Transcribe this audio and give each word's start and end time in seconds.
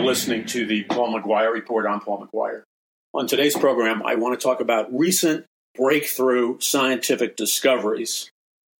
are 0.00 0.04
listening 0.04 0.46
to 0.46 0.64
the 0.64 0.82
Paul 0.84 1.12
McGuire 1.12 1.52
Report. 1.52 1.84
I'm 1.86 2.00
Paul 2.00 2.26
McGuire. 2.26 2.62
On 3.12 3.26
today's 3.26 3.56
program, 3.56 4.02
I 4.02 4.14
want 4.14 4.38
to 4.38 4.42
talk 4.42 4.60
about 4.60 4.88
recent 4.98 5.44
breakthrough 5.74 6.58
scientific 6.58 7.36
discoveries, 7.36 8.30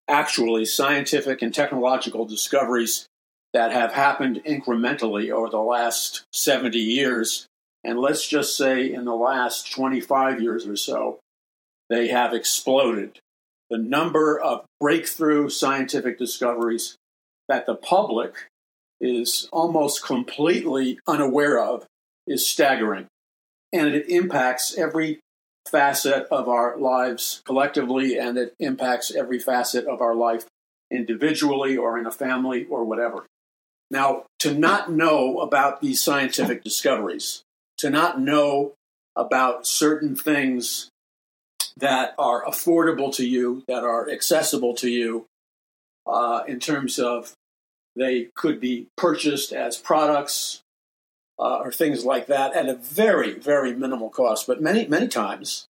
actually, 0.08 0.64
scientific 0.64 1.42
and 1.42 1.52
technological 1.52 2.24
discoveries 2.24 3.06
that 3.52 3.70
have 3.70 3.92
happened 3.92 4.40
incrementally 4.46 5.30
over 5.30 5.50
the 5.50 5.58
last 5.58 6.24
70 6.32 6.78
years. 6.78 7.46
And 7.84 7.98
let's 7.98 8.26
just 8.26 8.56
say 8.56 8.90
in 8.90 9.04
the 9.04 9.14
last 9.14 9.70
25 9.70 10.40
years 10.40 10.66
or 10.66 10.76
so, 10.76 11.18
they 11.90 12.08
have 12.08 12.32
exploded. 12.32 13.18
The 13.68 13.78
number 13.78 14.40
of 14.40 14.64
breakthrough 14.80 15.50
scientific 15.50 16.18
discoveries 16.18 16.96
that 17.46 17.66
the 17.66 17.74
public 17.74 18.48
is 19.00 19.48
almost 19.52 20.04
completely 20.04 20.98
unaware 21.06 21.58
of 21.58 21.86
is 22.26 22.46
staggering. 22.46 23.06
And 23.72 23.94
it 23.94 24.08
impacts 24.08 24.76
every 24.76 25.20
facet 25.70 26.26
of 26.30 26.48
our 26.48 26.76
lives 26.76 27.42
collectively, 27.44 28.18
and 28.18 28.36
it 28.36 28.54
impacts 28.58 29.14
every 29.14 29.38
facet 29.38 29.86
of 29.86 30.00
our 30.00 30.14
life 30.14 30.46
individually 30.90 31.76
or 31.76 31.98
in 31.98 32.06
a 32.06 32.10
family 32.10 32.66
or 32.66 32.84
whatever. 32.84 33.26
Now, 33.90 34.24
to 34.40 34.54
not 34.54 34.90
know 34.90 35.40
about 35.40 35.80
these 35.80 36.02
scientific 36.02 36.62
discoveries, 36.62 37.42
to 37.78 37.90
not 37.90 38.20
know 38.20 38.74
about 39.16 39.66
certain 39.66 40.14
things 40.14 40.88
that 41.76 42.14
are 42.18 42.44
affordable 42.44 43.14
to 43.16 43.26
you, 43.26 43.64
that 43.68 43.84
are 43.84 44.08
accessible 44.10 44.74
to 44.74 44.88
you, 44.88 45.26
uh, 46.06 46.42
in 46.46 46.60
terms 46.60 46.98
of 46.98 47.32
they 47.96 48.28
could 48.34 48.60
be 48.60 48.86
purchased 48.96 49.52
as 49.52 49.76
products 49.76 50.62
uh, 51.38 51.58
or 51.58 51.72
things 51.72 52.04
like 52.04 52.26
that 52.26 52.54
at 52.54 52.68
a 52.68 52.74
very, 52.74 53.32
very 53.32 53.74
minimal 53.74 54.10
cost. 54.10 54.46
But 54.46 54.60
many, 54.60 54.86
many 54.86 55.08
times, 55.08 55.66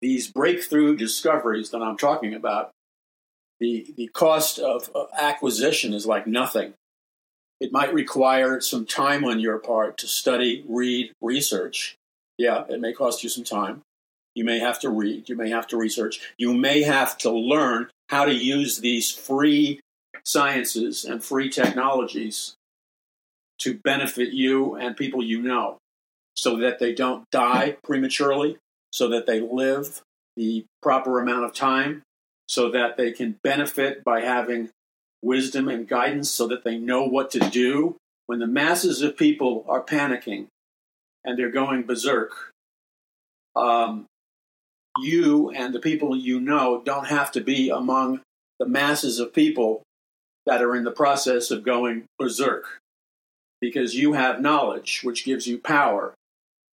these 0.00 0.30
breakthrough 0.30 0.96
discoveries 0.96 1.70
that 1.70 1.82
I'm 1.82 1.96
talking 1.96 2.34
about, 2.34 2.70
the, 3.60 3.92
the 3.96 4.08
cost 4.08 4.58
of, 4.58 4.90
of 4.94 5.08
acquisition 5.16 5.92
is 5.92 6.06
like 6.06 6.26
nothing. 6.26 6.74
It 7.60 7.72
might 7.72 7.92
require 7.92 8.60
some 8.60 8.86
time 8.86 9.24
on 9.24 9.40
your 9.40 9.58
part 9.58 9.98
to 9.98 10.06
study, 10.06 10.64
read, 10.68 11.12
research. 11.20 11.96
Yeah, 12.38 12.64
it 12.68 12.80
may 12.80 12.92
cost 12.92 13.24
you 13.24 13.28
some 13.28 13.44
time. 13.44 13.82
You 14.34 14.44
may 14.44 14.60
have 14.60 14.78
to 14.80 14.90
read, 14.90 15.28
you 15.28 15.34
may 15.34 15.50
have 15.50 15.66
to 15.68 15.76
research, 15.76 16.20
you 16.38 16.54
may 16.54 16.82
have 16.82 17.18
to 17.18 17.30
learn 17.30 17.90
how 18.08 18.24
to 18.24 18.32
use 18.32 18.78
these 18.78 19.10
free 19.10 19.80
sciences 20.28 21.04
and 21.04 21.24
free 21.24 21.48
technologies 21.48 22.54
to 23.58 23.78
benefit 23.78 24.32
you 24.32 24.74
and 24.76 24.96
people 24.96 25.22
you 25.22 25.42
know 25.42 25.78
so 26.34 26.56
that 26.56 26.78
they 26.78 26.94
don't 26.94 27.28
die 27.32 27.76
prematurely, 27.82 28.56
so 28.92 29.08
that 29.08 29.26
they 29.26 29.40
live 29.40 30.02
the 30.36 30.64
proper 30.82 31.18
amount 31.18 31.44
of 31.44 31.52
time, 31.52 32.02
so 32.46 32.70
that 32.70 32.96
they 32.96 33.10
can 33.10 33.36
benefit 33.42 34.04
by 34.04 34.20
having 34.20 34.70
wisdom 35.20 35.68
and 35.68 35.88
guidance, 35.88 36.30
so 36.30 36.46
that 36.46 36.62
they 36.62 36.78
know 36.78 37.04
what 37.04 37.30
to 37.30 37.40
do 37.40 37.96
when 38.26 38.38
the 38.38 38.46
masses 38.46 39.02
of 39.02 39.16
people 39.16 39.64
are 39.68 39.82
panicking 39.82 40.46
and 41.24 41.36
they're 41.36 41.50
going 41.50 41.82
berserk. 41.82 42.52
Um, 43.56 44.06
you 45.00 45.50
and 45.50 45.74
the 45.74 45.80
people 45.80 46.16
you 46.16 46.38
know 46.38 46.82
don't 46.84 47.06
have 47.06 47.32
to 47.32 47.40
be 47.40 47.70
among 47.70 48.20
the 48.60 48.66
masses 48.66 49.18
of 49.18 49.32
people 49.32 49.82
that 50.48 50.62
are 50.62 50.74
in 50.74 50.82
the 50.82 50.90
process 50.90 51.52
of 51.52 51.62
going 51.62 52.06
berserk 52.18 52.80
because 53.60 53.94
you 53.94 54.14
have 54.14 54.40
knowledge, 54.40 55.02
which 55.04 55.24
gives 55.24 55.46
you 55.46 55.58
power 55.58 56.14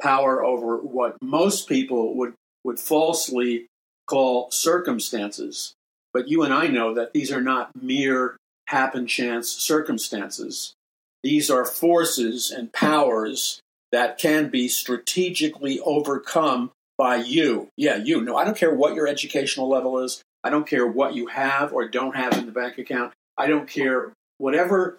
power 0.03 0.45
over 0.45 0.77
what 0.77 1.17
most 1.23 1.69
people 1.69 2.15
would, 2.17 2.35
would 2.65 2.81
falsely 2.81 3.67
call 4.07 4.51
circumstances. 4.51 5.73
But 6.13 6.29
you 6.29 6.43
and 6.43 6.53
I 6.53 6.67
know 6.67 6.93
that 6.93 7.13
these 7.13 7.31
are 7.33 7.41
not 7.41 7.71
mere 7.81 8.37
happen 8.67 9.07
chance 9.07 9.49
circumstances. 9.49 10.75
These 11.23 11.51
are 11.51 11.65
forces 11.65 12.51
and 12.51 12.73
powers 12.73 13.61
that 13.93 14.19
can 14.19 14.49
be 14.49 14.69
strategically 14.69 15.79
overcome 15.81 16.73
by 16.99 17.17
you. 17.17 17.69
Yeah, 17.77 17.97
you. 17.97 18.21
No, 18.23 18.37
I 18.37 18.45
don't 18.45 18.57
care 18.57 18.75
what 18.75 18.95
your 18.95 19.07
educational 19.07 19.69
level 19.69 19.99
is. 20.01 20.21
I 20.43 20.51
don't 20.51 20.67
care 20.67 20.87
what 20.87 21.15
you 21.15 21.29
have 21.29 21.73
or 21.73 21.87
don't 21.87 22.17
have 22.17 22.37
in 22.37 22.47
the 22.47 22.53
bank 22.53 22.79
account. 22.79 23.13
I 23.37 23.47
don't 23.47 23.69
care 23.69 24.13
whatever, 24.39 24.99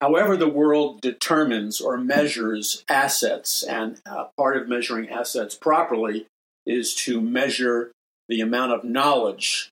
however, 0.00 0.36
the 0.36 0.48
world 0.48 1.00
determines 1.00 1.80
or 1.80 1.96
measures 1.96 2.84
assets, 2.88 3.62
and 3.62 4.00
uh, 4.06 4.26
part 4.36 4.56
of 4.56 4.68
measuring 4.68 5.08
assets 5.08 5.54
properly 5.54 6.26
is 6.66 6.94
to 6.94 7.20
measure 7.20 7.92
the 8.28 8.40
amount 8.40 8.72
of 8.72 8.84
knowledge, 8.84 9.68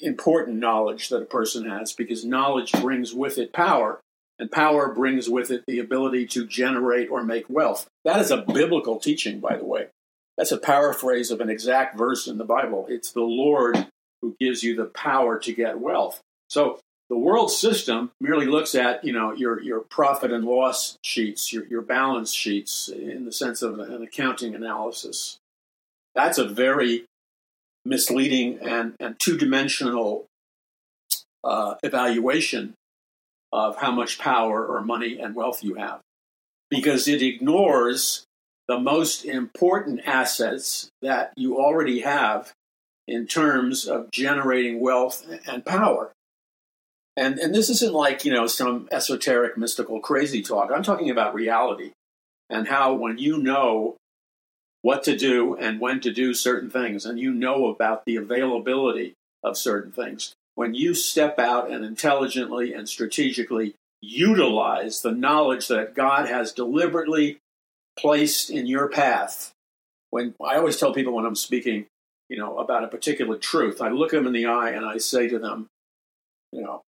important 0.00 0.58
knowledge 0.58 1.08
that 1.08 1.22
a 1.22 1.26
person 1.26 1.68
has, 1.68 1.92
because 1.92 2.24
knowledge 2.24 2.72
brings 2.72 3.12
with 3.12 3.38
it 3.38 3.52
power, 3.52 4.00
and 4.38 4.52
power 4.52 4.92
brings 4.94 5.28
with 5.28 5.50
it 5.50 5.64
the 5.66 5.80
ability 5.80 6.26
to 6.26 6.46
generate 6.46 7.10
or 7.10 7.24
make 7.24 7.50
wealth. 7.50 7.88
That 8.04 8.20
is 8.20 8.30
a 8.30 8.38
biblical 8.42 9.00
teaching, 9.00 9.40
by 9.40 9.56
the 9.56 9.64
way. 9.64 9.88
That's 10.36 10.52
a 10.52 10.58
paraphrase 10.58 11.32
of 11.32 11.40
an 11.40 11.50
exact 11.50 11.98
verse 11.98 12.28
in 12.28 12.38
the 12.38 12.44
Bible. 12.44 12.86
It's 12.88 13.10
the 13.10 13.22
Lord 13.22 13.88
who 14.22 14.36
gives 14.38 14.62
you 14.62 14.76
the 14.76 14.84
power 14.84 15.38
to 15.40 15.52
get 15.52 15.80
wealth. 15.80 16.20
So 16.48 16.78
the 17.08 17.16
world 17.16 17.50
system 17.50 18.10
merely 18.20 18.46
looks 18.46 18.74
at 18.74 19.04
you 19.04 19.12
know 19.12 19.32
your 19.32 19.60
your 19.62 19.80
profit 19.80 20.32
and 20.32 20.44
loss 20.44 20.98
sheets, 21.02 21.52
your 21.52 21.66
your 21.66 21.82
balance 21.82 22.32
sheets 22.32 22.88
in 22.88 23.24
the 23.24 23.32
sense 23.32 23.62
of 23.62 23.78
an 23.78 24.02
accounting 24.02 24.54
analysis. 24.54 25.38
That's 26.14 26.38
a 26.38 26.46
very 26.46 27.04
misleading 27.84 28.58
and, 28.60 28.94
and 29.00 29.18
two 29.18 29.38
dimensional 29.38 30.26
uh, 31.44 31.76
evaluation 31.82 32.74
of 33.52 33.76
how 33.76 33.92
much 33.92 34.18
power 34.18 34.66
or 34.66 34.82
money 34.82 35.18
and 35.18 35.34
wealth 35.34 35.64
you 35.64 35.74
have, 35.74 36.00
because 36.70 37.08
it 37.08 37.22
ignores 37.22 38.24
the 38.66 38.78
most 38.78 39.24
important 39.24 40.00
assets 40.04 40.90
that 41.00 41.32
you 41.36 41.56
already 41.56 42.00
have 42.00 42.52
in 43.06 43.26
terms 43.26 43.86
of 43.86 44.10
generating 44.10 44.80
wealth 44.80 45.24
and 45.46 45.64
power. 45.64 46.12
And, 47.18 47.40
and 47.40 47.52
this 47.52 47.68
isn't 47.68 47.92
like, 47.92 48.24
you 48.24 48.32
know, 48.32 48.46
some 48.46 48.88
esoteric, 48.92 49.58
mystical, 49.58 49.98
crazy 49.98 50.40
talk. 50.40 50.70
I'm 50.72 50.84
talking 50.84 51.10
about 51.10 51.34
reality 51.34 51.90
and 52.48 52.68
how 52.68 52.94
when 52.94 53.18
you 53.18 53.38
know 53.38 53.96
what 54.82 55.02
to 55.02 55.16
do 55.16 55.56
and 55.56 55.80
when 55.80 55.98
to 56.02 56.12
do 56.12 56.32
certain 56.32 56.70
things, 56.70 57.04
and 57.04 57.18
you 57.18 57.32
know 57.32 57.66
about 57.66 58.04
the 58.04 58.14
availability 58.14 59.14
of 59.42 59.58
certain 59.58 59.90
things, 59.90 60.32
when 60.54 60.74
you 60.74 60.94
step 60.94 61.40
out 61.40 61.68
and 61.68 61.84
intelligently 61.84 62.72
and 62.72 62.88
strategically 62.88 63.74
utilize 64.00 65.02
the 65.02 65.10
knowledge 65.10 65.66
that 65.66 65.96
God 65.96 66.28
has 66.28 66.52
deliberately 66.52 67.38
placed 67.98 68.48
in 68.48 68.68
your 68.68 68.88
path, 68.88 69.50
when 70.10 70.34
I 70.40 70.54
always 70.54 70.78
tell 70.78 70.94
people 70.94 71.14
when 71.14 71.26
I'm 71.26 71.34
speaking, 71.34 71.86
you 72.28 72.38
know, 72.38 72.58
about 72.58 72.84
a 72.84 72.88
particular 72.88 73.36
truth, 73.36 73.82
I 73.82 73.88
look 73.88 74.12
them 74.12 74.28
in 74.28 74.32
the 74.32 74.46
eye 74.46 74.70
and 74.70 74.86
I 74.86 74.98
say 74.98 75.26
to 75.28 75.40
them, 75.40 75.66
you 76.52 76.62
know, 76.62 76.82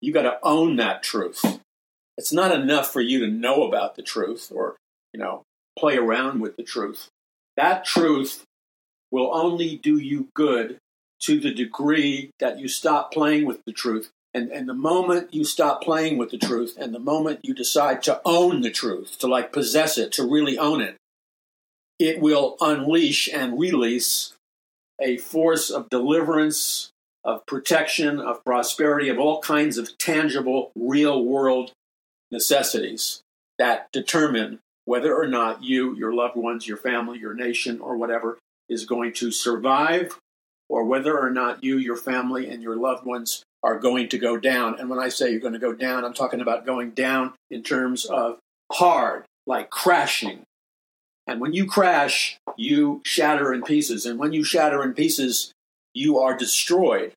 you 0.00 0.12
got 0.12 0.22
to 0.22 0.38
own 0.42 0.76
that 0.76 1.02
truth. 1.02 1.60
It's 2.16 2.32
not 2.32 2.52
enough 2.52 2.92
for 2.92 3.00
you 3.00 3.20
to 3.20 3.28
know 3.28 3.64
about 3.66 3.96
the 3.96 4.02
truth 4.02 4.52
or, 4.54 4.76
you 5.12 5.20
know, 5.20 5.42
play 5.78 5.96
around 5.96 6.40
with 6.40 6.56
the 6.56 6.62
truth. 6.62 7.08
That 7.56 7.84
truth 7.84 8.44
will 9.10 9.34
only 9.34 9.76
do 9.76 9.98
you 9.98 10.28
good 10.34 10.78
to 11.22 11.40
the 11.40 11.52
degree 11.52 12.30
that 12.38 12.58
you 12.58 12.68
stop 12.68 13.12
playing 13.12 13.46
with 13.46 13.64
the 13.64 13.72
truth. 13.72 14.10
And, 14.32 14.50
and 14.50 14.68
the 14.68 14.74
moment 14.74 15.34
you 15.34 15.44
stop 15.44 15.82
playing 15.82 16.16
with 16.16 16.30
the 16.30 16.38
truth 16.38 16.76
and 16.78 16.94
the 16.94 17.00
moment 17.00 17.40
you 17.42 17.52
decide 17.52 18.02
to 18.04 18.20
own 18.24 18.60
the 18.60 18.70
truth, 18.70 19.18
to 19.18 19.26
like 19.26 19.52
possess 19.52 19.98
it, 19.98 20.12
to 20.12 20.30
really 20.30 20.56
own 20.56 20.80
it, 20.80 20.96
it 21.98 22.20
will 22.20 22.56
unleash 22.60 23.28
and 23.32 23.58
release 23.58 24.34
a 25.00 25.18
force 25.18 25.70
of 25.70 25.90
deliverance, 25.90 26.89
of 27.24 27.44
protection, 27.46 28.18
of 28.18 28.44
prosperity, 28.44 29.08
of 29.08 29.18
all 29.18 29.40
kinds 29.40 29.78
of 29.78 29.96
tangible, 29.98 30.72
real 30.74 31.24
world 31.24 31.72
necessities 32.30 33.22
that 33.58 33.90
determine 33.92 34.58
whether 34.84 35.14
or 35.14 35.26
not 35.26 35.62
you, 35.62 35.94
your 35.94 36.12
loved 36.12 36.36
ones, 36.36 36.66
your 36.66 36.76
family, 36.76 37.18
your 37.18 37.34
nation, 37.34 37.80
or 37.80 37.96
whatever 37.96 38.38
is 38.68 38.86
going 38.86 39.12
to 39.12 39.30
survive, 39.30 40.18
or 40.68 40.84
whether 40.84 41.18
or 41.18 41.30
not 41.30 41.62
you, 41.62 41.76
your 41.76 41.96
family, 41.96 42.48
and 42.48 42.62
your 42.62 42.76
loved 42.76 43.04
ones 43.04 43.42
are 43.62 43.78
going 43.78 44.08
to 44.08 44.18
go 44.18 44.36
down. 44.38 44.78
And 44.78 44.88
when 44.88 44.98
I 44.98 45.08
say 45.08 45.30
you're 45.30 45.40
going 45.40 45.52
to 45.52 45.58
go 45.58 45.74
down, 45.74 46.04
I'm 46.04 46.14
talking 46.14 46.40
about 46.40 46.64
going 46.64 46.92
down 46.92 47.34
in 47.50 47.62
terms 47.62 48.06
of 48.06 48.38
hard, 48.72 49.24
like 49.46 49.68
crashing. 49.68 50.44
And 51.26 51.40
when 51.40 51.52
you 51.52 51.66
crash, 51.66 52.38
you 52.56 53.02
shatter 53.04 53.52
in 53.52 53.62
pieces. 53.62 54.06
And 54.06 54.18
when 54.18 54.32
you 54.32 54.42
shatter 54.42 54.82
in 54.82 54.94
pieces, 54.94 55.52
you 55.94 56.18
are 56.18 56.36
destroyed. 56.36 57.12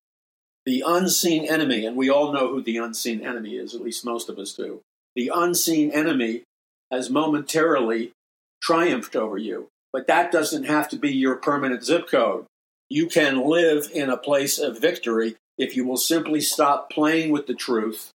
The 0.65 0.83
unseen 0.85 1.45
enemy, 1.45 1.85
and 1.85 1.97
we 1.97 2.09
all 2.09 2.31
know 2.31 2.47
who 2.47 2.61
the 2.61 2.77
unseen 2.77 3.25
enemy 3.25 3.55
is, 3.55 3.75
at 3.75 3.81
least 3.81 4.05
most 4.05 4.29
of 4.29 4.39
us 4.39 4.53
do. 4.53 4.81
The 5.15 5.31
unseen 5.33 5.91
enemy 5.91 6.43
has 6.91 7.09
momentarily 7.09 8.13
triumphed 8.61 9.15
over 9.15 9.37
you. 9.37 9.67
But 9.91 10.07
that 10.07 10.31
doesn't 10.31 10.63
have 10.63 10.89
to 10.89 10.95
be 10.97 11.11
your 11.11 11.35
permanent 11.35 11.85
zip 11.85 12.09
code. 12.09 12.45
You 12.89 13.07
can 13.07 13.47
live 13.47 13.89
in 13.93 14.09
a 14.09 14.17
place 14.17 14.57
of 14.57 14.79
victory 14.79 15.35
if 15.57 15.75
you 15.75 15.85
will 15.85 15.97
simply 15.97 16.41
stop 16.41 16.89
playing 16.89 17.31
with 17.31 17.45
the 17.45 17.53
truth 17.53 18.09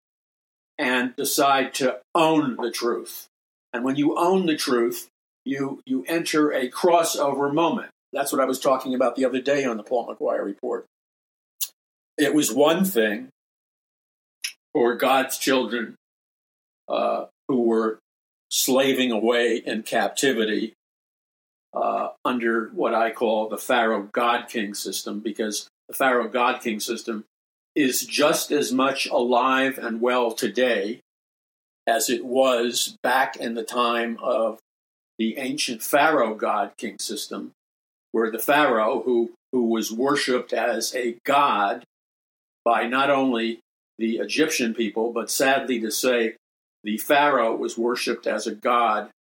and 0.77 1.15
decide 1.17 1.73
to 1.75 2.01
own 2.15 2.57
the 2.57 2.71
truth. 2.71 3.27
And 3.73 3.85
when 3.85 3.97
you 3.97 4.19
own 4.19 4.47
the 4.47 4.57
truth, 4.57 5.09
you, 5.45 5.81
you 5.87 6.05
enter 6.09 6.51
a 6.51 6.69
crossover 6.69 7.53
moment. 7.53 7.91
That's 8.13 8.33
what 8.33 8.41
I 8.41 8.47
was 8.47 8.61
talking 8.61 8.95
about 8.95 9.17
the 9.17 9.25
other 9.25 9.41
day 9.41 9.65
on 9.65 9.77
the 9.77 9.83
Paul 9.83 10.07
McGuire 10.07 10.45
report. 10.45 10.87
It 12.17 12.35
was 12.35 12.53
one 12.53 12.85
thing 12.85 13.29
for 14.73 14.97
God's 14.97 15.39
children 15.39 15.95
uh, 16.89 17.27
who 17.49 17.63
were 17.63 18.01
slaving 18.51 19.13
away 19.13 19.57
in 19.57 19.83
captivity 19.83 20.75
uh, 21.75 22.09
under 22.25 22.71
what 22.71 22.95
I 22.95 23.11
call 23.11 23.49
the 23.49 23.59
Pharaoh 23.59 24.09
God 24.11 24.49
King 24.49 24.75
system, 24.75 25.21
because 25.21 25.69
the 25.89 25.95
Pharaoh 25.95 26.29
God 26.29 26.61
King 26.63 26.81
system 26.81 27.25
is 27.75 28.05
just 28.05 28.51
as 28.51 28.73
much 28.73 29.07
alive 29.07 29.79
and 29.79 30.01
well 30.01 30.33
today 30.33 31.01
as 31.87 32.11
it 32.11 32.25
was 32.25 32.97
back 33.03 33.37
in 33.37 33.55
the 33.55 33.63
time 33.63 34.19
of 34.23 34.59
the 35.19 35.39
ancient 35.39 35.83
Pharaoh 35.83 36.35
God 36.35 36.73
King 36.77 36.99
system, 36.99 37.53
where 38.13 38.31
the 38.31 38.39
Pharaoh, 38.39 39.03
who, 39.05 39.33
who 39.53 39.65
was 39.65 39.93
worshipped 39.93 40.53
as 40.53 40.95
a 40.95 41.17
god 41.25 41.85
by 42.65 42.87
not 42.87 43.11
only 43.11 43.61
the 43.99 44.17
Egyptian 44.17 44.75
people, 44.75 45.13
but 45.13 45.31
sadly 45.31 45.81
to 45.81 45.91
say, 45.91 46.35
the 46.85 46.99
Pharaoh 46.99 47.57
was 47.57 47.77
worshipped 47.77 48.27
as 48.27 48.47
a 48.47 48.55
god 48.55 49.11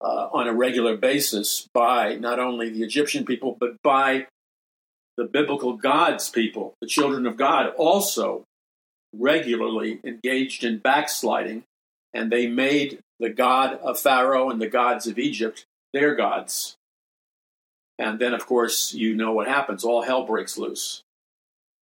uh, 0.00 0.28
on 0.32 0.46
a 0.46 0.54
regular 0.54 0.96
basis 0.96 1.68
by 1.72 2.16
not 2.16 2.38
only 2.38 2.70
the 2.70 2.82
Egyptian 2.82 3.24
people, 3.24 3.56
but 3.58 3.80
by 3.82 4.26
the 5.16 5.24
biblical 5.24 5.74
God's 5.74 6.28
people, 6.28 6.74
the 6.80 6.86
children 6.86 7.26
of 7.26 7.36
God, 7.36 7.72
also 7.76 8.44
regularly 9.14 9.98
engaged 10.04 10.64
in 10.64 10.78
backsliding, 10.78 11.64
and 12.12 12.30
they 12.30 12.46
made 12.46 13.00
the 13.18 13.30
God 13.30 13.74
of 13.82 13.98
Pharaoh 13.98 14.50
and 14.50 14.60
the 14.60 14.68
gods 14.68 15.06
of 15.06 15.18
Egypt 15.18 15.64
their 15.92 16.14
gods. 16.14 16.76
And 17.98 18.18
then, 18.18 18.34
of 18.34 18.46
course, 18.46 18.92
you 18.92 19.14
know 19.14 19.32
what 19.32 19.48
happens. 19.48 19.84
All 19.84 20.02
hell 20.02 20.26
breaks 20.26 20.58
loose. 20.58 21.02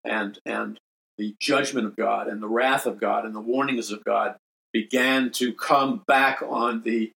And, 0.04 0.38
and 0.44 0.78
the 1.18 1.34
judgment 1.40 1.86
of 1.86 1.96
God 1.96 2.26
and 2.28 2.42
the 2.42 2.48
wrath 2.48 2.86
of 2.86 2.98
God 2.98 3.24
and 3.24 3.34
the 3.34 3.40
warnings 3.40 3.90
of 3.90 4.04
God 4.04 4.36
began 4.72 5.30
to 5.32 5.52
come 5.52 6.02
back 6.06 6.42
on 6.42 6.82
the 6.82 7.12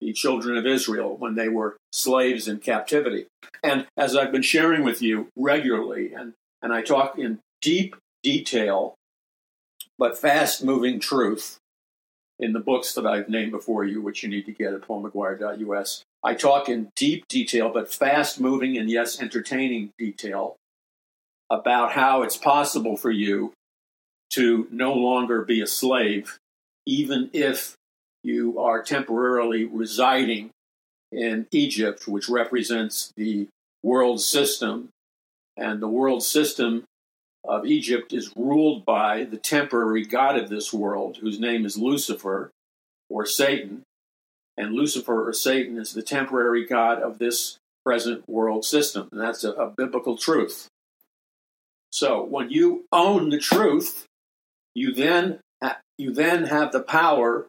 the 0.00 0.12
children 0.12 0.58
of 0.58 0.66
Israel 0.66 1.16
when 1.16 1.34
they 1.34 1.48
were 1.48 1.78
slaves 1.90 2.46
in 2.46 2.58
captivity. 2.58 3.26
And 3.62 3.86
as 3.96 4.14
I've 4.14 4.32
been 4.32 4.42
sharing 4.42 4.84
with 4.84 5.00
you 5.00 5.28
regularly, 5.34 6.12
and, 6.12 6.34
and 6.60 6.74
I 6.74 6.82
talk 6.82 7.18
in 7.18 7.38
deep 7.62 7.96
detail 8.22 8.96
but 9.98 10.18
fast 10.18 10.64
moving 10.64 11.00
truth 11.00 11.58
in 12.44 12.52
the 12.52 12.60
books 12.60 12.92
that 12.92 13.06
I've 13.06 13.30
named 13.30 13.52
before 13.52 13.84
you, 13.84 14.02
which 14.02 14.22
you 14.22 14.28
need 14.28 14.44
to 14.44 14.52
get 14.52 14.74
at 14.74 14.82
paulmcguire.us. 14.82 16.04
I 16.22 16.34
talk 16.34 16.68
in 16.68 16.92
deep 16.94 17.26
detail 17.26 17.70
but 17.70 17.92
fast 17.92 18.38
moving 18.38 18.76
and 18.76 18.90
yes, 18.90 19.20
entertaining 19.20 19.92
detail 19.98 20.56
about 21.48 21.92
how 21.92 22.22
it's 22.22 22.36
possible 22.36 22.98
for 22.98 23.10
you 23.10 23.54
to 24.34 24.68
no 24.70 24.92
longer 24.92 25.42
be 25.42 25.62
a 25.62 25.66
slave, 25.66 26.38
even 26.84 27.30
if 27.32 27.76
you 28.22 28.58
are 28.60 28.82
temporarily 28.82 29.64
residing 29.64 30.50
in 31.10 31.46
Egypt, 31.50 32.06
which 32.06 32.28
represents 32.28 33.10
the 33.16 33.48
world 33.82 34.20
system. 34.20 34.90
And 35.56 35.80
the 35.80 35.88
world 35.88 36.22
system 36.22 36.84
of 37.44 37.66
Egypt 37.66 38.12
is 38.12 38.32
ruled 38.36 38.84
by 38.84 39.24
the 39.24 39.36
temporary 39.36 40.04
God 40.04 40.38
of 40.38 40.48
this 40.48 40.72
world, 40.72 41.18
whose 41.18 41.38
name 41.38 41.64
is 41.64 41.76
Lucifer 41.76 42.50
or 43.08 43.26
Satan. 43.26 43.82
And 44.56 44.72
Lucifer 44.72 45.28
or 45.28 45.32
Satan 45.32 45.78
is 45.78 45.92
the 45.92 46.02
temporary 46.02 46.66
God 46.66 47.02
of 47.02 47.18
this 47.18 47.58
present 47.84 48.28
world 48.28 48.64
system. 48.64 49.08
And 49.12 49.20
that's 49.20 49.44
a, 49.44 49.52
a 49.52 49.70
biblical 49.70 50.16
truth. 50.16 50.68
So 51.90 52.24
when 52.24 52.50
you 52.50 52.84
own 52.92 53.28
the 53.30 53.38
truth, 53.38 54.06
you 54.74 54.92
then 54.92 55.40
you 55.96 56.12
then 56.12 56.44
have 56.46 56.72
the 56.72 56.80
power 56.80 57.46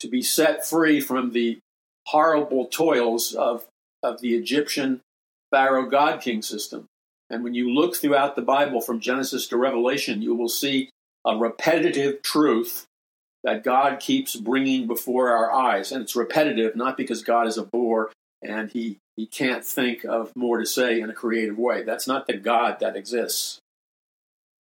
to 0.00 0.08
be 0.08 0.22
set 0.22 0.66
free 0.66 1.00
from 1.00 1.32
the 1.32 1.58
horrible 2.06 2.66
toils 2.66 3.34
of, 3.34 3.66
of 4.02 4.20
the 4.20 4.34
Egyptian 4.34 5.00
Pharaoh 5.50 5.88
God 5.88 6.20
King 6.20 6.42
system. 6.42 6.86
And 7.32 7.42
when 7.42 7.54
you 7.54 7.72
look 7.72 7.96
throughout 7.96 8.36
the 8.36 8.42
Bible 8.42 8.82
from 8.82 9.00
Genesis 9.00 9.48
to 9.48 9.56
Revelation, 9.56 10.20
you 10.20 10.34
will 10.34 10.50
see 10.50 10.90
a 11.24 11.34
repetitive 11.34 12.20
truth 12.20 12.84
that 13.42 13.64
God 13.64 14.00
keeps 14.00 14.36
bringing 14.36 14.86
before 14.86 15.30
our 15.30 15.50
eyes. 15.50 15.90
And 15.90 16.02
it's 16.02 16.14
repetitive 16.14 16.76
not 16.76 16.98
because 16.98 17.24
God 17.24 17.46
is 17.46 17.56
a 17.56 17.64
bore 17.64 18.12
and 18.42 18.70
he, 18.70 18.98
he 19.16 19.26
can't 19.26 19.64
think 19.64 20.04
of 20.04 20.30
more 20.36 20.58
to 20.58 20.66
say 20.66 21.00
in 21.00 21.08
a 21.08 21.14
creative 21.14 21.58
way. 21.58 21.82
That's 21.82 22.06
not 22.06 22.26
the 22.26 22.36
God 22.36 22.78
that 22.80 22.96
exists. 22.96 23.58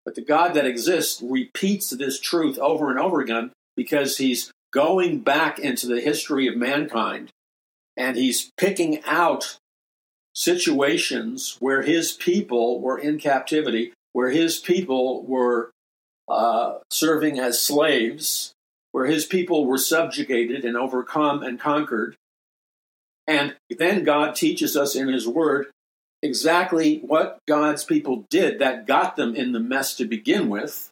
But 0.06 0.16
the 0.16 0.24
God 0.24 0.54
that 0.54 0.66
exists 0.66 1.22
repeats 1.22 1.90
this 1.90 2.22
truth 2.22 2.58
over 2.58 2.90
and 2.90 2.98
over 2.98 3.20
again 3.20 3.52
because 3.76 4.18
he's 4.18 4.50
going 4.72 5.20
back 5.20 5.60
into 5.60 5.88
the 5.88 6.00
history 6.00 6.48
of 6.48 6.56
mankind 6.56 7.32
and 7.98 8.16
he's 8.16 8.50
picking 8.58 9.04
out 9.04 9.58
situations 10.34 11.58
where 11.60 11.82
his 11.82 12.12
people 12.12 12.80
were 12.80 12.98
in 12.98 13.20
captivity, 13.20 13.94
where 14.14 14.30
his 14.30 14.58
people 14.58 15.24
were 15.24 15.72
uh, 16.28 16.80
serving 16.90 17.40
as 17.40 17.62
slaves, 17.62 18.54
where 18.92 19.06
his 19.06 19.26
people 19.26 19.66
were 19.66 19.78
subjugated 19.78 20.64
and 20.64 20.78
overcome 20.78 21.44
and 21.44 21.60
conquered. 21.60 22.16
And 23.28 23.56
then 23.70 24.04
God 24.04 24.36
teaches 24.36 24.76
us 24.76 24.96
in 24.96 25.08
his 25.08 25.28
word 25.28 25.68
exactly 26.22 27.00
what 27.00 27.40
God's 27.48 27.84
people 27.84 28.26
did 28.30 28.60
that 28.60 28.86
got 28.86 29.16
them 29.16 29.36
in 29.36 29.52
the 29.52 29.60
mess 29.60 29.96
to 29.96 30.06
begin 30.06 30.50
with 30.50 30.92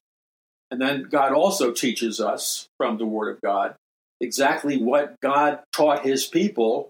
and 0.71 0.81
then 0.81 1.03
God 1.03 1.33
also 1.33 1.71
teaches 1.71 2.19
us 2.19 2.67
from 2.77 2.97
the 2.97 3.05
Word 3.05 3.35
of 3.35 3.41
God 3.41 3.75
exactly 4.21 4.77
what 4.77 5.19
God 5.21 5.59
taught 5.73 6.05
his 6.05 6.25
people 6.25 6.89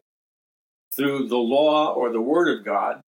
through 0.99 1.29
the 1.29 1.37
law 1.37 1.93
or 1.93 2.11
the 2.11 2.19
Word 2.19 2.49
of 2.49 2.65
God. 2.65 2.99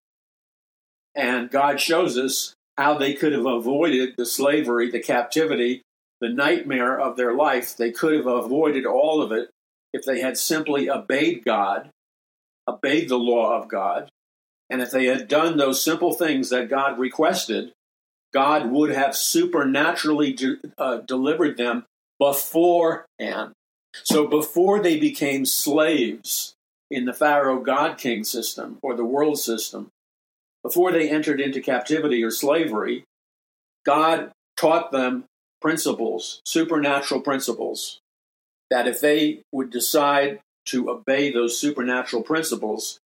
And 1.13 1.51
God 1.51 1.81
shows 1.81 2.17
us 2.17 2.53
how 2.77 2.98
they 2.98 3.13
could 3.13 3.33
have 3.33 3.45
avoided 3.45 4.15
the 4.15 4.25
slavery, 4.25 4.89
the 4.89 5.01
captivity, 5.01 5.81
the 6.21 6.29
nightmare 6.29 6.98
of 6.98 7.17
their 7.17 7.33
life. 7.33 7.75
They 7.75 7.91
could 7.91 8.13
have 8.13 8.27
avoided 8.27 8.86
all 8.86 9.21
of 9.21 9.33
it 9.33 9.50
if 9.91 10.05
they 10.05 10.21
had 10.21 10.38
simply 10.38 10.89
obeyed 10.89 11.43
God, 11.43 11.89
obeyed 12.65 13.10
the 13.10 13.19
law 13.19 13.62
of 13.62 13.67
God. 13.67 14.10
And 14.69 14.81
if 14.81 14.91
they 14.91 15.07
had 15.07 15.27
done 15.27 15.57
those 15.57 15.83
simple 15.83 16.13
things 16.13 16.50
that 16.50 16.69
God 16.69 16.98
requested, 16.98 17.74
God 18.33 18.71
would 18.71 18.91
have 18.91 19.17
supernaturally 19.17 20.31
de- 20.31 20.55
uh, 20.77 21.00
delivered 21.00 21.57
them 21.57 21.83
beforehand. 22.19 23.51
So 24.03 24.27
before 24.27 24.79
they 24.81 24.98
became 24.98 25.45
slaves 25.45 26.55
in 26.91 27.05
the 27.05 27.13
Pharaoh 27.13 27.62
God 27.62 27.98
King 27.98 28.24
system 28.24 28.77
or 28.83 28.95
the 28.95 29.05
world 29.05 29.39
system, 29.39 29.89
before 30.62 30.91
they 30.91 31.10
entered 31.10 31.39
into 31.39 31.62
captivity 31.62 32.21
or 32.24 32.29
slavery, 32.29 33.05
God 33.86 34.31
taught 34.57 34.91
them 34.91 35.24
principles, 35.62 36.41
supernatural 36.45 37.21
principles, 37.21 38.00
that 38.69 38.88
if 38.88 39.00
they 39.00 39.41
would 39.51 39.71
decide 39.71 40.39
to 40.65 40.89
obey 40.89 41.31
those 41.31 41.57
supernatural 41.57 42.21
principles, 42.21 43.00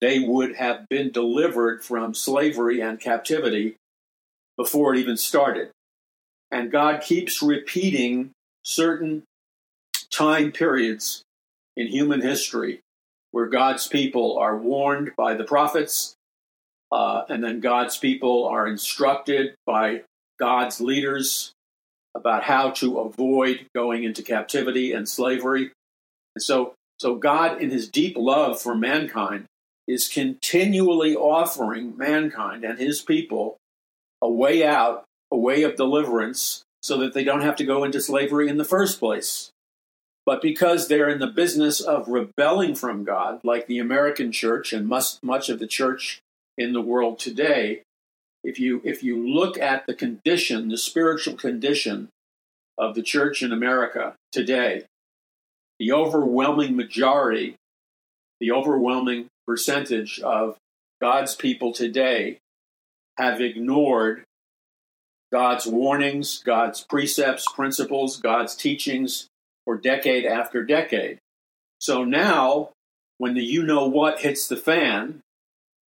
they 0.00 0.20
would 0.20 0.56
have 0.56 0.88
been 0.88 1.10
delivered 1.10 1.84
from 1.84 2.14
slavery 2.14 2.80
and 2.80 3.00
captivity 3.00 3.76
before 4.56 4.94
it 4.94 5.00
even 5.00 5.16
started. 5.16 5.70
And 6.50 6.70
God 6.70 7.02
keeps 7.02 7.42
repeating 7.42 8.30
certain 8.64 9.24
time 10.10 10.52
periods 10.52 11.22
in 11.76 11.88
human 11.88 12.20
history 12.20 12.81
where 13.32 13.46
God's 13.46 13.88
people 13.88 14.38
are 14.38 14.56
warned 14.56 15.12
by 15.16 15.34
the 15.34 15.44
prophets, 15.44 16.14
uh, 16.92 17.24
and 17.28 17.42
then 17.42 17.60
God's 17.60 17.96
people 17.96 18.46
are 18.46 18.66
instructed 18.66 19.54
by 19.66 20.02
God's 20.38 20.80
leaders 20.80 21.52
about 22.14 22.44
how 22.44 22.70
to 22.70 22.98
avoid 22.98 23.66
going 23.74 24.04
into 24.04 24.22
captivity 24.22 24.92
and 24.92 25.08
slavery. 25.08 25.72
And 26.34 26.42
so, 26.42 26.74
so 27.00 27.16
God, 27.16 27.60
in 27.60 27.70
his 27.70 27.88
deep 27.88 28.16
love 28.16 28.60
for 28.60 28.74
mankind, 28.74 29.46
is 29.88 30.08
continually 30.08 31.16
offering 31.16 31.96
mankind 31.96 32.64
and 32.64 32.78
his 32.78 33.00
people 33.00 33.56
a 34.20 34.30
way 34.30 34.64
out, 34.64 35.04
a 35.30 35.36
way 35.36 35.62
of 35.62 35.76
deliverance, 35.76 36.62
so 36.82 36.98
that 36.98 37.14
they 37.14 37.24
don't 37.24 37.42
have 37.42 37.56
to 37.56 37.64
go 37.64 37.84
into 37.84 38.00
slavery 38.00 38.48
in 38.48 38.58
the 38.58 38.64
first 38.64 38.98
place. 38.98 39.51
But 40.24 40.40
because 40.40 40.86
they're 40.86 41.08
in 41.08 41.18
the 41.18 41.26
business 41.26 41.80
of 41.80 42.08
rebelling 42.08 42.74
from 42.74 43.04
God, 43.04 43.40
like 43.42 43.66
the 43.66 43.78
American 43.78 44.30
church 44.30 44.72
and 44.72 44.86
much, 44.86 45.48
of 45.48 45.58
the 45.58 45.66
church 45.66 46.20
in 46.56 46.72
the 46.72 46.80
world 46.80 47.18
today, 47.18 47.82
if 48.44 48.58
you 48.58 48.80
if 48.84 49.02
you 49.02 49.28
look 49.28 49.58
at 49.58 49.86
the 49.86 49.94
condition, 49.94 50.68
the 50.68 50.78
spiritual 50.78 51.34
condition 51.34 52.08
of 52.78 52.94
the 52.94 53.02
church 53.02 53.42
in 53.42 53.52
America 53.52 54.14
today, 54.30 54.84
the 55.78 55.92
overwhelming 55.92 56.76
majority, 56.76 57.56
the 58.40 58.52
overwhelming 58.52 59.26
percentage 59.46 60.20
of 60.20 60.56
God's 61.00 61.34
people 61.34 61.72
today 61.72 62.38
have 63.18 63.40
ignored 63.40 64.22
God's 65.32 65.66
warnings, 65.66 66.42
God's 66.44 66.80
precepts, 66.80 67.50
principles, 67.52 68.18
God's 68.18 68.54
teachings 68.54 69.28
for 69.64 69.76
decade 69.76 70.24
after 70.24 70.64
decade. 70.64 71.18
So 71.78 72.04
now, 72.04 72.70
when 73.18 73.34
the 73.34 73.42
you 73.42 73.62
know 73.62 73.86
what 73.86 74.20
hits 74.20 74.48
the 74.48 74.56
fan, 74.56 75.20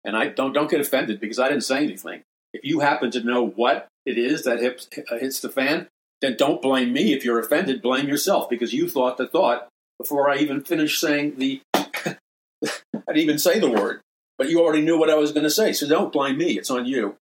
and 0.03 0.15
I 0.15 0.27
don't 0.27 0.53
don't 0.53 0.70
get 0.70 0.82
offended 0.82 1.20
because 1.20 1.39
I 1.39 1.50
didn't 1.50 1.63
say 1.63 1.84
anything. 1.84 2.24
If 2.53 2.63
you 2.63 2.79
happen 2.79 3.12
to 3.12 3.24
know 3.24 3.46
what 3.46 3.88
it 4.05 4.17
is 4.17 4.44
that 4.44 4.60
hits, 4.60 4.88
uh, 5.12 5.17
hits 5.17 5.39
the 5.39 5.50
fan, 5.50 5.88
then 6.22 6.36
don't 6.38 6.62
blame 6.62 6.94
me. 6.94 7.13
If 7.13 7.25
you're 7.25 7.39
offended, 7.39 7.82
blame 7.82 8.08
yourself 8.08 8.50
because 8.50 8.74
you 8.74 8.89
thought 8.89 9.17
the 9.17 9.27
thought 9.27 9.67
before 10.00 10.29
I 10.29 10.38
even 10.38 10.62
finished 10.62 11.00
saying 11.00 11.36
the. 11.38 11.62
I 11.74 13.13
didn't 13.13 13.24
even 13.24 13.39
say 13.39 13.60
the 13.60 13.70
word, 13.70 14.01
but 14.38 14.50
you 14.50 14.62
already 14.62 14.82
knew 14.82 14.98
what 14.98 15.10
I 15.10 15.15
was 15.15 15.32
going 15.32 15.44
to 15.44 15.50
say. 15.50 15.74
So 15.74 15.88
don't 15.88 16.12
blame 16.12 16.38
me. 16.38 16.58
It's 16.58 16.72
on 16.72 16.86
you. 16.86 17.17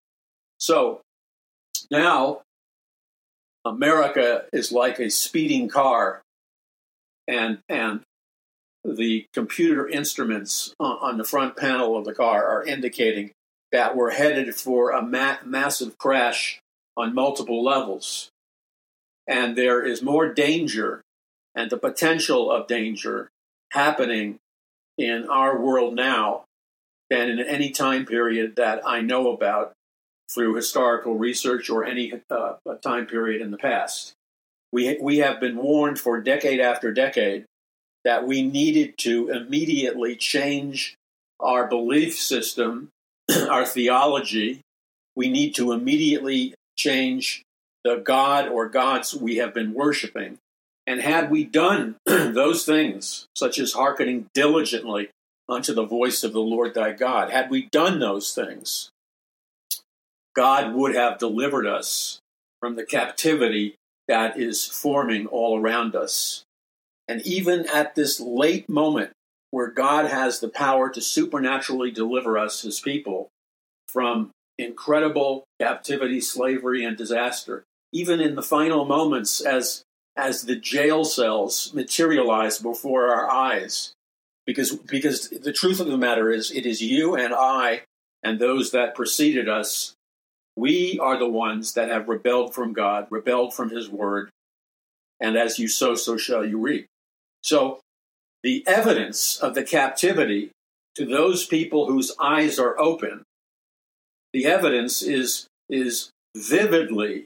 So 0.57 1.01
now 1.91 2.41
America 3.65 4.45
is 4.53 4.72
like 4.72 5.00
a 5.00 5.10
speeding 5.10 5.69
car, 5.69 6.23
and 7.27 7.60
and 7.70 8.01
the 8.84 9.25
computer 9.34 9.88
instruments 9.88 10.74
on 10.80 11.18
the 11.18 11.24
front 11.24 11.56
panel 11.56 11.98
of 11.98 12.03
the 12.03 12.13
car 12.13 12.46
are 12.46 12.65
indicating 12.65 13.32
that 13.72 13.96
we're 13.96 14.12
headed 14.12 14.53
for 14.56 14.92
a 14.92 15.01
ma- 15.01 15.38
massive 15.46 15.98
crash 15.98 16.60
on 16.98 17.15
multiple 17.15 17.63
levels. 17.63 18.30
And 19.25 19.58
there 19.58 19.84
is 19.84 20.01
more 20.01 20.34
danger 20.34 21.01
and 21.56 21.70
the 21.70 21.77
potential 21.77 22.51
of 22.51 22.68
danger 22.68 23.30
happening 23.72 24.38
in 24.98 25.27
our 25.30 25.58
world 25.58 25.96
now 25.96 26.44
than 27.10 27.30
in 27.30 27.39
any 27.39 27.72
time 27.72 28.06
period 28.06 28.56
that 28.58 28.82
I 28.86 29.01
know 29.01 29.32
about 29.32 29.74
through 30.30 30.56
historical 30.56 31.15
research 31.15 31.70
or 31.70 31.86
any 31.86 32.13
uh, 32.30 32.53
time 32.82 33.06
period 33.06 33.42
in 33.42 33.51
the 33.51 33.58
past. 33.58 34.13
We, 34.74 34.98
we 35.00 35.20
have 35.20 35.39
been 35.39 35.58
warned 35.58 36.00
for 36.00 36.20
decade 36.20 36.60
after 36.60 36.92
decade 36.92 37.46
that 38.03 38.25
we 38.25 38.42
needed 38.42 38.98
to 38.98 39.30
immediately 39.30 40.15
change 40.15 40.96
our 41.39 41.68
belief 41.68 42.20
system, 42.20 42.89
our 43.50 43.68
theology. 43.68 44.62
We 45.15 45.30
need 45.30 45.53
to 45.56 45.74
immediately 45.74 46.56
change 46.75 47.44
the 47.84 47.98
God 47.98 48.48
or 48.48 48.68
gods 48.68 49.13
we 49.13 49.38
have 49.38 49.53
been 49.53 49.75
worshiping. 49.75 50.39
And 50.88 51.01
had 51.01 51.30
we 51.30 51.44
done 51.44 51.98
those 52.08 52.65
things, 52.65 53.27
such 53.36 53.60
as 53.60 53.74
hearkening 53.74 54.25
diligently 54.34 55.12
unto 55.48 55.75
the 55.75 55.86
voice 55.86 56.24
of 56.24 56.34
the 56.34 56.39
Lord 56.39 56.74
thy 56.74 56.94
God, 56.94 57.30
had 57.30 57.51
we 57.51 57.68
done 57.68 58.00
those 58.00 58.34
things, 58.34 58.89
God 60.36 60.74
would 60.74 60.96
have 60.96 61.20
delivered 61.20 61.68
us 61.68 62.18
from 62.60 62.75
the 62.75 62.86
captivity 62.86 63.75
that 64.07 64.39
is 64.39 64.65
forming 64.65 65.27
all 65.27 65.60
around 65.60 65.95
us. 65.95 66.43
And 67.07 67.22
even 67.22 67.67
at 67.67 67.95
this 67.95 68.19
late 68.19 68.69
moment 68.69 69.12
where 69.51 69.69
God 69.69 70.05
has 70.10 70.39
the 70.39 70.50
power 70.50 70.89
to 70.89 71.01
supernaturally 71.01 71.91
deliver 71.91 72.38
us, 72.38 72.62
his 72.62 72.79
people, 72.79 73.29
from 73.88 74.31
incredible 74.57 75.45
captivity, 75.60 76.22
slavery, 76.22 76.83
and 76.83 76.98
disaster, 76.98 77.63
even 77.91 78.19
in 78.19 78.36
the 78.36 78.41
final 78.41 78.86
moments 78.86 79.41
as 79.41 79.83
as 80.15 80.43
the 80.43 80.55
jail 80.55 81.03
cells 81.03 81.72
materialize 81.74 82.60
before 82.60 83.10
our 83.10 83.29
eyes. 83.29 83.93
Because 84.45 84.75
because 84.75 85.29
the 85.29 85.53
truth 85.53 85.79
of 85.79 85.88
the 85.88 85.98
matter 85.98 86.29
is 86.29 86.51
it 86.51 86.65
is 86.65 86.81
you 86.81 87.15
and 87.15 87.33
I 87.33 87.83
and 88.24 88.39
those 88.39 88.72
that 88.72 88.95
preceded 88.95 89.48
us 89.48 89.93
we 90.55 91.00
are 91.00 91.17
the 91.17 91.29
ones 91.29 91.74
that 91.74 91.89
have 91.89 92.07
rebelled 92.07 92.53
from 92.53 92.74
God, 92.74 93.07
rebelled 93.10 93.53
from 93.53 93.69
His 93.69 93.89
word, 93.89 94.29
and 95.19 95.38
as 95.38 95.57
you 95.57 95.67
sow, 95.67 95.95
so 95.95 96.17
shall 96.17 96.45
you 96.45 96.57
reap. 96.57 96.86
So, 97.41 97.79
the 98.43 98.63
evidence 98.67 99.38
of 99.38 99.55
the 99.55 99.63
captivity 99.63 100.51
to 100.95 101.05
those 101.05 101.45
people 101.45 101.88
whose 101.88 102.13
eyes 102.19 102.60
are 102.60 102.77
open, 102.79 103.24
the 104.33 104.45
evidence 104.45 105.01
is, 105.01 105.48
is 105.69 106.10
vividly, 106.36 107.25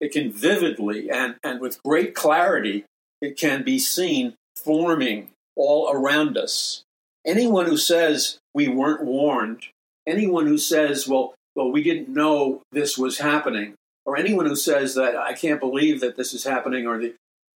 it 0.00 0.12
can 0.12 0.32
vividly 0.32 1.10
and, 1.10 1.36
and 1.44 1.60
with 1.60 1.82
great 1.82 2.14
clarity, 2.14 2.84
it 3.20 3.38
can 3.38 3.62
be 3.62 3.78
seen 3.78 4.34
forming 4.56 5.28
all 5.56 5.90
around 5.92 6.36
us. 6.36 6.82
Anyone 7.24 7.66
who 7.66 7.76
says 7.76 8.38
we 8.52 8.68
weren't 8.68 9.04
warned, 9.04 9.66
anyone 10.06 10.46
who 10.46 10.58
says, 10.58 11.06
well, 11.06 11.34
well, 11.54 11.70
we 11.70 11.82
didn't 11.82 12.08
know 12.08 12.62
this 12.72 12.96
was 12.96 13.18
happening, 13.18 13.74
or 14.04 14.16
anyone 14.16 14.46
who 14.46 14.56
says 14.56 14.94
that 14.94 15.16
I 15.16 15.34
can't 15.34 15.60
believe 15.60 16.00
that 16.00 16.16
this 16.16 16.32
is 16.32 16.44
happening, 16.44 16.86
or 16.86 16.98
the 16.98 17.14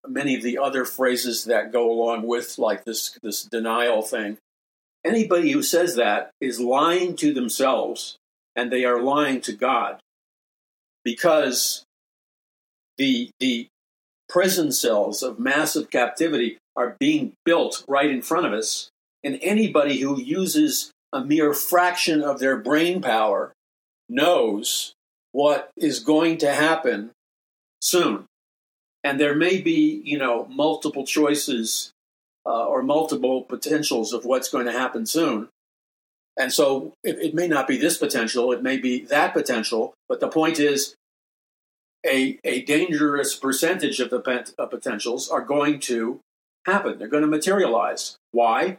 many 0.08 0.36
of 0.36 0.42
the 0.42 0.58
other 0.58 0.84
phrases 0.84 1.44
that 1.44 1.72
go 1.72 1.90
along 1.90 2.26
with 2.26 2.58
like 2.58 2.84
this 2.84 3.18
this 3.22 3.42
denial 3.42 4.02
thing. 4.02 4.38
Anybody 5.04 5.52
who 5.52 5.62
says 5.62 5.96
that 5.96 6.30
is 6.40 6.60
lying 6.60 7.16
to 7.16 7.32
themselves 7.32 8.16
and 8.54 8.72
they 8.72 8.84
are 8.84 9.00
lying 9.00 9.40
to 9.42 9.52
God 9.52 10.00
because 11.04 11.84
the 12.98 13.30
the 13.38 13.68
prison 14.28 14.72
cells 14.72 15.22
of 15.22 15.38
massive 15.38 15.90
captivity 15.90 16.58
are 16.74 16.96
being 16.98 17.32
built 17.44 17.84
right 17.86 18.10
in 18.10 18.22
front 18.22 18.46
of 18.46 18.52
us 18.52 18.90
and 19.22 19.38
anybody 19.40 20.00
who 20.00 20.20
uses 20.20 20.90
a 21.12 21.24
mere 21.24 21.54
fraction 21.54 22.22
of 22.22 22.40
their 22.40 22.56
brain 22.56 23.00
power 23.00 23.52
knows 24.08 24.94
what 25.32 25.70
is 25.76 26.00
going 26.00 26.38
to 26.38 26.52
happen 26.52 27.10
soon. 27.80 28.24
And 29.04 29.20
there 29.20 29.34
may 29.34 29.60
be, 29.60 30.02
you 30.04 30.18
know, 30.18 30.46
multiple 30.46 31.04
choices 31.04 31.92
uh, 32.44 32.64
or 32.64 32.82
multiple 32.82 33.42
potentials 33.42 34.12
of 34.12 34.24
what's 34.24 34.48
going 34.48 34.66
to 34.66 34.72
happen 34.72 35.06
soon. 35.06 35.48
And 36.36 36.52
so 36.52 36.92
it, 37.02 37.18
it, 37.18 37.34
may 37.34 37.48
not 37.48 37.66
be 37.66 37.76
this 37.76 37.98
potential, 37.98 38.52
it 38.52 38.62
may 38.62 38.76
be 38.76 39.04
that 39.06 39.32
potential, 39.32 39.94
but 40.08 40.20
the 40.20 40.28
point 40.28 40.58
is 40.58 40.94
a, 42.04 42.38
a 42.44 42.62
dangerous 42.62 43.34
percentage 43.34 44.00
of 44.00 44.10
the 44.10 44.52
uh, 44.58 44.66
potentials 44.66 45.28
are 45.28 45.40
going 45.40 45.80
to 45.80 46.20
happen. 46.66 46.98
They're 46.98 47.08
going 47.08 47.22
to 47.22 47.28
materialize. 47.28 48.16
Why? 48.32 48.78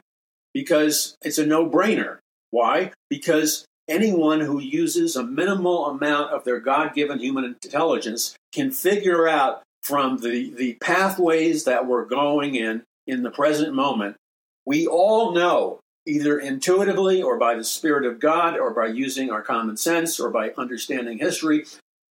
Because 0.54 1.16
it's 1.22 1.38
a 1.38 1.46
no 1.46 1.70
brainer. 1.70 2.18
Why? 2.52 2.92
Because 3.10 3.66
anyone 3.88 4.42
who 4.42 4.60
uses 4.60 5.16
a 5.16 5.24
minimal 5.24 5.88
amount 5.88 6.32
of 6.32 6.44
their 6.44 6.60
God 6.60 6.94
given 6.94 7.20
human 7.20 7.46
intelligence 7.46 8.36
can 8.52 8.72
figure 8.72 9.28
out 9.28 9.64
from 9.82 10.18
the, 10.18 10.52
the 10.52 10.74
pathways 10.76 11.64
that 11.64 11.88
we're 11.88 12.06
going 12.06 12.56
in 12.56 12.84
in 13.06 13.24
the 13.24 13.32
present 13.32 13.74
moment. 13.74 14.18
We 14.66 14.86
all 14.86 15.34
know, 15.34 15.80
either 16.06 16.38
intuitively 16.40 17.22
or 17.22 17.38
by 17.38 17.56
the 17.56 17.64
Spirit 17.64 18.06
of 18.06 18.20
God 18.20 18.58
or 18.58 18.72
by 18.72 18.88
using 18.88 19.32
our 19.32 19.42
common 19.42 19.78
sense 19.78 20.20
or 20.20 20.30
by 20.30 20.52
understanding 20.58 21.20
history, 21.20 21.66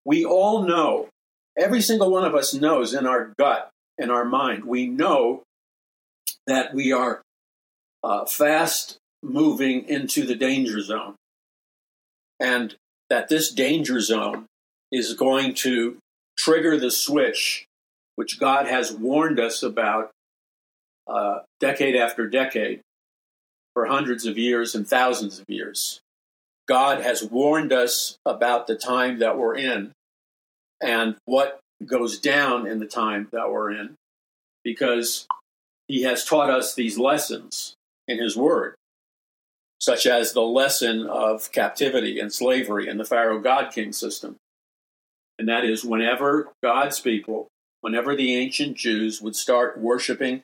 we 0.05 0.23
all 0.23 0.63
know, 0.63 1.09
every 1.57 1.81
single 1.81 2.11
one 2.11 2.23
of 2.23 2.35
us 2.35 2.53
knows 2.53 2.93
in 2.93 3.05
our 3.05 3.33
gut, 3.37 3.69
in 3.97 4.09
our 4.09 4.25
mind, 4.25 4.65
we 4.65 4.87
know 4.87 5.43
that 6.47 6.73
we 6.73 6.93
are 6.93 7.21
uh, 8.03 8.25
fast 8.25 8.97
moving 9.23 9.87
into 9.89 10.25
the 10.25 10.35
danger 10.35 10.79
zone 10.79 11.15
and 12.39 12.75
that 13.09 13.29
this 13.29 13.51
danger 13.51 13.99
zone 13.99 14.45
is 14.91 15.13
going 15.13 15.53
to 15.53 15.97
trigger 16.37 16.77
the 16.77 16.91
switch, 16.91 17.65
which 18.15 18.39
God 18.39 18.67
has 18.67 18.91
warned 18.91 19.39
us 19.39 19.63
about 19.63 20.11
uh, 21.07 21.39
decade 21.59 21.95
after 21.95 22.27
decade 22.27 22.81
for 23.73 23.85
hundreds 23.85 24.25
of 24.25 24.37
years 24.37 24.73
and 24.75 24.87
thousands 24.87 25.39
of 25.39 25.45
years. 25.47 25.99
God 26.67 27.01
has 27.01 27.23
warned 27.23 27.71
us 27.71 28.17
about 28.25 28.67
the 28.67 28.75
time 28.75 29.19
that 29.19 29.37
we're 29.37 29.55
in 29.55 29.91
and 30.81 31.15
what 31.25 31.59
goes 31.85 32.19
down 32.19 32.65
in 32.65 32.79
the 32.79 32.87
time 32.87 33.27
that 33.31 33.51
we're 33.51 33.71
in 33.71 33.95
because 34.63 35.27
he 35.87 36.03
has 36.03 36.25
taught 36.25 36.49
us 36.49 36.73
these 36.73 36.97
lessons 36.97 37.75
in 38.07 38.17
his 38.17 38.35
word 38.35 38.75
such 39.85 40.07
as 40.07 40.33
the 40.33 40.41
lesson 40.41 41.05
of 41.05 41.51
captivity 41.51 42.19
and 42.19 42.33
slavery 42.33 42.87
in 42.87 42.97
the 42.97 43.05
Pharaoh 43.05 43.39
God 43.39 43.71
King 43.71 43.93
system. 43.93 44.35
And 45.37 45.47
that 45.47 45.63
is 45.63 45.85
whenever 45.85 46.51
God's 46.63 46.99
people, 46.99 47.49
whenever 47.81 48.15
the 48.15 48.35
ancient 48.35 48.77
Jews 48.77 49.21
would 49.21 49.35
start 49.35 49.79
worshiping 49.79 50.41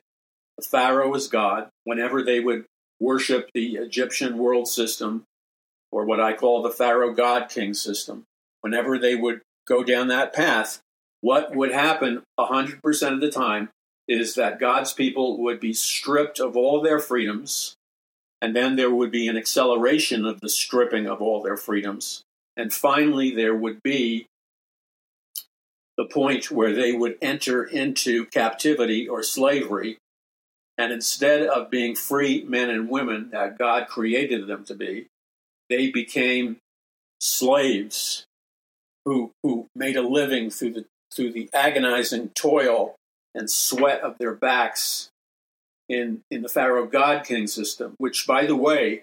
the 0.56 0.64
Pharaoh 0.64 1.12
as 1.14 1.26
God, 1.26 1.70
whenever 1.82 2.22
they 2.22 2.38
would 2.38 2.66
worship 3.00 3.50
the 3.52 3.74
Egyptian 3.78 4.38
world 4.38 4.68
system, 4.68 5.24
or 5.90 6.04
what 6.04 6.20
I 6.20 6.34
call 6.34 6.62
the 6.62 6.70
Pharaoh 6.70 7.12
God 7.12 7.48
King 7.48 7.74
system, 7.74 8.22
whenever 8.60 8.96
they 8.96 9.16
would 9.16 9.40
go 9.66 9.82
down 9.82 10.06
that 10.06 10.32
path, 10.32 10.78
what 11.20 11.52
would 11.52 11.72
happen 11.72 12.22
100% 12.38 13.12
of 13.12 13.20
the 13.20 13.30
time 13.32 13.70
is 14.06 14.36
that 14.36 14.60
God's 14.60 14.92
people 14.92 15.42
would 15.42 15.58
be 15.58 15.72
stripped 15.72 16.38
of 16.38 16.56
all 16.56 16.80
their 16.80 17.00
freedoms, 17.00 17.74
and 18.42 18.56
then 18.56 18.74
there 18.74 18.90
would 18.90 19.12
be 19.12 19.28
an 19.28 19.36
acceleration 19.36 20.26
of 20.26 20.40
the 20.40 20.48
stripping 20.48 21.06
of 21.06 21.22
all 21.22 21.40
their 21.40 21.56
freedoms. 21.56 22.24
And 22.56 22.72
finally, 22.72 23.32
there 23.32 23.54
would 23.54 23.80
be 23.84 24.26
the 25.96 26.06
point 26.06 26.50
where 26.50 26.72
they 26.72 26.92
would 26.92 27.16
enter 27.22 27.62
into 27.62 28.26
captivity 28.26 29.08
or 29.08 29.22
slavery. 29.22 29.98
And 30.76 30.92
instead 30.92 31.46
of 31.46 31.70
being 31.70 31.94
free 31.94 32.42
men 32.42 32.68
and 32.68 32.90
women 32.90 33.30
that 33.30 33.58
God 33.58 33.86
created 33.86 34.48
them 34.48 34.64
to 34.64 34.74
be, 34.74 35.06
they 35.70 35.92
became 35.92 36.56
slaves 37.20 38.24
who, 39.04 39.30
who 39.44 39.68
made 39.76 39.96
a 39.96 40.02
living 40.02 40.50
through 40.50 40.72
the, 40.72 40.84
through 41.14 41.30
the 41.30 41.48
agonizing 41.54 42.30
toil 42.30 42.96
and 43.36 43.48
sweat 43.48 44.00
of 44.00 44.18
their 44.18 44.34
backs 44.34 45.10
in, 45.88 46.22
in 46.30 46.42
the 46.42 46.48
Pharaoh 46.48 46.86
God 46.86 47.24
King 47.24 47.46
system, 47.46 47.94
which, 47.98 48.26
by 48.26 48.46
the 48.46 48.56
way, 48.56 49.02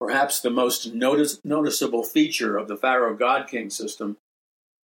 perhaps 0.00 0.40
the 0.40 0.50
most 0.50 0.92
notice, 0.94 1.40
noticeable 1.44 2.02
feature 2.02 2.56
of 2.56 2.68
the 2.68 2.76
Pharaoh 2.76 3.16
God 3.16 3.48
King 3.48 3.70
system 3.70 4.16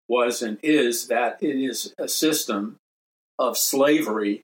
was 0.08 0.42
and 0.42 0.58
is 0.64 1.08
that 1.08 1.38
it 1.42 1.56
is 1.56 1.94
a 1.98 2.08
system 2.08 2.78
of 3.38 3.58
slavery 3.58 4.42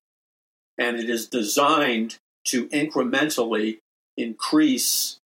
and 0.77 0.97
it 0.97 1.09
is 1.09 1.27
designed 1.27 2.17
to 2.45 2.67
incrementally 2.69 3.77
increase 4.17 5.17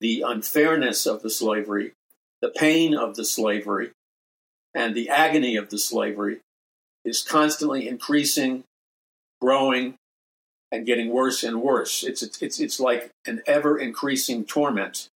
the 0.00 0.22
unfairness 0.26 1.06
of 1.06 1.22
the 1.22 1.30
slavery, 1.30 1.92
the 2.40 2.48
pain 2.48 2.94
of 2.94 3.14
the 3.14 3.24
slavery, 3.24 3.90
and 4.74 4.94
the 4.94 5.08
agony 5.08 5.56
of 5.56 5.70
the 5.70 5.78
slavery 5.78 6.40
is 7.04 7.22
constantly 7.22 7.86
increasing, 7.86 8.64
growing, 9.40 9.94
and 10.74 10.84
getting 10.84 11.10
worse 11.10 11.44
and 11.44 11.62
worse. 11.62 12.02
It's, 12.02 12.22
it's, 12.42 12.58
it's 12.58 12.80
like 12.80 13.10
an 13.26 13.42
ever 13.46 13.78
increasing 13.78 14.44
torment 14.44 15.08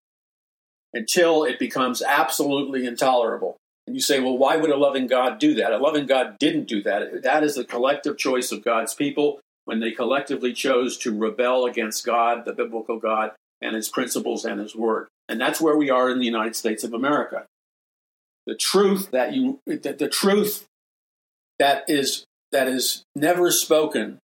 until 0.93 1.45
it 1.45 1.59
becomes 1.59 2.03
absolutely 2.03 2.87
intolerable. 2.87 3.57
And 3.87 3.97
you 3.97 4.03
say, 4.03 4.21
well, 4.21 4.37
why 4.37 4.57
would 4.57 4.71
a 4.71 4.77
loving 4.77 5.07
God 5.07 5.39
do 5.39 5.55
that? 5.55 5.73
A 5.73 5.79
loving 5.79 6.07
God 6.07 6.37
didn't 6.39 6.69
do 6.69 6.83
that. 6.83 7.23
That 7.23 7.43
is 7.43 7.55
the 7.55 7.65
collective 7.65 8.19
choice 8.19 8.53
of 8.53 8.65
God's 8.65 8.93
people 8.93 9.41
when 9.65 9.81
they 9.81 9.93
collectively 9.93 10.53
chose 10.53 10.99
to 10.99 11.17
rebel 11.17 11.65
against 11.65 12.05
God, 12.05 12.45
the 12.45 12.53
biblical 12.53 12.99
God, 12.99 13.33
and 13.63 13.75
his 13.75 13.89
principles 13.89 14.45
and 14.45 14.61
his 14.61 14.77
word. 14.77 15.09
And 15.27 15.41
that's 15.41 15.61
where 15.61 15.77
we 15.77 15.89
are 15.89 16.11
in 16.11 16.19
the 16.19 16.27
United 16.27 16.55
States 16.55 16.85
of 16.85 16.93
America. 16.93 17.47
The 18.47 18.57
truth 18.57 19.11
that 19.11 19.33
you 19.33 19.59
the, 19.66 19.97
the 19.99 20.09
truth 20.09 20.66
that 21.59 21.88
is 21.88 22.25
that 22.53 22.69
is 22.69 23.03
never 23.16 23.51
spoken, 23.51 24.19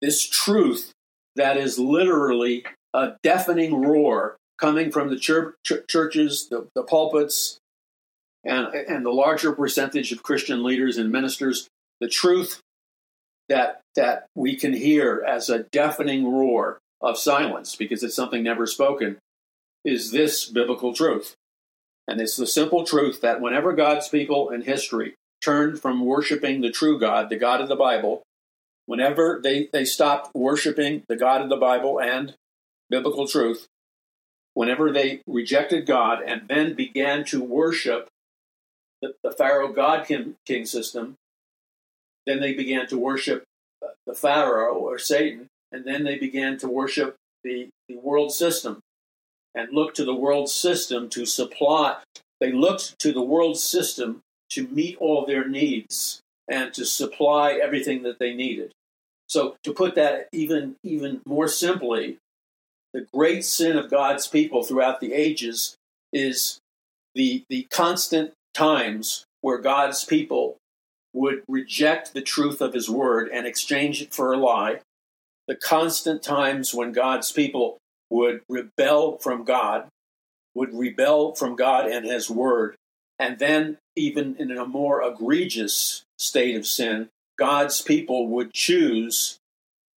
this 0.00 0.28
truth 0.28 0.92
that 1.36 1.56
is 1.56 1.78
literally 1.78 2.64
a 2.94 3.12
deafening 3.22 3.82
roar 3.82 4.36
coming 4.58 4.90
from 4.90 5.08
the 5.08 5.16
church, 5.16 5.54
churches, 5.88 6.48
the, 6.50 6.66
the 6.74 6.82
pulpits, 6.82 7.58
and, 8.44 8.68
and 8.74 9.04
the 9.04 9.10
larger 9.10 9.52
percentage 9.52 10.12
of 10.12 10.22
Christian 10.22 10.62
leaders 10.62 10.96
and 10.96 11.10
ministers, 11.10 11.68
the 12.00 12.08
truth 12.08 12.60
that 13.48 13.80
that 13.96 14.26
we 14.36 14.56
can 14.56 14.72
hear 14.72 15.24
as 15.26 15.50
a 15.50 15.64
deafening 15.72 16.32
roar 16.32 16.78
of 17.00 17.18
silence 17.18 17.74
because 17.74 18.02
it's 18.02 18.14
something 18.14 18.42
never 18.42 18.66
spoken 18.66 19.18
is 19.84 20.12
this 20.12 20.46
biblical 20.46 20.94
truth. 20.94 21.34
And 22.06 22.20
it's 22.20 22.36
the 22.36 22.46
simple 22.46 22.84
truth 22.84 23.20
that 23.22 23.40
whenever 23.40 23.72
God's 23.72 24.08
people 24.08 24.50
in 24.50 24.62
history 24.62 25.14
turned 25.42 25.80
from 25.80 26.04
worshiping 26.04 26.60
the 26.60 26.70
true 26.70 26.98
God, 26.98 27.28
the 27.28 27.36
God 27.36 27.60
of 27.60 27.68
the 27.68 27.76
Bible, 27.76 28.22
whenever 28.90 29.38
they, 29.40 29.68
they 29.72 29.84
stopped 29.84 30.34
worshiping 30.34 31.04
the 31.06 31.14
God 31.14 31.42
of 31.42 31.48
the 31.48 31.56
Bible 31.56 32.00
and 32.00 32.34
biblical 32.90 33.24
truth, 33.24 33.68
whenever 34.54 34.90
they 34.90 35.22
rejected 35.28 35.86
God 35.86 36.20
and 36.26 36.48
then 36.48 36.74
began 36.74 37.24
to 37.26 37.40
worship 37.40 38.08
the, 39.00 39.14
the 39.22 39.30
Pharaoh 39.30 39.72
God 39.72 40.08
king, 40.08 40.34
king 40.44 40.66
system. 40.66 41.14
Then 42.26 42.40
they 42.40 42.52
began 42.52 42.88
to 42.88 42.98
worship 42.98 43.44
the 44.08 44.12
Pharaoh 44.12 44.74
or 44.74 44.98
Satan, 44.98 45.46
and 45.70 45.84
then 45.84 46.02
they 46.02 46.18
began 46.18 46.58
to 46.58 46.66
worship 46.66 47.14
the, 47.44 47.68
the 47.88 47.96
world 47.96 48.32
system 48.32 48.80
and 49.54 49.72
look 49.72 49.94
to 49.94 50.04
the 50.04 50.16
world 50.16 50.50
system 50.50 51.08
to 51.10 51.26
supply. 51.26 51.98
They 52.40 52.50
looked 52.50 52.98
to 52.98 53.12
the 53.12 53.22
world 53.22 53.56
system 53.56 54.22
to 54.50 54.66
meet 54.66 54.96
all 54.98 55.24
their 55.24 55.46
needs 55.48 56.22
and 56.48 56.74
to 56.74 56.84
supply 56.84 57.52
everything 57.52 58.02
that 58.02 58.18
they 58.18 58.34
needed. 58.34 58.72
So, 59.30 59.54
to 59.62 59.72
put 59.72 59.94
that 59.94 60.28
even 60.32 60.74
even 60.82 61.20
more 61.24 61.46
simply, 61.46 62.18
the 62.92 63.06
great 63.14 63.44
sin 63.44 63.76
of 63.76 63.88
God's 63.88 64.26
people 64.26 64.64
throughout 64.64 64.98
the 64.98 65.12
ages 65.12 65.76
is 66.12 66.58
the 67.14 67.44
the 67.48 67.68
constant 67.70 68.32
times 68.54 69.24
where 69.40 69.58
God's 69.58 70.04
people 70.04 70.56
would 71.14 71.44
reject 71.46 72.12
the 72.12 72.22
truth 72.22 72.60
of 72.60 72.74
his 72.74 72.90
word 72.90 73.28
and 73.32 73.46
exchange 73.46 74.02
it 74.02 74.12
for 74.12 74.32
a 74.32 74.36
lie, 74.36 74.80
the 75.46 75.54
constant 75.54 76.24
times 76.24 76.74
when 76.74 76.90
God's 76.90 77.30
people 77.30 77.78
would 78.10 78.40
rebel 78.48 79.16
from 79.18 79.44
God, 79.44 79.86
would 80.56 80.74
rebel 80.74 81.36
from 81.36 81.54
God 81.54 81.86
and 81.86 82.04
his 82.04 82.28
word, 82.28 82.74
and 83.16 83.38
then, 83.38 83.78
even 83.94 84.34
in 84.40 84.50
a 84.50 84.66
more 84.66 85.04
egregious 85.04 86.02
state 86.18 86.56
of 86.56 86.66
sin, 86.66 87.10
God's 87.40 87.80
people 87.80 88.28
would 88.28 88.52
choose 88.52 89.38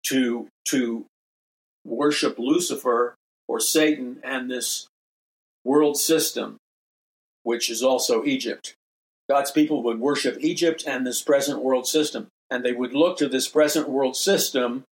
to, 0.05 0.47
to 0.69 1.05
worship 1.83 2.37
Lucifer 2.37 3.15
or 3.47 3.59
Satan 3.59 4.21
and 4.23 4.49
this 4.49 4.87
world 5.65 5.97
system 5.97 6.57
which 7.43 7.69
is 7.69 7.81
also 7.81 8.23
Egypt. 8.23 8.75
God's 9.29 9.51
people 9.51 9.83
would 9.83 9.99
worship 9.99 10.37
Egypt 10.41 10.83
and 10.85 11.05
this 11.05 11.21
present 11.21 11.61
world 11.61 11.87
system, 11.87 12.27
and 12.49 12.63
they 12.63 12.73
would 12.73 12.93
look 12.93 13.17
to 13.17 13.27
this 13.27 13.47
present 13.47 13.89
world 13.89 14.15
system 14.15 14.83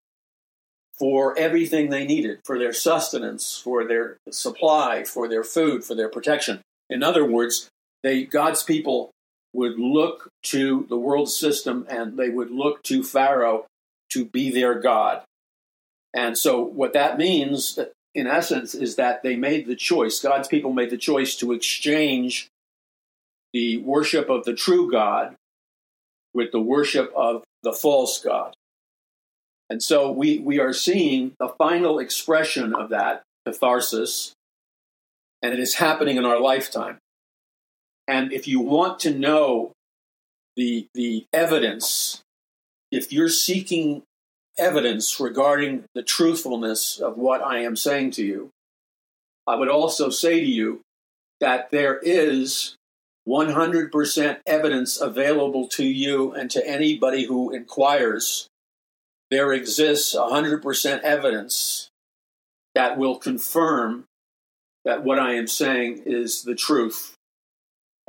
for 0.97 1.38
everything 1.38 1.89
they 1.89 2.05
needed 2.05 2.39
for 2.43 2.57
their 2.59 2.73
sustenance, 2.73 3.57
for 3.57 3.85
their 3.85 4.17
supply, 4.31 5.03
for 5.03 5.27
their 5.27 5.43
food, 5.43 5.83
for 5.83 5.95
their 5.95 6.09
protection. 6.09 6.62
In 6.89 7.03
other 7.03 7.25
words, 7.25 7.69
they 8.03 8.23
God's 8.23 8.63
people 8.63 9.12
would 9.53 9.79
look 9.79 10.29
to 10.43 10.85
the 10.89 10.97
world 10.97 11.29
system 11.29 11.85
and 11.89 12.17
they 12.17 12.29
would 12.29 12.51
look 12.51 12.83
to 12.83 13.03
Pharaoh 13.03 13.65
to 14.12 14.25
be 14.25 14.51
their 14.51 14.79
God. 14.79 15.23
And 16.13 16.38
so, 16.38 16.62
what 16.62 16.93
that 16.93 17.17
means 17.17 17.79
in 18.15 18.27
essence, 18.27 18.73
is 18.73 18.95
that 18.95 19.23
they 19.23 19.35
made 19.35 19.67
the 19.67 19.75
choice, 19.75 20.19
God's 20.19 20.47
people 20.47 20.73
made 20.73 20.89
the 20.89 20.97
choice 20.97 21.35
to 21.38 21.51
exchange 21.51 22.47
the 23.53 23.77
worship 23.77 24.29
of 24.29 24.45
the 24.45 24.53
true 24.53 24.91
God 24.91 25.35
with 26.33 26.51
the 26.51 26.62
worship 26.62 27.12
of 27.15 27.43
the 27.63 27.73
false 27.73 28.19
God. 28.19 28.53
And 29.69 29.83
so 29.83 30.12
we, 30.12 30.39
we 30.39 30.59
are 30.59 30.73
seeing 30.73 31.33
the 31.39 31.49
final 31.49 31.99
expression 31.99 32.73
of 32.73 32.89
that 32.89 33.23
catharsis, 33.45 34.33
and 35.43 35.53
it 35.53 35.59
is 35.59 35.75
happening 35.75 36.17
in 36.17 36.25
our 36.25 36.39
lifetime. 36.39 36.97
And 38.10 38.34
if 38.34 38.48
you 38.48 38.60
want 38.60 39.00
to 39.02 39.13
know 39.13 39.74
the, 40.56 40.88
the 40.93 41.26
evidence, 41.32 42.22
if 42.91 43.13
you're 43.13 43.30
seeking 43.30 44.04
evidence 44.60 45.19
regarding 45.19 45.86
the 45.95 46.04
truthfulness 46.04 47.00
of 47.00 47.17
what 47.17 47.41
I 47.41 47.60
am 47.60 47.76
saying 47.76 48.12
to 48.12 48.24
you. 48.24 48.50
I 49.48 49.56
would 49.56 49.69
also 49.69 50.10
say 50.10 50.39
to 50.39 50.45
you 50.45 50.82
that 51.39 51.72
there 51.72 51.98
is 51.98 52.76
100% 53.28 54.39
evidence 54.45 55.00
available 55.00 55.67
to 55.69 55.86
you 55.86 56.34
and 56.34 56.52
to 56.52 56.67
anybody 56.67 57.26
who 57.26 57.52
inquires. 57.52 58.48
There 59.32 59.54
exists 59.54 60.15
100% 60.15 61.02
evidence 61.02 61.89
that 62.76 62.98
will 62.98 63.17
confirm 63.17 64.06
that 64.86 65.04
what 65.04 65.19
I 65.19 65.34
am 65.34 65.48
saying 65.48 66.04
is 66.06 66.43
the 66.43 66.56
truth. 66.56 67.15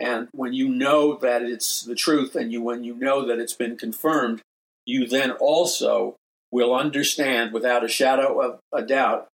And 0.00 0.28
when 0.32 0.54
you 0.54 0.68
know 0.68 1.16
that 1.16 1.42
it's 1.42 1.82
the 1.82 1.94
truth 1.94 2.34
and 2.34 2.50
you 2.50 2.62
when 2.62 2.82
you 2.82 2.94
know 2.94 3.26
that 3.26 3.38
it's 3.38 3.52
been 3.52 3.76
confirmed, 3.76 4.40
you 4.86 5.06
then 5.06 5.32
also 5.32 6.16
will 6.50 6.74
understand 6.74 7.52
without 7.52 7.84
a 7.84 7.88
shadow 7.88 8.40
of 8.40 8.58
a 8.72 8.82
doubt 8.82 9.28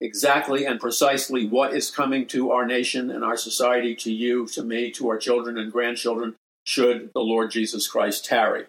exactly 0.00 0.66
and 0.66 0.80
precisely 0.80 1.46
what 1.46 1.72
is 1.72 1.90
coming 1.90 2.26
to 2.26 2.50
our 2.50 2.66
nation 2.66 3.10
and 3.10 3.24
our 3.24 3.36
society, 3.36 3.94
to 3.94 4.12
you, 4.12 4.46
to 4.48 4.62
me, 4.62 4.90
to 4.90 5.08
our 5.08 5.16
children 5.16 5.56
and 5.56 5.72
grandchildren, 5.72 6.34
should 6.64 7.10
the 7.14 7.20
Lord 7.20 7.52
Jesus 7.52 7.86
Christ 7.86 8.24
tarry. 8.24 8.64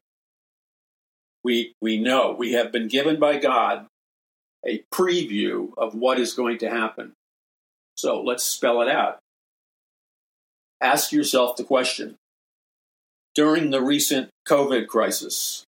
We, 1.43 1.73
we 1.81 1.97
know 1.97 2.35
we 2.37 2.53
have 2.53 2.71
been 2.71 2.87
given 2.87 3.19
by 3.19 3.37
God 3.37 3.87
a 4.65 4.83
preview 4.93 5.71
of 5.77 5.95
what 5.95 6.19
is 6.19 6.33
going 6.33 6.59
to 6.59 6.69
happen. 6.69 7.13
So 7.95 8.21
let's 8.21 8.43
spell 8.43 8.81
it 8.81 8.89
out. 8.89 9.19
Ask 10.85 11.11
yourself 11.11 11.57
the 11.57 11.63
question 11.63 12.15
during 13.33 13.71
the 13.71 13.81
recent 13.81 14.29
COVID 14.47 14.85
crisis, 14.85 15.63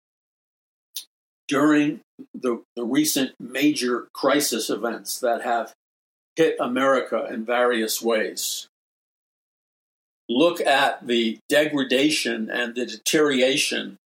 during 1.47 2.01
the, 2.35 2.61
the 2.75 2.83
recent 2.83 3.31
major 3.39 4.09
crisis 4.13 4.69
events 4.69 5.19
that 5.21 5.41
have 5.41 5.73
hit 6.35 6.55
America 6.59 7.27
in 7.31 7.43
various 7.43 7.99
ways, 7.99 8.67
look 10.29 10.61
at 10.61 11.07
the 11.07 11.39
degradation 11.49 12.51
and 12.51 12.75
the 12.75 12.85
deterioration 12.85 13.97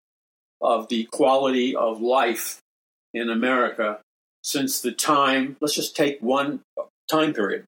of 0.60 0.86
the 0.86 1.06
quality 1.06 1.74
of 1.74 2.00
life 2.00 2.60
in 3.12 3.28
America 3.28 3.98
since 4.44 4.80
the 4.80 4.92
time, 4.92 5.56
let's 5.60 5.74
just 5.74 5.96
take 5.96 6.22
one 6.22 6.60
time 7.10 7.34
period. 7.34 7.64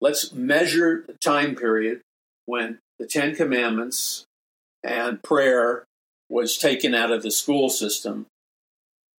Let's 0.00 0.32
measure 0.32 1.04
the 1.06 1.18
time 1.22 1.54
period 1.54 2.00
when 2.48 2.78
the 2.98 3.06
Ten 3.06 3.34
Commandments 3.34 4.24
and 4.82 5.22
prayer 5.22 5.84
was 6.30 6.56
taken 6.56 6.94
out 6.94 7.10
of 7.10 7.22
the 7.22 7.30
school 7.30 7.68
system, 7.68 8.24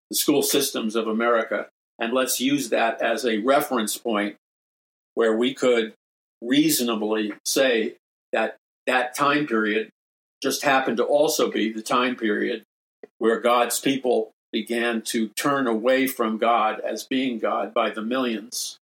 the 0.09 0.15
school 0.15 0.41
systems 0.41 0.95
of 0.95 1.07
America, 1.07 1.67
and 1.99 2.11
let's 2.11 2.41
use 2.41 2.69
that 2.69 2.99
as 3.03 3.25
a 3.25 3.37
reference 3.37 3.97
point 3.97 4.35
where 5.13 5.37
we 5.37 5.53
could 5.53 5.93
reasonably 6.41 7.31
say 7.45 7.97
that 8.31 8.57
that 8.87 9.15
time 9.15 9.45
period 9.45 9.91
just 10.41 10.63
happened 10.63 10.97
to 10.97 11.03
also 11.03 11.51
be 11.51 11.71
the 11.71 11.83
time 11.83 12.15
period 12.15 12.63
where 13.19 13.39
God's 13.39 13.79
people 13.79 14.31
began 14.51 15.03
to 15.03 15.27
turn 15.29 15.67
away 15.67 16.07
from 16.07 16.39
God 16.39 16.79
as 16.79 17.03
being 17.03 17.37
God 17.37 17.75
by 17.75 17.91
the 17.91 18.01
millions 18.01 18.79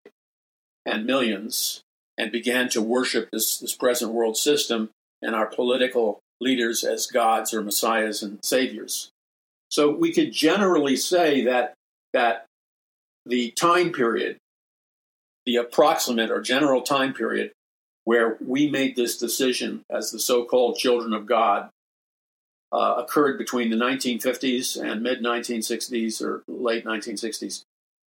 and 0.85 1.05
millions 1.05 1.82
and 2.17 2.31
began 2.31 2.69
to 2.69 2.81
worship 2.81 3.29
this, 3.31 3.57
this 3.57 3.75
present 3.75 4.11
world 4.11 4.37
system 4.37 4.89
and 5.21 5.35
our 5.35 5.47
political 5.47 6.19
leaders 6.39 6.83
as 6.83 7.07
gods 7.07 7.53
or 7.53 7.61
messiahs 7.61 8.21
and 8.21 8.39
saviors. 8.43 9.09
So 9.69 9.89
we 9.89 10.13
could 10.13 10.31
generally 10.31 10.95
say 10.95 11.43
that 11.45 11.73
that 12.13 12.45
the 13.25 13.51
time 13.51 13.91
period, 13.91 14.37
the 15.45 15.55
approximate 15.55 16.29
or 16.29 16.41
general 16.41 16.81
time 16.81 17.13
period 17.13 17.51
where 18.05 18.37
we 18.45 18.69
made 18.69 18.95
this 18.95 19.17
decision 19.17 19.81
as 19.89 20.11
the 20.11 20.19
so-called 20.19 20.77
children 20.77 21.13
of 21.13 21.25
God 21.25 21.69
uh, 22.71 22.95
occurred 22.97 23.37
between 23.37 23.69
the 23.69 23.77
1950s 23.77 24.81
and 24.81 25.01
mid 25.01 25.23
1960s 25.23 26.21
or 26.21 26.43
late 26.47 26.85
1960s. 26.85 27.63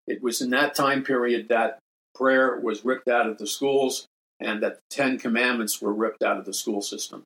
It 0.07 0.21
was 0.21 0.41
in 0.41 0.49
that 0.49 0.75
time 0.75 1.03
period 1.03 1.49
that 1.49 1.79
prayer 2.15 2.60
was 2.60 2.86
ripped 2.86 3.08
out 3.08 3.28
of 3.28 3.38
the 3.38 3.47
schools 3.47 4.08
and 4.39 4.62
that 4.62 4.76
the 4.76 4.95
Ten 4.95 5.17
Commandments 5.17 5.82
were 5.82 5.93
ripped 5.93 6.23
out 6.23 6.38
of 6.38 6.45
the 6.45 6.54
school 6.54 6.82
system. 6.82 7.23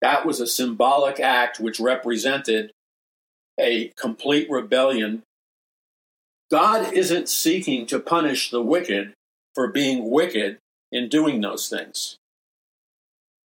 That 0.00 0.24
was 0.24 0.40
a 0.40 0.46
symbolic 0.46 1.18
act 1.18 1.58
which 1.58 1.80
represented 1.80 2.70
a 3.58 3.92
complete 3.96 4.48
rebellion. 4.50 5.22
God 6.50 6.92
isn't 6.92 7.28
seeking 7.28 7.86
to 7.86 7.98
punish 7.98 8.50
the 8.50 8.62
wicked 8.62 9.12
for 9.54 9.68
being 9.68 10.10
wicked 10.10 10.58
in 10.92 11.08
doing 11.08 11.40
those 11.40 11.68
things. 11.68 12.16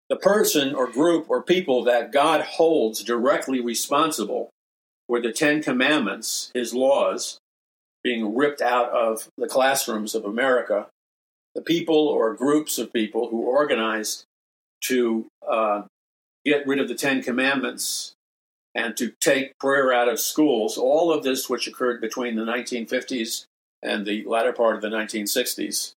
The 0.10 0.16
person 0.16 0.76
or 0.76 0.92
group 0.92 1.30
or 1.30 1.42
people 1.42 1.84
that 1.86 2.12
God 2.12 2.42
holds 2.42 3.04
directly 3.04 3.60
responsible 3.60 4.50
for 5.08 5.20
the 5.20 5.32
Ten 5.32 5.64
Commandments, 5.64 6.52
his 6.54 6.74
laws, 6.74 7.40
being 8.04 8.36
ripped 8.36 8.62
out 8.62 8.90
of 8.90 9.30
the 9.38 9.48
classrooms 9.48 10.14
of 10.16 10.26
America, 10.26 10.88
the 11.56 11.62
people 11.62 12.08
or 12.08 12.34
groups 12.34 12.78
of 12.78 12.92
people 12.92 13.30
who 13.30 13.42
organized 13.44 14.26
to 14.82 15.28
uh, 15.48 15.84
get 16.46 16.68
rid 16.68 16.80
of 16.80 16.88
the 16.88 16.96
Ten 16.96 17.22
Commandments 17.24 18.14
and 18.76 18.98
to 18.98 19.14
take 19.22 19.58
prayer 19.60 19.94
out 19.94 20.10
of 20.10 20.20
schools, 20.20 20.78
all 20.78 21.14
of 21.14 21.24
this 21.24 21.50
which 21.50 21.68
occurred 21.68 22.02
between 22.02 22.36
the 22.36 22.44
1950s 22.44 23.46
and 23.82 24.06
the 24.06 24.24
latter 24.26 24.52
part 24.52 24.76
of 24.76 24.82
the 24.82 24.90
1960s. 24.90 25.94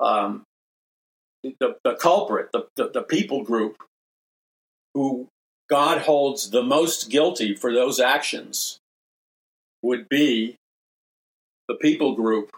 Um, 0.00 0.42
the, 1.42 1.76
the 1.84 1.94
culprit, 1.94 2.50
the, 2.52 2.66
the, 2.76 2.88
the 2.88 3.02
people 3.02 3.42
group 3.44 3.76
who 4.94 5.28
God 5.68 6.02
holds 6.02 6.50
the 6.50 6.62
most 6.62 7.10
guilty 7.10 7.54
for 7.54 7.72
those 7.72 8.00
actions 8.00 8.78
would 9.82 10.08
be 10.08 10.56
the 11.68 11.74
people 11.74 12.14
group 12.14 12.50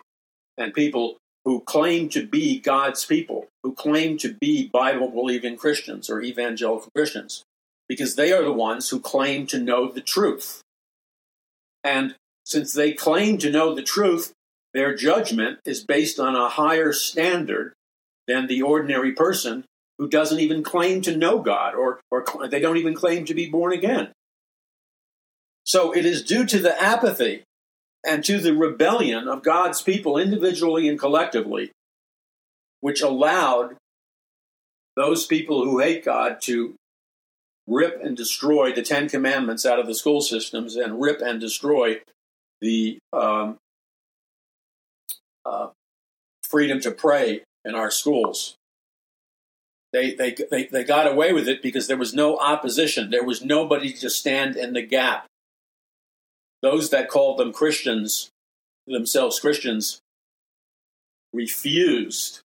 and 0.57 0.75
people 0.75 1.17
who 1.45 1.61
claim 1.61 2.09
to 2.11 2.27
be 2.27 2.59
God's 2.59 3.07
people, 3.07 3.47
who 3.63 3.73
claim 3.73 4.19
to 4.19 4.35
be 4.35 4.69
Bible 4.69 5.09
believing 5.09 5.57
Christians 5.57 6.11
or 6.11 6.21
evangelical 6.21 6.91
Christians, 6.95 7.43
because 7.89 8.17
they 8.17 8.33
are 8.33 8.43
the 8.43 8.53
ones 8.53 8.91
who 8.91 9.01
claim 9.01 9.47
to 9.47 9.59
know 9.59 9.91
the 9.91 10.01
truth. 10.01 10.61
And 11.83 12.17
since 12.45 12.73
they 12.73 12.93
claim 12.93 13.39
to 13.39 13.51
know 13.51 13.75
the 13.75 13.83
truth, 13.83 14.33
their 14.75 14.95
judgment 14.95 15.61
is 15.65 15.85
based 15.85 16.21
on 16.21 16.37
a 16.37 16.49
higher 16.49 16.93
standard 16.93 17.73
than 18.27 18.47
the 18.47 18.63
ordinary 18.63 19.13
person 19.13 19.65
who 19.99 20.09
doesn't 20.09 20.39
even 20.41 20.63
claim 20.63 21.01
to 21.03 21.17
know 21.17 21.39
God 21.39 21.75
or, 21.75 22.01
or 22.11 22.25
they 22.49 22.61
don't 22.61 22.77
even 22.77 22.95
claim 22.95 23.25
to 23.25 23.35
be 23.35 23.49
born 23.49 23.73
again. 23.73 24.13
So 25.65 25.93
it 25.93 26.07
is 26.07 26.23
due 26.23 26.47
to 26.47 26.59
the 26.59 26.81
apathy 26.81 27.45
and 28.05 28.25
to 28.25 28.39
the 28.39 28.55
rebellion 28.55 29.29
of 29.29 29.43
God's 29.43 29.83
people 29.83 30.19
individually 30.19 30.89
and 30.89 30.99
collectively, 30.99 31.73
which 32.81 33.01
allowed 33.03 33.77
those 34.97 35.27
people 35.27 35.65
who 35.65 35.79
hate 35.79 36.05
God 36.05 36.41
to 36.43 36.75
rip 37.67 38.03
and 38.03 38.17
destroy 38.17 38.73
the 38.73 38.83
Ten 38.83 39.09
Commandments 39.09 39.67
out 39.67 39.79
of 39.79 39.87
the 39.87 39.95
school 39.95 40.21
systems 40.21 40.75
and 40.75 41.01
rip 41.01 41.21
and 41.21 41.41
destroy 41.41 42.01
the 42.61 42.99
um, 43.13 43.57
uh, 45.45 45.69
freedom 46.49 46.81
to 46.81 46.91
pray 46.91 47.43
in 47.65 47.75
our 47.75 47.91
schools. 47.91 48.55
They, 49.93 50.15
they, 50.15 50.37
they, 50.51 50.65
they 50.67 50.85
got 50.85 51.11
away 51.11 51.33
with 51.33 51.49
it 51.49 51.63
because 51.63 51.87
there 51.87 51.97
was 51.97 52.13
no 52.13 52.39
opposition. 52.39 53.11
There 53.11 53.25
was 53.25 53.43
nobody 53.43 53.93
to 53.95 54.11
stand 54.11 54.57
in 54.57 54.73
the 54.73 54.83
gap 54.83 55.27
those 56.63 56.91
that 56.91 57.09
called 57.09 57.39
them 57.39 57.53
Christians, 57.53 58.31
themselves 58.87 59.41
Christians, 59.41 60.01
refused 61.33 62.41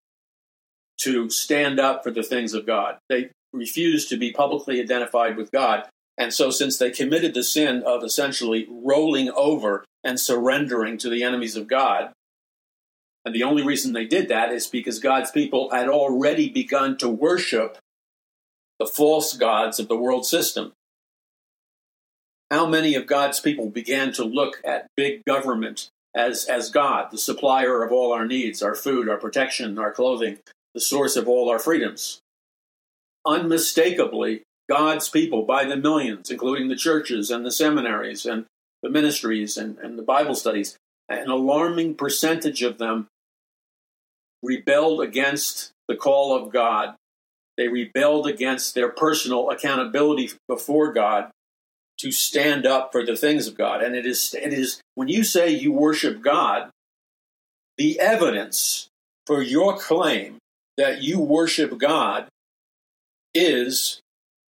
to 0.98 1.30
stand 1.30 1.80
up 1.80 2.02
for 2.02 2.10
the 2.10 2.22
things 2.22 2.54
of 2.54 2.66
God. 2.66 2.98
They 3.08 3.30
refused 3.52 4.08
to 4.10 4.16
be 4.16 4.32
publicly 4.32 4.80
identified 4.80 5.36
with 5.36 5.50
God. 5.50 5.88
And 6.18 6.32
so, 6.32 6.50
since 6.50 6.78
they 6.78 6.90
committed 6.90 7.34
the 7.34 7.42
sin 7.42 7.82
of 7.86 8.04
essentially 8.04 8.66
rolling 8.70 9.30
over 9.30 9.84
and 10.04 10.20
surrendering 10.20 10.98
to 10.98 11.08
the 11.08 11.22
enemies 11.22 11.56
of 11.56 11.68
God, 11.68 12.12
and 13.24 13.34
the 13.34 13.44
only 13.44 13.62
reason 13.62 13.92
they 13.92 14.04
did 14.04 14.28
that 14.28 14.52
is 14.52 14.66
because 14.66 14.98
God's 14.98 15.30
people 15.30 15.70
had 15.70 15.88
already 15.88 16.48
begun 16.48 16.98
to 16.98 17.08
worship 17.08 17.78
the 18.78 18.86
false 18.86 19.36
gods 19.36 19.78
of 19.78 19.88
the 19.88 19.96
world 19.96 20.26
system 20.26 20.72
how 22.52 22.66
many 22.66 22.94
of 22.94 23.06
God's 23.06 23.40
people 23.40 23.70
began 23.70 24.12
to 24.12 24.24
look 24.24 24.60
at 24.62 24.90
big 24.94 25.24
government 25.24 25.88
as, 26.14 26.44
as 26.44 26.68
God, 26.68 27.10
the 27.10 27.16
supplier 27.16 27.82
of 27.82 27.90
all 27.90 28.12
our 28.12 28.26
needs, 28.26 28.62
our 28.62 28.74
food, 28.74 29.08
our 29.08 29.16
protection, 29.16 29.78
our 29.78 29.90
clothing, 29.90 30.36
the 30.74 30.80
source 30.80 31.16
of 31.16 31.26
all 31.26 31.48
our 31.48 31.58
freedoms? 31.58 32.20
Unmistakably, 33.24 34.42
God's 34.68 35.08
people 35.08 35.44
by 35.44 35.64
the 35.64 35.78
millions, 35.78 36.30
including 36.30 36.68
the 36.68 36.76
churches 36.76 37.30
and 37.30 37.46
the 37.46 37.50
seminaries 37.50 38.26
and 38.26 38.44
the 38.82 38.90
ministries 38.90 39.56
and, 39.56 39.78
and 39.78 39.98
the 39.98 40.02
Bible 40.02 40.34
studies, 40.34 40.76
an 41.08 41.30
alarming 41.30 41.94
percentage 41.94 42.62
of 42.62 42.76
them 42.76 43.06
rebelled 44.42 45.00
against 45.00 45.70
the 45.88 45.96
call 45.96 46.36
of 46.36 46.52
God. 46.52 46.96
They 47.56 47.68
rebelled 47.68 48.26
against 48.26 48.74
their 48.74 48.90
personal 48.90 49.48
accountability 49.48 50.32
before 50.46 50.92
God 50.92 51.30
to 52.02 52.10
stand 52.10 52.66
up 52.66 52.90
for 52.90 53.06
the 53.06 53.16
things 53.16 53.46
of 53.46 53.56
God. 53.56 53.80
And 53.80 53.94
it 53.94 54.04
is, 54.04 54.34
it 54.34 54.52
is 54.52 54.80
when 54.96 55.06
you 55.06 55.22
say 55.22 55.50
you 55.50 55.70
worship 55.70 56.20
God, 56.20 56.70
the 57.78 58.00
evidence 58.00 58.88
for 59.24 59.40
your 59.40 59.78
claim 59.78 60.38
that 60.76 61.00
you 61.00 61.20
worship 61.20 61.78
God 61.78 62.26
is 63.34 64.00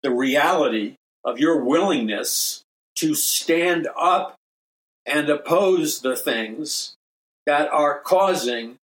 the 0.01 0.09
reality 0.09 0.95
of 1.23 1.39
your 1.39 1.63
willingness 1.63 2.63
to 2.95 3.13
stand 3.13 3.87
up 3.95 4.33
and 5.05 5.29
oppose 5.29 6.01
the 6.01 6.15
things 6.15 6.95
that 7.45 7.69
are 7.71 7.99
causing 7.99 8.77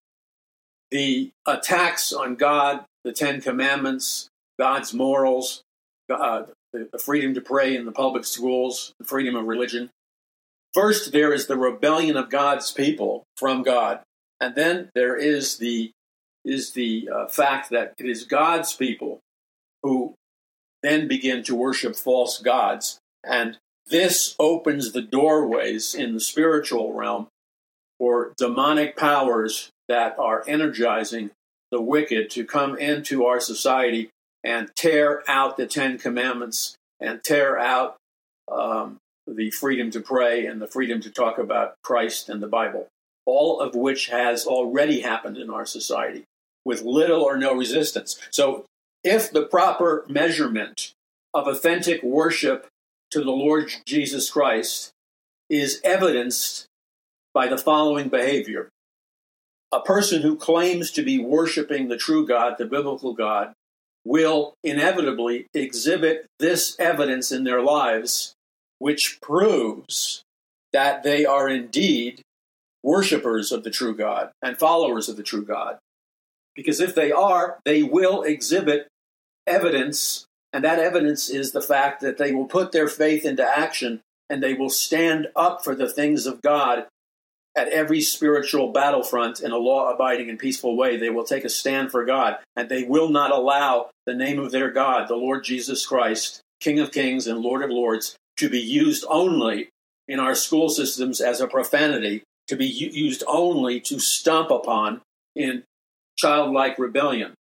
the 0.92 1.30
attacks 1.44 2.12
on 2.12 2.36
God, 2.36 2.84
the 3.02 3.12
Ten 3.12 3.40
Commandments, 3.40 4.28
God's 4.60 4.94
morals, 4.94 5.62
uh, 6.08 6.44
the, 6.72 6.88
the 6.92 6.98
freedom 6.98 7.34
to 7.34 7.40
pray 7.40 7.76
in 7.76 7.84
the 7.84 7.92
public 7.92 8.24
schools, 8.24 8.94
the 8.98 9.04
freedom 9.04 9.36
of 9.36 9.46
religion. 9.46 9.90
First, 10.72 11.12
there 11.12 11.32
is 11.32 11.46
the 11.46 11.58
rebellion 11.58 12.16
of 12.16 12.30
God's 12.30 12.70
people 12.70 13.24
from 13.36 13.62
God, 13.62 14.00
and 14.40 14.54
then 14.54 14.90
there 14.94 15.16
is 15.16 15.58
the 15.58 15.92
is 16.44 16.72
the 16.72 17.08
uh, 17.14 17.26
fact 17.26 17.70
that 17.70 17.94
it 17.98 18.06
is 18.06 18.24
God's 18.24 18.72
people 18.74 19.20
who 19.82 20.14
then 20.82 21.06
begin 21.06 21.42
to 21.44 21.54
worship 21.54 21.96
false 21.96 22.38
gods, 22.38 22.98
and 23.24 23.58
this 23.86 24.34
opens 24.38 24.92
the 24.92 25.02
doorways 25.02 25.94
in 25.94 26.14
the 26.14 26.20
spiritual 26.20 26.94
realm 26.94 27.26
for 27.98 28.32
demonic 28.38 28.96
powers 28.96 29.70
that 29.88 30.18
are 30.18 30.44
energizing 30.46 31.30
the 31.70 31.80
wicked 31.80 32.30
to 32.30 32.44
come 32.44 32.78
into 32.78 33.24
our 33.26 33.40
society 33.40 34.08
and 34.42 34.70
tear 34.74 35.22
out 35.28 35.56
the 35.56 35.66
Ten 35.66 35.98
Commandments 35.98 36.76
and 37.00 37.22
tear 37.22 37.58
out 37.58 37.96
um, 38.50 38.98
the 39.26 39.50
freedom 39.50 39.90
to 39.90 40.00
pray 40.00 40.46
and 40.46 40.60
the 40.60 40.66
freedom 40.66 41.00
to 41.02 41.10
talk 41.10 41.38
about 41.38 41.74
Christ 41.82 42.28
and 42.28 42.42
the 42.42 42.48
Bible, 42.48 42.88
all 43.26 43.60
of 43.60 43.74
which 43.74 44.08
has 44.08 44.46
already 44.46 45.00
happened 45.00 45.36
in 45.36 45.50
our 45.50 45.66
society 45.66 46.24
with 46.64 46.82
little 46.82 47.22
or 47.22 47.36
no 47.36 47.54
resistance. 47.54 48.20
So, 48.30 48.64
if 49.02 49.30
the 49.30 49.46
proper 49.46 50.04
measurement 50.08 50.92
of 51.32 51.46
authentic 51.46 52.02
worship 52.02 52.66
to 53.10 53.20
the 53.20 53.30
Lord 53.30 53.72
Jesus 53.86 54.28
Christ 54.28 54.90
is 55.48 55.80
evidenced 55.82 56.66
by 57.32 57.46
the 57.46 57.56
following 57.56 58.08
behavior 58.08 58.68
a 59.72 59.80
person 59.80 60.22
who 60.22 60.36
claims 60.36 60.90
to 60.90 61.02
be 61.02 61.18
worshiping 61.18 61.88
the 61.88 61.96
true 61.96 62.26
God, 62.26 62.56
the 62.58 62.66
biblical 62.66 63.14
God, 63.14 63.52
will 64.04 64.54
inevitably 64.64 65.46
exhibit 65.54 66.26
this 66.38 66.76
evidence 66.78 67.30
in 67.30 67.44
their 67.44 67.62
lives, 67.62 68.34
which 68.78 69.20
proves 69.20 70.22
that 70.72 71.02
they 71.02 71.24
are 71.24 71.48
indeed 71.48 72.22
worshippers 72.82 73.52
of 73.52 73.64
the 73.64 73.70
true 73.70 73.94
God 73.94 74.30
and 74.42 74.58
followers 74.58 75.08
of 75.08 75.16
the 75.16 75.22
true 75.22 75.44
God. 75.44 75.78
Because 76.54 76.80
if 76.80 76.94
they 76.94 77.12
are, 77.12 77.58
they 77.64 77.82
will 77.82 78.22
exhibit 78.22 78.88
evidence, 79.46 80.24
and 80.52 80.64
that 80.64 80.78
evidence 80.78 81.28
is 81.28 81.52
the 81.52 81.62
fact 81.62 82.00
that 82.00 82.18
they 82.18 82.32
will 82.32 82.46
put 82.46 82.72
their 82.72 82.88
faith 82.88 83.24
into 83.24 83.46
action 83.46 84.00
and 84.28 84.42
they 84.42 84.54
will 84.54 84.70
stand 84.70 85.28
up 85.36 85.62
for 85.62 85.74
the 85.74 85.88
things 85.88 86.26
of 86.26 86.40
God 86.42 86.86
at 87.56 87.68
every 87.68 88.00
spiritual 88.00 88.72
battlefront 88.72 89.40
in 89.40 89.50
a 89.50 89.56
law 89.56 89.92
abiding 89.92 90.30
and 90.30 90.38
peaceful 90.38 90.76
way. 90.76 90.96
They 90.96 91.10
will 91.10 91.24
take 91.24 91.44
a 91.44 91.48
stand 91.48 91.90
for 91.90 92.04
God, 92.04 92.38
and 92.56 92.68
they 92.68 92.84
will 92.84 93.08
not 93.08 93.32
allow 93.32 93.90
the 94.06 94.14
name 94.14 94.38
of 94.38 94.52
their 94.52 94.70
God, 94.70 95.08
the 95.08 95.16
Lord 95.16 95.44
Jesus 95.44 95.84
Christ, 95.84 96.40
King 96.60 96.78
of 96.78 96.92
Kings 96.92 97.26
and 97.26 97.40
Lord 97.40 97.62
of 97.62 97.70
Lords, 97.70 98.16
to 98.36 98.48
be 98.48 98.60
used 98.60 99.04
only 99.08 99.68
in 100.06 100.20
our 100.20 100.34
school 100.34 100.68
systems 100.68 101.20
as 101.20 101.40
a 101.40 101.46
profanity, 101.46 102.22
to 102.48 102.56
be 102.56 102.66
used 102.66 103.22
only 103.26 103.80
to 103.80 103.98
stomp 103.98 104.50
upon 104.50 105.00
in 105.34 105.64
childlike 106.16 106.78
rebellion. 106.78 107.34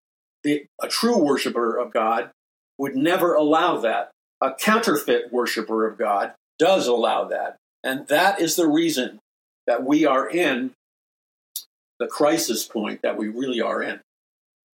The, 0.43 0.65
a 0.81 0.87
true 0.87 1.17
worshiper 1.17 1.77
of 1.77 1.91
God 1.91 2.31
would 2.77 2.95
never 2.95 3.33
allow 3.33 3.77
that. 3.77 4.11
A 4.41 4.53
counterfeit 4.53 5.33
worshiper 5.33 5.85
of 5.85 5.97
God 5.97 6.33
does 6.57 6.87
allow 6.87 7.25
that. 7.25 7.57
And 7.83 8.07
that 8.07 8.39
is 8.39 8.55
the 8.55 8.67
reason 8.67 9.19
that 9.69 9.86
we 9.86 10.03
are 10.03 10.27
in 10.27 10.71
the 11.99 12.08
crisis 12.08 12.65
point 12.65 13.03
that 13.03 13.17
we 13.17 13.27
really 13.27 13.62
are 13.62 13.84
in. 13.84 13.99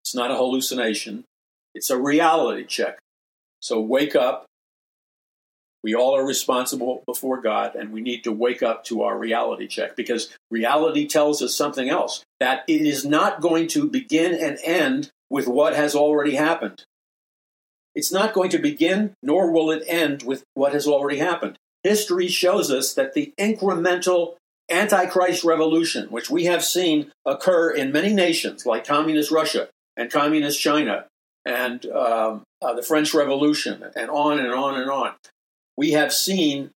It's 0.03 0.13
not 0.13 0.31
a 0.31 0.35
hallucination, 0.35 1.23
it's 1.73 1.89
a 1.89 1.97
reality 1.97 2.65
check. 2.65 2.99
So 3.61 3.79
wake 3.79 4.17
up. 4.17 4.45
We 5.81 5.95
all 5.95 6.15
are 6.15 6.25
responsible 6.25 7.03
before 7.07 7.41
God, 7.41 7.73
and 7.73 7.93
we 7.93 8.01
need 8.01 8.25
to 8.25 8.33
wake 8.33 8.61
up 8.61 8.83
to 8.85 9.01
our 9.03 9.17
reality 9.17 9.65
check 9.65 9.95
because 9.95 10.35
reality 10.51 11.07
tells 11.07 11.41
us 11.41 11.55
something 11.55 11.89
else 11.89 12.23
that 12.41 12.63
it 12.67 12.81
is 12.81 13.05
not 13.05 13.39
going 13.39 13.67
to 13.69 13.89
begin 13.89 14.33
and 14.33 14.59
end 14.61 15.09
with 15.29 15.47
what 15.47 15.73
has 15.73 15.95
already 15.95 16.35
happened. 16.35 16.83
It's 17.95 18.11
not 18.11 18.33
going 18.33 18.49
to 18.49 18.59
begin, 18.59 19.13
nor 19.23 19.51
will 19.51 19.71
it 19.71 19.83
end 19.87 20.23
with 20.23 20.43
what 20.53 20.73
has 20.73 20.85
already 20.85 21.17
happened. 21.17 21.57
History 21.83 22.27
shows 22.27 22.69
us 22.69 22.93
that 22.93 23.13
the 23.13 23.33
incremental 23.39 24.35
Antichrist 24.71 25.43
revolution, 25.43 26.07
which 26.07 26.29
we 26.29 26.45
have 26.45 26.63
seen 26.63 27.11
occur 27.25 27.71
in 27.71 27.91
many 27.91 28.13
nations 28.13 28.65
like 28.65 28.85
communist 28.85 29.31
Russia 29.31 29.69
and 29.97 30.11
communist 30.11 30.59
China 30.59 31.05
and 31.45 31.85
um, 31.87 32.43
uh, 32.61 32.73
the 32.73 32.83
French 32.83 33.13
Revolution 33.13 33.83
and 33.95 34.09
on 34.09 34.39
and 34.39 34.53
on 34.53 34.79
and 34.79 34.89
on. 34.89 35.13
We 35.77 35.91
have 35.91 36.13
seen 36.13 36.71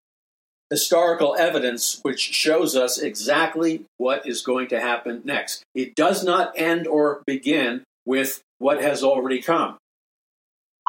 historical 0.71 1.37
evidence 1.37 2.01
which 2.03 2.21
shows 2.21 2.75
us 2.75 2.99
exactly 2.99 3.85
what 3.99 4.27
is 4.27 4.43
going 4.43 4.69
to 4.69 4.81
happen 4.81 5.23
next. 5.25 5.63
It 5.75 5.95
does 5.95 6.25
not 6.25 6.53
end 6.57 6.87
or 6.87 7.23
begin 7.27 7.83
with 8.07 8.43
what 8.59 8.81
has 8.81 9.03
already 9.03 9.43
come. 9.43 9.77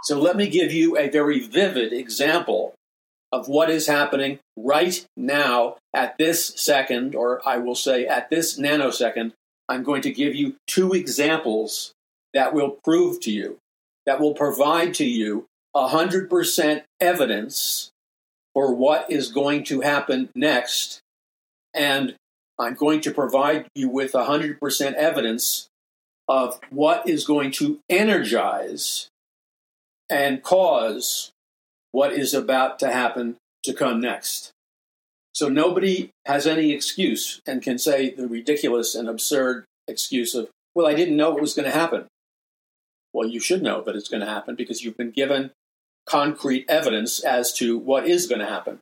So 0.03 0.19
let 0.19 0.37
me 0.37 0.47
give 0.47 0.71
you 0.71 0.97
a 0.97 1.09
very 1.09 1.39
vivid 1.39 1.91
example 1.91 2.74
of 3.35 3.49
what 3.49 3.69
is 3.69 3.87
happening 3.87 4.39
right 4.55 5.05
now 5.17 5.75
at 5.93 6.17
this 6.17 6.53
second, 6.55 7.13
or 7.15 7.45
I 7.45 7.57
will 7.57 7.75
say 7.75 8.07
at 8.07 8.29
this 8.29 8.57
nanosecond, 8.57 9.33
I'm 9.67 9.83
going 9.83 10.01
to 10.03 10.11
give 10.11 10.33
you 10.33 10.55
two 10.67 10.93
examples 10.93 11.91
that 12.33 12.53
will 12.53 12.77
prove 12.85 13.19
to 13.21 13.31
you, 13.31 13.57
that 14.05 14.21
will 14.21 14.33
provide 14.33 14.93
to 14.95 15.05
you 15.05 15.47
100% 15.75 16.83
evidence 17.01 17.91
for 18.53 18.73
what 18.73 19.11
is 19.11 19.33
going 19.33 19.65
to 19.65 19.81
happen 19.81 20.29
next. 20.33 21.01
And 21.73 22.15
I'm 22.57 22.75
going 22.75 23.01
to 23.01 23.11
provide 23.11 23.67
you 23.75 23.89
with 23.89 24.13
100% 24.13 24.93
evidence 24.93 25.67
of 26.29 26.57
what 26.69 27.09
is 27.09 27.25
going 27.25 27.51
to 27.51 27.79
energize 27.89 29.09
and 30.09 30.41
cause 30.41 31.33
what 31.95 32.11
is 32.11 32.33
about 32.33 32.77
to 32.77 32.91
happen 32.91 33.37
to 33.63 33.73
come 33.73 34.01
next. 34.01 34.51
So 35.33 35.47
nobody 35.47 36.09
has 36.25 36.45
any 36.45 36.73
excuse 36.73 37.39
and 37.47 37.61
can 37.61 37.77
say 37.77 38.09
the 38.09 38.27
ridiculous 38.27 38.95
and 38.95 39.07
absurd 39.07 39.63
excuse 39.87 40.35
of, 40.35 40.49
well, 40.75 40.87
I 40.87 40.93
didn't 40.93 41.15
know 41.15 41.37
it 41.37 41.41
was 41.41 41.53
going 41.53 41.71
to 41.71 41.77
happen. 41.77 42.07
Well, 43.13 43.29
you 43.29 43.39
should 43.39 43.63
know 43.63 43.81
that 43.81 43.95
it's 43.95 44.09
going 44.09 44.19
to 44.19 44.29
happen 44.29 44.55
because 44.55 44.83
you've 44.83 44.97
been 44.97 45.11
given 45.11 45.51
concrete 46.05 46.65
evidence 46.67 47.21
as 47.21 47.53
to 47.53 47.77
what 47.77 48.05
is 48.05 48.27
going 48.27 48.41
to 48.41 48.45
happen. 48.45 48.79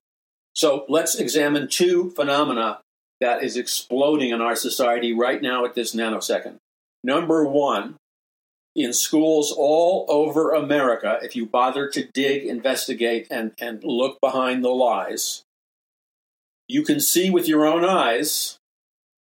So 0.55 0.83
let's 0.89 1.13
examine 1.13 1.67
two 1.67 2.09
phenomena 2.15 2.79
that 3.21 3.43
is 3.43 3.57
exploding 3.57 4.31
in 4.31 4.41
our 4.41 4.55
society 4.55 5.13
right 5.13 5.39
now 5.39 5.65
at 5.65 5.75
this 5.75 5.93
nanosecond. 5.93 6.55
Number 7.03 7.45
one, 7.45 7.95
in 8.75 8.93
schools 8.93 9.53
all 9.55 10.05
over 10.09 10.51
America, 10.51 11.19
if 11.21 11.35
you 11.35 11.45
bother 11.45 11.89
to 11.89 12.07
dig, 12.13 12.45
investigate, 12.45 13.27
and, 13.29 13.51
and 13.59 13.83
look 13.83 14.19
behind 14.19 14.63
the 14.63 14.69
lies, 14.69 15.43
you 16.67 16.83
can 16.83 16.99
see 16.99 17.29
with 17.29 17.47
your 17.47 17.65
own 17.65 17.85
eyes, 17.85 18.57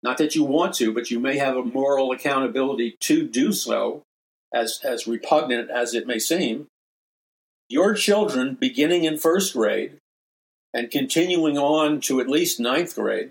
not 0.02 0.18
that 0.18 0.34
you 0.34 0.44
want 0.44 0.74
to, 0.74 0.92
but 0.92 1.10
you 1.10 1.18
may 1.18 1.36
have 1.36 1.56
a 1.56 1.64
moral 1.64 2.12
accountability 2.12 2.96
to 3.00 3.26
do 3.26 3.52
so, 3.52 4.02
as, 4.54 4.80
as 4.84 5.06
repugnant 5.06 5.70
as 5.70 5.94
it 5.94 6.06
may 6.06 6.18
seem. 6.18 6.66
Your 7.68 7.94
children, 7.94 8.56
beginning 8.58 9.04
in 9.04 9.16
first 9.16 9.54
grade 9.54 9.98
and 10.72 10.90
continuing 10.90 11.58
on 11.58 12.00
to 12.02 12.20
at 12.20 12.28
least 12.28 12.60
ninth 12.60 12.94
grade, 12.94 13.30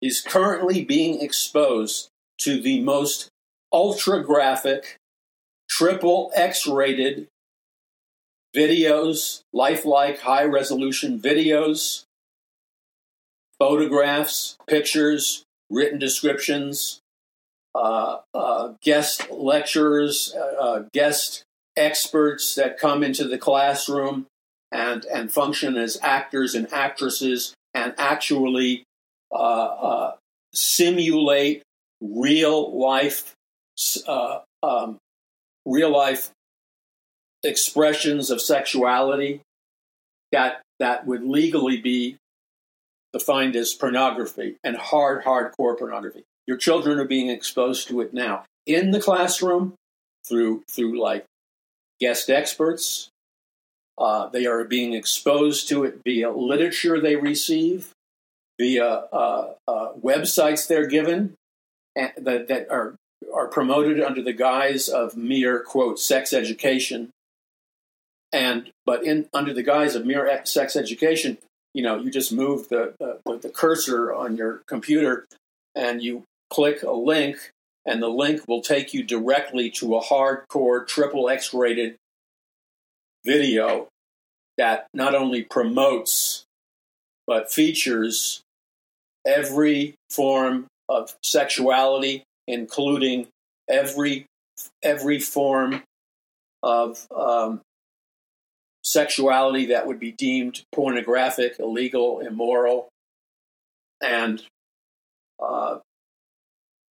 is 0.00 0.20
currently 0.20 0.84
being 0.84 1.20
exposed 1.20 2.08
to 2.38 2.60
the 2.60 2.80
most 2.80 3.28
ultra 3.72 4.22
graphic, 4.22 4.96
triple 5.76 6.32
X 6.34 6.66
rated 6.66 7.28
videos, 8.54 9.42
lifelike 9.52 10.20
high 10.20 10.44
resolution 10.44 11.20
videos, 11.20 12.04
photographs, 13.58 14.56
pictures, 14.66 15.44
written 15.68 15.98
descriptions, 15.98 17.00
uh, 17.74 18.20
uh, 18.32 18.72
guest 18.82 19.30
lecturers, 19.30 20.34
uh, 20.34 20.62
uh 20.62 20.84
guest 20.94 21.42
experts 21.76 22.54
that 22.54 22.78
come 22.78 23.02
into 23.02 23.28
the 23.28 23.36
classroom 23.36 24.26
and, 24.72 25.04
and 25.04 25.30
function 25.30 25.76
as 25.76 25.98
actors 26.02 26.54
and 26.54 26.72
actresses 26.72 27.52
and 27.74 27.92
actually 27.98 28.82
uh, 29.30 29.34
uh, 29.34 30.16
simulate 30.54 31.62
real 32.00 32.78
life 32.78 33.34
um, 34.62 34.96
real 35.66 35.90
life 35.90 36.30
expressions 37.42 38.30
of 38.30 38.40
sexuality 38.40 39.40
that 40.32 40.62
that 40.78 41.06
would 41.06 41.24
legally 41.24 41.78
be 41.78 42.16
defined 43.12 43.56
as 43.56 43.74
pornography 43.74 44.56
and 44.64 44.76
hard 44.76 45.24
hardcore 45.24 45.78
pornography. 45.78 46.24
Your 46.46 46.56
children 46.56 46.98
are 46.98 47.04
being 47.04 47.28
exposed 47.28 47.88
to 47.88 48.00
it 48.00 48.14
now. 48.14 48.44
In 48.66 48.90
the 48.90 49.00
classroom 49.00 49.74
through 50.26 50.64
through 50.70 51.00
like 51.00 51.24
guest 52.00 52.28
experts 52.30 53.08
uh, 53.98 54.28
they 54.28 54.44
are 54.46 54.64
being 54.64 54.92
exposed 54.92 55.68
to 55.68 55.84
it 55.84 56.00
via 56.04 56.30
literature 56.30 57.00
they 57.00 57.16
receive 57.16 57.92
via 58.58 58.84
uh, 58.84 59.54
uh, 59.68 59.92
websites 59.94 60.66
they're 60.66 60.86
given 60.86 61.34
that, 61.94 62.48
that 62.48 62.66
are 62.70 62.96
are 63.34 63.48
promoted 63.48 64.00
under 64.00 64.22
the 64.22 64.32
guise 64.32 64.88
of 64.88 65.16
mere 65.16 65.60
quote 65.60 65.98
sex 65.98 66.32
education. 66.32 67.10
And 68.32 68.70
but 68.84 69.04
in 69.04 69.28
under 69.32 69.54
the 69.54 69.62
guise 69.62 69.94
of 69.94 70.04
mere 70.04 70.40
sex 70.44 70.76
education 70.76 71.38
you 71.76 71.82
know 71.82 71.98
you 71.98 72.10
just 72.10 72.32
move 72.32 72.70
the, 72.70 72.94
the, 72.98 73.36
the 73.36 73.50
cursor 73.50 74.12
on 74.12 74.36
your 74.36 74.62
computer 74.66 75.26
and 75.74 76.02
you 76.02 76.24
click 76.48 76.82
a 76.82 76.90
link 76.90 77.50
and 77.84 78.02
the 78.02 78.08
link 78.08 78.48
will 78.48 78.62
take 78.62 78.94
you 78.94 79.04
directly 79.04 79.70
to 79.70 79.94
a 79.94 80.02
hardcore 80.02 80.86
triple 80.86 81.28
x 81.28 81.52
rated 81.52 81.96
video 83.26 83.88
that 84.56 84.86
not 84.94 85.14
only 85.14 85.42
promotes 85.42 86.44
but 87.26 87.52
features 87.52 88.40
every 89.26 89.94
form 90.08 90.66
of 90.88 91.14
sexuality 91.22 92.22
including 92.46 93.28
every 93.68 94.26
every 94.82 95.20
form 95.20 95.82
of 96.62 97.06
um, 97.14 97.60
sexuality 98.82 99.66
that 99.66 99.86
would 99.86 100.00
be 100.00 100.12
deemed 100.12 100.62
pornographic, 100.72 101.58
illegal, 101.58 102.20
immoral, 102.20 102.88
and 104.00 104.42
uh, 105.42 105.78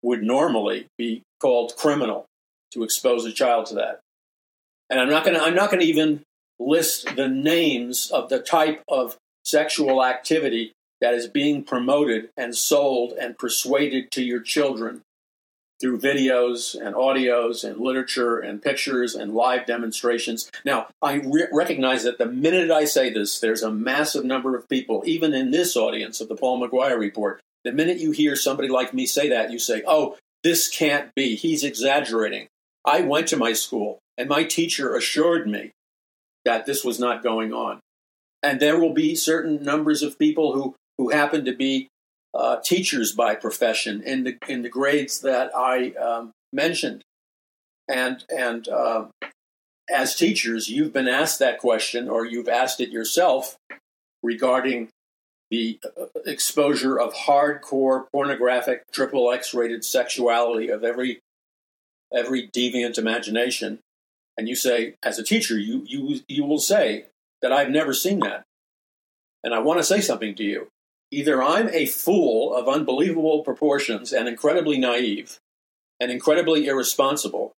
would 0.02 0.22
normally 0.22 0.86
be 0.98 1.22
called 1.40 1.74
criminal 1.76 2.26
to 2.72 2.82
expose 2.82 3.24
a 3.24 3.32
child 3.32 3.66
to 3.66 3.74
that. 3.74 4.00
And 4.90 4.98
I'm 5.00 5.10
not 5.10 5.24
going 5.24 5.36
to 5.36 5.42
I'm 5.42 5.54
not 5.54 5.70
going 5.70 5.80
to 5.80 5.86
even 5.86 6.22
list 6.58 7.16
the 7.16 7.28
names 7.28 8.10
of 8.10 8.28
the 8.28 8.40
type 8.40 8.82
of 8.88 9.16
sexual 9.44 10.04
activity 10.04 10.72
that 11.00 11.14
is 11.14 11.26
being 11.26 11.64
promoted 11.64 12.30
and 12.36 12.54
sold 12.54 13.12
and 13.12 13.36
persuaded 13.36 14.10
to 14.12 14.22
your 14.22 14.40
children 14.40 15.02
through 15.82 15.98
videos 15.98 16.80
and 16.80 16.94
audios 16.94 17.68
and 17.68 17.80
literature 17.80 18.38
and 18.38 18.62
pictures 18.62 19.16
and 19.16 19.34
live 19.34 19.66
demonstrations. 19.66 20.48
Now, 20.64 20.86
I 21.02 21.14
re- 21.14 21.48
recognize 21.52 22.04
that 22.04 22.18
the 22.18 22.26
minute 22.26 22.70
I 22.70 22.84
say 22.84 23.12
this, 23.12 23.40
there's 23.40 23.64
a 23.64 23.70
massive 23.70 24.24
number 24.24 24.56
of 24.56 24.68
people, 24.68 25.02
even 25.04 25.34
in 25.34 25.50
this 25.50 25.76
audience 25.76 26.20
of 26.20 26.28
the 26.28 26.36
Paul 26.36 26.62
McGuire 26.62 26.98
Report. 26.98 27.40
The 27.64 27.72
minute 27.72 27.98
you 27.98 28.12
hear 28.12 28.36
somebody 28.36 28.68
like 28.68 28.94
me 28.94 29.06
say 29.06 29.28
that, 29.30 29.50
you 29.50 29.58
say, 29.58 29.82
oh, 29.84 30.16
this 30.44 30.68
can't 30.68 31.12
be. 31.16 31.34
He's 31.34 31.64
exaggerating. 31.64 32.46
I 32.84 33.00
went 33.00 33.26
to 33.28 33.36
my 33.36 33.52
school, 33.52 33.98
and 34.16 34.28
my 34.28 34.44
teacher 34.44 34.94
assured 34.94 35.48
me 35.48 35.72
that 36.44 36.64
this 36.64 36.84
was 36.84 37.00
not 37.00 37.24
going 37.24 37.52
on. 37.52 37.80
And 38.40 38.60
there 38.60 38.78
will 38.78 38.94
be 38.94 39.16
certain 39.16 39.62
numbers 39.62 40.02
of 40.02 40.18
people 40.18 40.54
who, 40.54 40.76
who 40.98 41.10
happen 41.10 41.44
to 41.44 41.54
be 41.54 41.88
uh, 42.34 42.56
teachers 42.64 43.12
by 43.12 43.34
profession 43.34 44.02
in 44.02 44.24
the 44.24 44.38
in 44.48 44.62
the 44.62 44.68
grades 44.68 45.20
that 45.20 45.50
I 45.56 45.90
um, 45.92 46.32
mentioned, 46.52 47.02
and 47.88 48.24
and 48.28 48.68
uh, 48.68 49.06
as 49.90 50.16
teachers, 50.16 50.68
you've 50.68 50.92
been 50.92 51.08
asked 51.08 51.38
that 51.40 51.58
question 51.58 52.08
or 52.08 52.24
you've 52.24 52.48
asked 52.48 52.80
it 52.80 52.90
yourself 52.90 53.56
regarding 54.22 54.88
the 55.50 55.78
uh, 55.84 56.06
exposure 56.24 56.98
of 56.98 57.12
hardcore 57.12 58.06
pornographic 58.10 58.84
triple 58.92 59.30
X 59.30 59.52
rated 59.52 59.84
sexuality 59.84 60.70
of 60.70 60.82
every 60.82 61.20
every 62.14 62.48
deviant 62.48 62.96
imagination, 62.96 63.78
and 64.38 64.48
you 64.48 64.54
say 64.54 64.94
as 65.02 65.18
a 65.18 65.24
teacher, 65.24 65.58
you 65.58 65.84
you 65.86 66.20
you 66.28 66.44
will 66.44 66.60
say 66.60 67.06
that 67.42 67.52
I've 67.52 67.70
never 67.70 67.92
seen 67.92 68.20
that, 68.20 68.44
and 69.44 69.52
I 69.54 69.58
want 69.58 69.80
to 69.80 69.84
say 69.84 70.00
something 70.00 70.34
to 70.36 70.44
you 70.44 70.68
either 71.12 71.42
I'm 71.42 71.68
a 71.68 71.86
fool 71.86 72.56
of 72.56 72.66
unbelievable 72.66 73.44
proportions 73.44 74.12
and 74.12 74.26
incredibly 74.26 74.78
naive 74.78 75.38
and 76.00 76.10
incredibly 76.10 76.66
irresponsible, 76.66 77.52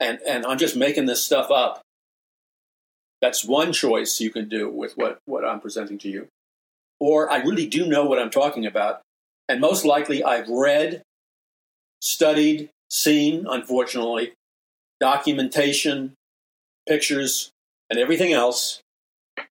and, 0.00 0.18
and 0.26 0.44
I'm 0.44 0.58
just 0.58 0.74
making 0.74 1.06
this 1.06 1.22
stuff 1.22 1.50
up. 1.50 1.82
That's 3.20 3.44
one 3.44 3.72
choice 3.72 4.20
you 4.20 4.30
can 4.30 4.48
do 4.48 4.68
with 4.68 4.96
what, 4.96 5.18
what 5.26 5.44
I'm 5.44 5.60
presenting 5.60 5.98
to 5.98 6.08
you. 6.08 6.26
Or 6.98 7.30
I 7.30 7.38
really 7.38 7.66
do 7.66 7.86
know 7.86 8.04
what 8.06 8.18
I'm 8.18 8.30
talking 8.30 8.66
about, 8.66 9.02
and 9.48 9.60
most 9.60 9.84
likely 9.84 10.24
I've 10.24 10.48
read, 10.48 11.02
studied, 12.00 12.70
seen, 12.90 13.46
unfortunately, 13.48 14.32
documentation, 15.00 16.14
pictures, 16.88 17.50
and 17.90 17.98
everything 17.98 18.32
else, 18.32 18.80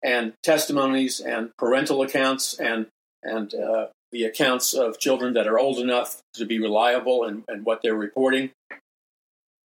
and 0.03 0.33
testimonies 0.43 1.19
and 1.19 1.51
parental 1.57 2.01
accounts 2.01 2.59
and 2.59 2.87
and 3.23 3.53
uh, 3.53 3.87
the 4.11 4.23
accounts 4.23 4.73
of 4.73 4.99
children 4.99 5.33
that 5.33 5.47
are 5.47 5.59
old 5.59 5.79
enough 5.79 6.21
to 6.35 6.45
be 6.45 6.59
reliable 6.59 7.23
and, 7.23 7.43
and 7.47 7.65
what 7.65 7.81
they're 7.81 7.95
reporting. 7.95 8.51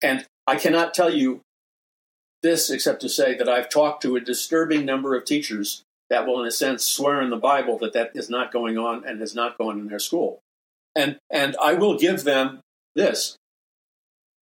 And 0.03 0.27
I 0.47 0.57
cannot 0.57 0.95
tell 0.95 1.11
you 1.11 1.41
this 2.43 2.71
except 2.71 3.01
to 3.03 3.09
say 3.09 3.37
that 3.37 3.49
I've 3.49 3.69
talked 3.69 4.03
to 4.03 4.17
a 4.17 4.21
disturbing 4.21 4.85
number 4.85 5.15
of 5.15 5.25
teachers 5.25 5.83
that 6.11 6.27
will, 6.27 6.41
in 6.41 6.47
a 6.47 6.51
sense, 6.51 6.85
swear 6.85 7.23
in 7.23 7.31
the 7.31 7.37
Bible 7.37 7.79
that 7.79 7.93
that 7.93 8.11
is 8.15 8.29
not 8.29 8.53
going 8.53 8.77
on 8.77 9.05
and 9.07 9.21
has 9.21 9.35
not 9.35 9.57
gone 9.57 9.79
in 9.79 9.87
their 9.87 10.01
school. 10.01 10.41
And, 10.95 11.19
and 11.31 11.57
I 11.63 11.75
will 11.75 11.97
give 11.97 12.25
them 12.25 12.61
this 12.95 13.37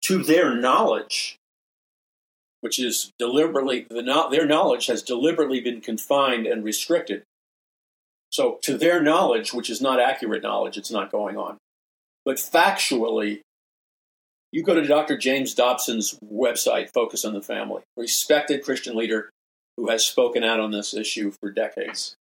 to 0.03 0.23
their 0.23 0.55
knowledge, 0.55 1.35
which 2.61 2.79
is 2.79 3.11
deliberately, 3.19 3.85
the, 3.89 4.27
their 4.31 4.47
knowledge 4.47 4.87
has 4.87 5.03
deliberately 5.03 5.59
been 5.59 5.81
confined 5.81 6.47
and 6.47 6.63
restricted 6.63 7.23
so, 8.29 8.59
to 8.63 8.77
their 8.77 9.01
knowledge, 9.01 9.53
which 9.53 9.69
is 9.69 9.81
not 9.81 9.99
accurate 9.99 10.43
knowledge, 10.43 10.77
it's 10.77 10.91
not 10.91 11.11
going 11.11 11.37
on. 11.37 11.57
But 12.25 12.37
factually, 12.37 13.41
you 14.51 14.63
go 14.63 14.75
to 14.75 14.85
Dr. 14.85 15.17
James 15.17 15.53
Dobson's 15.53 16.17
website, 16.23 16.91
Focus 16.93 17.25
on 17.25 17.33
the 17.33 17.41
Family, 17.41 17.81
respected 17.97 18.63
Christian 18.63 18.95
leader 18.95 19.29
who 19.77 19.89
has 19.89 20.05
spoken 20.05 20.43
out 20.43 20.59
on 20.59 20.71
this 20.71 20.93
issue 20.93 21.31
for 21.39 21.51
decades. 21.51 22.15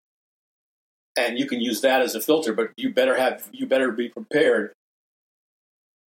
And 1.16 1.38
you 1.38 1.46
can 1.46 1.60
use 1.60 1.80
that 1.80 2.00
as 2.00 2.14
a 2.14 2.20
filter, 2.20 2.52
but 2.52 2.70
you 2.76 2.92
better 2.92 3.16
have 3.16 3.48
you 3.52 3.66
better 3.66 3.90
be 3.90 4.08
prepared 4.08 4.72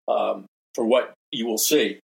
um, 0.07 0.45
for 0.75 0.85
what 0.85 1.13
you 1.31 1.47
will 1.47 1.57
see. 1.57 1.99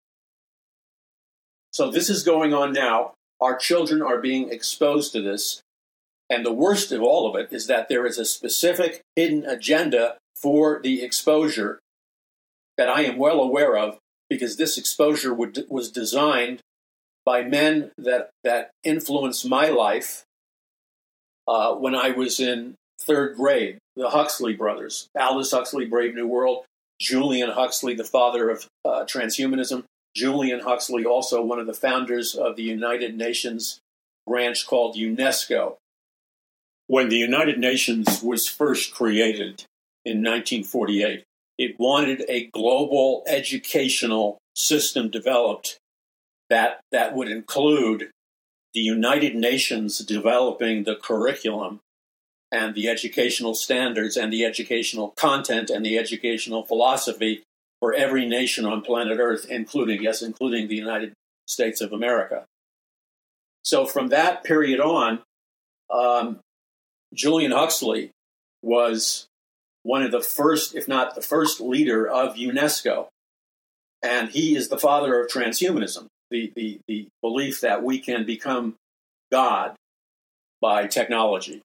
So 1.71 1.91
this 1.91 2.09
is 2.09 2.23
going 2.23 2.53
on 2.53 2.73
now. 2.73 3.13
Our 3.39 3.55
children 3.55 4.01
are 4.01 4.19
being 4.19 4.49
exposed 4.49 5.11
to 5.13 5.21
this 5.21 5.61
and 6.29 6.45
the 6.45 6.53
worst 6.53 6.91
of 6.91 7.01
all 7.01 7.29
of 7.29 7.35
it 7.39 7.53
is 7.53 7.67
that 7.67 7.87
there 7.87 8.05
is 8.05 8.17
a 8.17 8.25
specific 8.25 9.01
hidden 9.15 9.45
agenda 9.45 10.17
for 10.35 10.79
the 10.81 11.03
exposure 11.03 11.79
that 12.77 12.89
I 12.89 13.03
am 13.03 13.17
well 13.17 13.39
aware 13.39 13.77
of 13.77 13.97
because 14.29 14.57
this 14.57 14.77
exposure 14.77 15.33
would, 15.33 15.65
was 15.69 15.91
designed 15.91 16.61
by 17.25 17.43
men 17.43 17.91
that, 17.97 18.29
that 18.43 18.71
influenced 18.83 19.47
my 19.47 19.69
life 19.69 20.23
uh, 21.47 21.73
when 21.75 21.95
I 21.95 22.09
was 22.11 22.39
in 22.39 22.75
third 22.99 23.35
grade. 23.35 23.77
The 23.95 24.09
Huxley 24.09 24.53
brothers, 24.53 25.07
Aldous 25.17 25.51
Huxley, 25.51 25.85
Brave 25.85 26.15
New 26.15 26.27
World, 26.27 26.65
Julian 26.99 27.51
Huxley, 27.51 27.93
the 27.93 28.03
father 28.03 28.49
of 28.49 28.67
uh, 28.83 29.05
transhumanism, 29.05 29.83
Julian 30.15 30.61
Huxley, 30.61 31.05
also 31.05 31.41
one 31.41 31.59
of 31.59 31.67
the 31.67 31.73
founders 31.73 32.35
of 32.35 32.55
the 32.55 32.63
United 32.63 33.15
Nations 33.15 33.79
branch 34.27 34.67
called 34.67 34.97
UNESCO 34.97 35.75
when 36.87 37.09
the 37.09 37.17
United 37.17 37.59
Nations 37.59 38.21
was 38.21 38.47
first 38.47 38.93
created 38.93 39.65
in 40.03 40.17
1948, 40.19 41.23
it 41.57 41.79
wanted 41.79 42.23
a 42.27 42.47
global 42.47 43.23
educational 43.27 44.37
system 44.55 45.09
developed 45.09 45.77
that, 46.49 46.81
that 46.91 47.15
would 47.15 47.29
include 47.29 48.11
the 48.73 48.81
United 48.81 49.35
Nations 49.35 49.99
developing 49.99 50.83
the 50.83 50.95
curriculum 50.95 51.79
and 52.51 52.75
the 52.75 52.87
educational 52.87 53.55
standards 53.55 54.15
and 54.15 54.31
the 54.31 54.45
educational 54.45 55.13
content 55.17 55.69
and 55.69 55.85
the 55.85 55.97
educational 55.97 56.63
philosophy 56.63 57.41
for 57.79 57.93
every 57.93 58.25
nation 58.25 58.65
on 58.65 58.81
planet 58.81 59.17
Earth, 59.19 59.45
including, 59.49 60.03
yes, 60.03 60.21
including 60.21 60.67
the 60.67 60.75
United 60.75 61.13
States 61.47 61.81
of 61.81 61.91
America. 61.91 62.45
So 63.63 63.85
from 63.85 64.09
that 64.09 64.43
period 64.43 64.79
on, 64.79 65.21
um, 65.89 66.39
Julian 67.15 67.51
Huxley 67.51 68.11
was 68.61 69.27
one 69.83 70.03
of 70.03 70.11
the 70.11 70.21
first, 70.21 70.75
if 70.75 70.87
not 70.87 71.15
the 71.15 71.21
first 71.21 71.61
leader 71.61 72.07
of 72.07 72.35
UNESCO. 72.35 73.07
And 74.03 74.29
he 74.29 74.55
is 74.55 74.67
the 74.67 74.77
father 74.77 75.19
of 75.19 75.31
transhumanism, 75.31 76.07
the, 76.29 76.51
the, 76.55 76.79
the 76.87 77.07
belief 77.21 77.61
that 77.61 77.83
we 77.83 77.99
can 77.99 78.25
become 78.25 78.75
God 79.31 79.75
by 80.61 80.87
technology. 80.87 81.61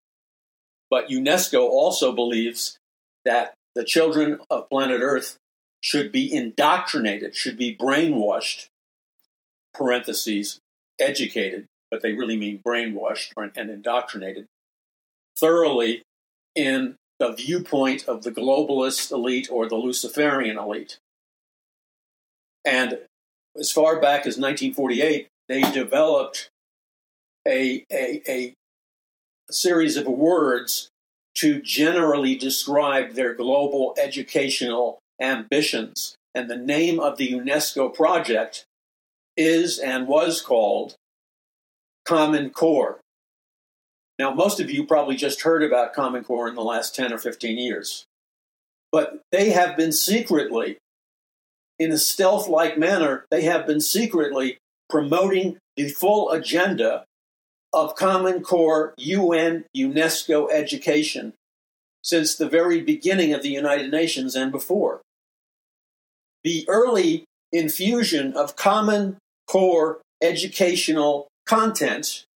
But 0.88 1.08
UNESCO 1.08 1.60
also 1.60 2.12
believes 2.12 2.78
that 3.24 3.54
the 3.74 3.84
children 3.84 4.38
of 4.50 4.68
planet 4.68 5.00
Earth 5.02 5.36
should 5.80 6.12
be 6.12 6.32
indoctrinated, 6.32 7.34
should 7.34 7.56
be 7.56 7.76
brainwashed, 7.76 8.66
parentheses, 9.72 10.58
educated, 10.98 11.66
but 11.90 12.02
they 12.02 12.12
really 12.12 12.36
mean 12.36 12.60
brainwashed 12.66 13.32
and 13.36 13.70
indoctrinated 13.70 14.46
thoroughly 15.40 16.02
in 16.54 16.96
the 17.18 17.32
viewpoint 17.32 18.06
of 18.06 18.22
the 18.22 18.30
globalist 18.30 19.10
elite 19.10 19.48
or 19.50 19.68
the 19.68 19.76
Luciferian 19.76 20.58
elite. 20.58 20.98
And 22.64 22.98
as 23.58 23.72
far 23.72 24.00
back 24.00 24.20
as 24.20 24.38
1948, 24.38 25.28
they 25.48 25.62
developed 25.72 26.50
a, 27.46 27.84
a, 27.90 28.22
a 28.28 28.54
series 29.50 29.96
of 29.96 30.06
words 30.06 30.88
to 31.36 31.60
generally 31.60 32.36
describe 32.36 33.12
their 33.12 33.34
global 33.34 33.94
educational 33.98 34.98
ambitions. 35.20 36.16
And 36.34 36.48
the 36.48 36.56
name 36.56 37.00
of 37.00 37.16
the 37.16 37.32
UNESCO 37.32 37.92
project 37.92 38.64
is 39.36 39.78
and 39.78 40.06
was 40.06 40.40
called 40.40 40.94
Common 42.04 42.50
Core. 42.50 43.00
Now, 44.20 44.34
most 44.34 44.60
of 44.60 44.70
you 44.70 44.84
probably 44.84 45.16
just 45.16 45.40
heard 45.40 45.62
about 45.62 45.94
Common 45.94 46.24
Core 46.24 46.46
in 46.46 46.54
the 46.54 46.60
last 46.60 46.94
10 46.94 47.10
or 47.10 47.16
15 47.16 47.56
years, 47.56 48.04
but 48.92 49.22
they 49.32 49.48
have 49.48 49.78
been 49.78 49.92
secretly, 49.92 50.76
in 51.78 51.90
a 51.90 51.96
stealth 51.96 52.46
like 52.46 52.76
manner, 52.76 53.24
they 53.30 53.44
have 53.44 53.66
been 53.66 53.80
secretly 53.80 54.58
promoting 54.90 55.56
the 55.74 55.88
full 55.88 56.30
agenda 56.32 57.06
of 57.72 57.96
Common 57.96 58.42
Core 58.42 58.92
UN 58.98 59.64
UNESCO 59.74 60.52
education 60.52 61.32
since 62.04 62.34
the 62.34 62.46
very 62.46 62.82
beginning 62.82 63.32
of 63.32 63.42
the 63.42 63.48
United 63.48 63.90
Nations 63.90 64.36
and 64.36 64.52
before. 64.52 65.00
The 66.44 66.66
early 66.68 67.24
infusion 67.52 68.34
of 68.34 68.54
Common 68.54 69.16
Core 69.46 70.02
educational 70.20 71.28
content 71.46 72.26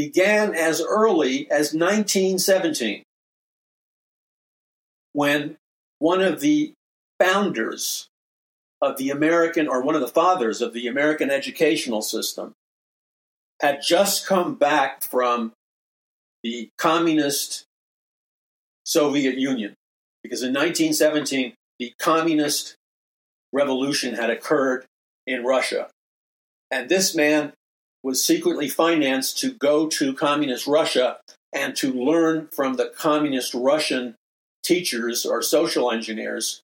began 0.00 0.54
as 0.54 0.80
early 0.80 1.42
as 1.50 1.74
1917 1.74 3.02
when 5.12 5.56
one 5.98 6.22
of 6.22 6.40
the 6.40 6.72
founders 7.18 8.08
of 8.80 8.96
the 8.96 9.10
American, 9.10 9.68
or 9.68 9.82
one 9.82 9.94
of 9.94 10.00
the 10.00 10.08
fathers 10.08 10.62
of 10.62 10.72
the 10.72 10.86
American 10.86 11.30
educational 11.30 12.00
system, 12.00 12.54
had 13.60 13.82
just 13.82 14.26
come 14.26 14.54
back 14.54 15.02
from 15.02 15.52
the 16.42 16.70
communist 16.78 17.64
Soviet 18.86 19.36
Union. 19.36 19.74
Because 20.22 20.42
in 20.42 20.54
1917, 20.54 21.52
the 21.78 21.92
communist 21.98 22.74
revolution 23.52 24.14
had 24.14 24.30
occurred 24.30 24.86
in 25.26 25.44
Russia. 25.44 25.90
And 26.70 26.88
this 26.88 27.14
man 27.14 27.52
was 28.02 28.24
secretly 28.24 28.68
financed 28.68 29.38
to 29.38 29.52
go 29.52 29.86
to 29.88 30.14
communist 30.14 30.66
Russia 30.66 31.18
and 31.52 31.76
to 31.76 31.92
learn 31.92 32.48
from 32.54 32.74
the 32.74 32.92
communist 32.96 33.54
Russian 33.54 34.14
teachers 34.62 35.26
or 35.26 35.42
social 35.42 35.90
engineers 35.90 36.62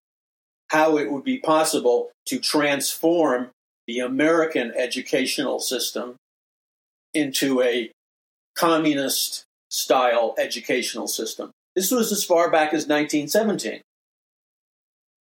how 0.69 0.97
it 0.97 1.11
would 1.11 1.25
be 1.25 1.39
possible 1.39 2.11
to 2.27 2.39
transform 2.39 3.51
the 3.87 4.01
American 4.01 4.73
educational 4.77 5.61
system 5.61 6.17
into 7.15 7.63
a 7.63 7.91
communist 8.57 9.45
style 9.71 10.35
educational 10.39 11.07
system. 11.07 11.51
This 11.75 11.91
was 11.91 12.11
as 12.11 12.25
far 12.25 12.51
back 12.51 12.69
as 12.69 12.87
1917. 12.87 13.81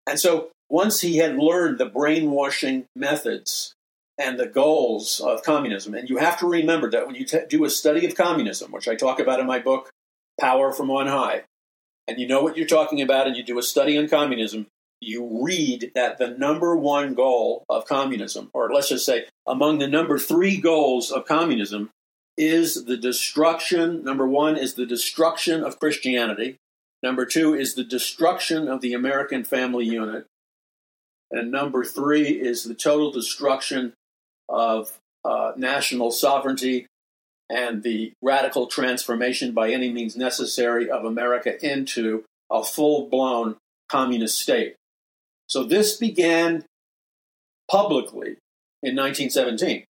And 0.06 0.18
so 0.18 0.50
once 0.70 1.00
he 1.00 1.18
had 1.18 1.36
learned 1.36 1.78
the 1.78 1.86
brainwashing 1.86 2.86
methods 2.96 3.73
and 4.18 4.38
the 4.38 4.46
goals 4.46 5.20
of 5.20 5.42
communism, 5.42 5.94
and 5.94 6.08
you 6.08 6.18
have 6.18 6.38
to 6.38 6.46
remember 6.46 6.90
that 6.90 7.06
when 7.06 7.16
you 7.16 7.24
t- 7.24 7.40
do 7.48 7.64
a 7.64 7.70
study 7.70 8.06
of 8.06 8.14
communism, 8.14 8.70
which 8.70 8.88
I 8.88 8.94
talk 8.94 9.18
about 9.18 9.40
in 9.40 9.46
my 9.46 9.58
book, 9.58 9.90
Power 10.40 10.72
from 10.72 10.90
On 10.90 11.06
High, 11.06 11.44
and 12.06 12.18
you 12.18 12.26
know 12.26 12.42
what 12.42 12.56
you're 12.56 12.66
talking 12.66 13.00
about, 13.00 13.26
and 13.26 13.36
you 13.36 13.42
do 13.42 13.58
a 13.58 13.62
study 13.62 13.98
on 13.98 14.08
communism, 14.08 14.66
you 15.00 15.42
read 15.42 15.90
that 15.94 16.18
the 16.18 16.28
number 16.28 16.76
one 16.76 17.14
goal 17.14 17.64
of 17.68 17.86
communism, 17.86 18.50
or 18.54 18.72
let's 18.72 18.88
just 18.88 19.06
say 19.06 19.26
among 19.46 19.78
the 19.78 19.88
number 19.88 20.18
three 20.18 20.58
goals 20.58 21.10
of 21.10 21.26
communism, 21.26 21.90
is 22.36 22.84
the 22.84 22.96
destruction. 22.96 24.02
Number 24.02 24.26
one 24.26 24.56
is 24.56 24.74
the 24.74 24.86
destruction 24.86 25.62
of 25.62 25.78
Christianity. 25.78 26.56
Number 27.02 27.26
two 27.26 27.54
is 27.54 27.74
the 27.74 27.84
destruction 27.84 28.66
of 28.66 28.80
the 28.80 28.94
American 28.94 29.44
family 29.44 29.84
unit. 29.84 30.26
And 31.30 31.50
number 31.50 31.84
three 31.84 32.30
is 32.30 32.64
the 32.64 32.74
total 32.74 33.10
destruction 33.10 33.92
of 34.48 34.98
uh, 35.24 35.52
national 35.56 36.10
sovereignty 36.10 36.86
and 37.50 37.82
the 37.82 38.12
radical 38.22 38.66
transformation 38.66 39.52
by 39.52 39.70
any 39.70 39.92
means 39.92 40.16
necessary 40.16 40.90
of 40.90 41.04
America 41.04 41.64
into 41.64 42.24
a 42.50 42.64
full 42.64 43.08
blown 43.08 43.56
communist 43.88 44.38
state. 44.38 44.76
So 45.48 45.62
this 45.62 45.96
began 45.96 46.64
publicly 47.70 48.36
in 48.82 48.96
1917. 48.96 49.84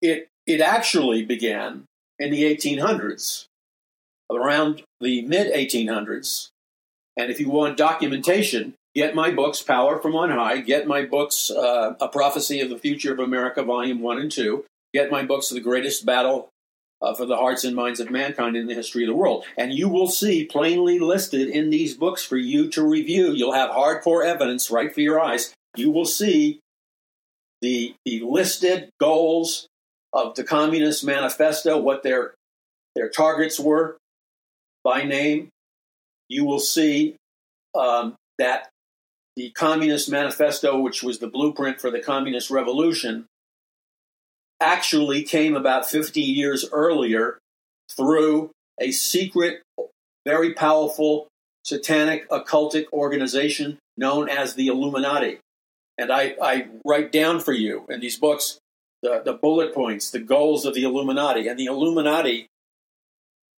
It, 0.00 0.28
it 0.46 0.60
actually 0.60 1.24
began 1.24 1.84
in 2.18 2.30
the 2.30 2.42
1800s, 2.44 3.46
around 4.30 4.82
the 5.00 5.22
mid 5.22 5.52
1800s. 5.52 6.48
And 7.16 7.30
if 7.30 7.40
you 7.40 7.48
want 7.48 7.76
documentation, 7.76 8.74
get 8.94 9.14
my 9.14 9.30
books, 9.30 9.62
Power 9.62 9.98
from 9.98 10.14
On 10.14 10.30
High, 10.30 10.60
get 10.60 10.86
my 10.86 11.04
books, 11.04 11.50
uh, 11.50 11.94
A 12.00 12.08
Prophecy 12.08 12.60
of 12.60 12.70
the 12.70 12.78
Future 12.78 13.12
of 13.12 13.18
America, 13.18 13.62
Volume 13.62 14.00
1 14.00 14.18
and 14.18 14.30
2, 14.30 14.64
get 14.92 15.10
my 15.10 15.24
books, 15.24 15.48
The 15.48 15.60
Greatest 15.60 16.04
Battle 16.04 16.50
uh, 17.00 17.14
for 17.14 17.26
the 17.26 17.36
Hearts 17.36 17.64
and 17.64 17.74
Minds 17.74 18.00
of 18.00 18.10
Mankind 18.10 18.56
in 18.56 18.66
the 18.66 18.74
History 18.74 19.04
of 19.04 19.08
the 19.08 19.14
World. 19.14 19.44
And 19.56 19.72
you 19.72 19.88
will 19.88 20.08
see 20.08 20.44
plainly 20.44 20.98
listed 20.98 21.48
in 21.48 21.70
these 21.70 21.96
books 21.96 22.24
for 22.24 22.36
you 22.36 22.70
to 22.70 22.86
review. 22.86 23.32
You'll 23.32 23.54
have 23.54 23.70
hardcore 23.70 24.24
evidence 24.24 24.70
right 24.70 24.92
for 24.92 25.00
your 25.00 25.20
eyes. 25.20 25.52
You 25.76 25.90
will 25.90 26.04
see 26.04 26.60
the, 27.60 27.94
the 28.04 28.20
listed 28.20 28.90
goals 29.00 29.66
of 30.12 30.34
the 30.34 30.44
Communist 30.44 31.04
Manifesto, 31.04 31.78
what 31.78 32.02
their, 32.02 32.34
their 32.94 33.08
targets 33.08 33.58
were 33.58 33.96
by 34.84 35.02
name. 35.04 35.48
You 36.28 36.44
will 36.44 36.60
see 36.60 37.16
um, 37.74 38.14
that 38.38 38.68
the 39.36 39.50
Communist 39.50 40.10
Manifesto, 40.10 40.78
which 40.78 41.02
was 41.02 41.18
the 41.18 41.28
blueprint 41.28 41.80
for 41.80 41.90
the 41.90 42.00
Communist 42.00 42.50
Revolution, 42.50 43.26
actually 44.60 45.22
came 45.22 45.56
about 45.56 45.88
50 45.88 46.20
years 46.20 46.68
earlier 46.70 47.38
through 47.90 48.50
a 48.80 48.90
secret, 48.90 49.62
very 50.24 50.54
powerful 50.54 51.28
satanic 51.64 52.28
occultic 52.30 52.86
organization 52.92 53.78
known 53.96 54.28
as 54.28 54.54
the 54.54 54.68
Illuminati. 54.68 55.38
And 55.98 56.10
I, 56.10 56.36
I 56.42 56.68
write 56.84 57.12
down 57.12 57.40
for 57.40 57.52
you 57.52 57.84
in 57.88 58.00
these 58.00 58.18
books 58.18 58.58
the, 59.02 59.20
the 59.24 59.34
bullet 59.34 59.74
points, 59.74 60.10
the 60.10 60.20
goals 60.20 60.64
of 60.64 60.74
the 60.74 60.84
Illuminati. 60.84 61.48
And 61.48 61.58
the 61.58 61.66
Illuminati 61.66 62.46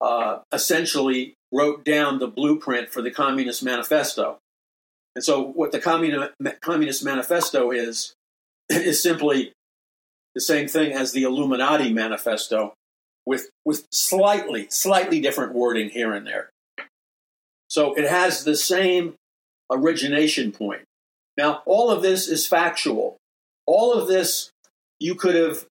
uh, 0.01 0.39
essentially 0.51 1.35
wrote 1.51 1.85
down 1.85 2.19
the 2.19 2.27
blueprint 2.27 2.89
for 2.89 3.01
the 3.01 3.11
Communist 3.11 3.63
Manifesto. 3.63 4.37
And 5.15 5.23
so, 5.23 5.41
what 5.41 5.71
the 5.71 5.79
Communist 5.79 7.05
Manifesto 7.05 7.71
is, 7.71 8.13
is 8.69 9.01
simply 9.01 9.53
the 10.33 10.41
same 10.41 10.67
thing 10.67 10.91
as 10.91 11.11
the 11.11 11.23
Illuminati 11.23 11.93
Manifesto, 11.93 12.73
with, 13.25 13.49
with 13.63 13.87
slightly, 13.91 14.67
slightly 14.69 15.21
different 15.21 15.53
wording 15.53 15.89
here 15.89 16.13
and 16.13 16.27
there. 16.27 16.49
So, 17.69 17.93
it 17.93 18.07
has 18.09 18.43
the 18.43 18.55
same 18.55 19.15
origination 19.71 20.51
point. 20.51 20.83
Now, 21.37 21.63
all 21.65 21.89
of 21.89 22.01
this 22.01 22.27
is 22.27 22.45
factual. 22.45 23.17
All 23.65 23.93
of 23.93 24.07
this 24.07 24.51
you 24.99 25.15
could 25.15 25.35
have 25.35 25.65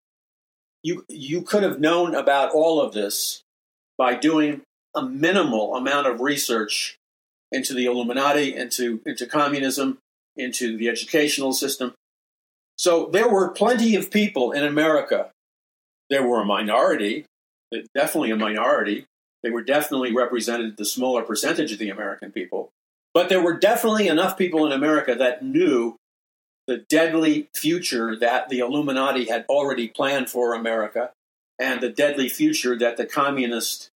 you 0.82 1.04
you 1.08 1.42
could 1.42 1.62
have 1.62 1.80
known 1.80 2.14
about 2.14 2.52
all 2.52 2.80
of 2.80 2.92
this 2.92 3.42
by 3.96 4.14
doing 4.14 4.62
a 4.94 5.02
minimal 5.02 5.74
amount 5.74 6.06
of 6.06 6.20
research 6.20 6.96
into 7.52 7.74
the 7.74 7.86
Illuminati, 7.86 8.54
into 8.54 9.00
into 9.06 9.26
communism, 9.26 9.98
into 10.36 10.76
the 10.76 10.88
educational 10.88 11.52
system. 11.52 11.94
So 12.76 13.06
there 13.12 13.28
were 13.28 13.50
plenty 13.50 13.94
of 13.94 14.10
people 14.10 14.52
in 14.52 14.64
America. 14.64 15.30
There 16.10 16.26
were 16.26 16.40
a 16.40 16.44
minority, 16.44 17.26
definitely 17.94 18.30
a 18.30 18.36
minority. 18.36 19.06
They 19.42 19.50
were 19.50 19.62
definitely 19.62 20.14
represented 20.14 20.76
the 20.76 20.84
smaller 20.84 21.22
percentage 21.22 21.72
of 21.72 21.78
the 21.78 21.90
American 21.90 22.32
people. 22.32 22.70
But 23.12 23.28
there 23.28 23.42
were 23.42 23.56
definitely 23.56 24.08
enough 24.08 24.36
people 24.36 24.66
in 24.66 24.72
America 24.72 25.14
that 25.14 25.44
knew 25.44 25.96
the 26.66 26.78
deadly 26.88 27.48
future 27.54 28.16
that 28.16 28.48
the 28.48 28.58
Illuminati 28.58 29.26
had 29.26 29.44
already 29.48 29.88
planned 29.88 30.30
for 30.30 30.54
America 30.54 31.10
and 31.58 31.80
the 31.80 31.90
deadly 31.90 32.28
future 32.28 32.76
that 32.76 32.96
the 32.96 33.06
communist 33.06 33.90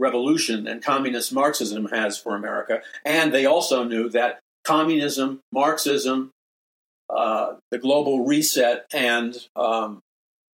revolution 0.00 0.66
and 0.66 0.82
communist 0.82 1.32
Marxism 1.32 1.86
has 1.86 2.18
for 2.18 2.34
America. 2.34 2.82
And 3.04 3.32
they 3.32 3.46
also 3.46 3.84
knew 3.84 4.08
that 4.10 4.40
communism, 4.64 5.40
Marxism, 5.52 6.30
uh, 7.08 7.54
the 7.70 7.78
global 7.78 8.24
reset, 8.24 8.86
and 8.92 9.36
um, 9.56 10.00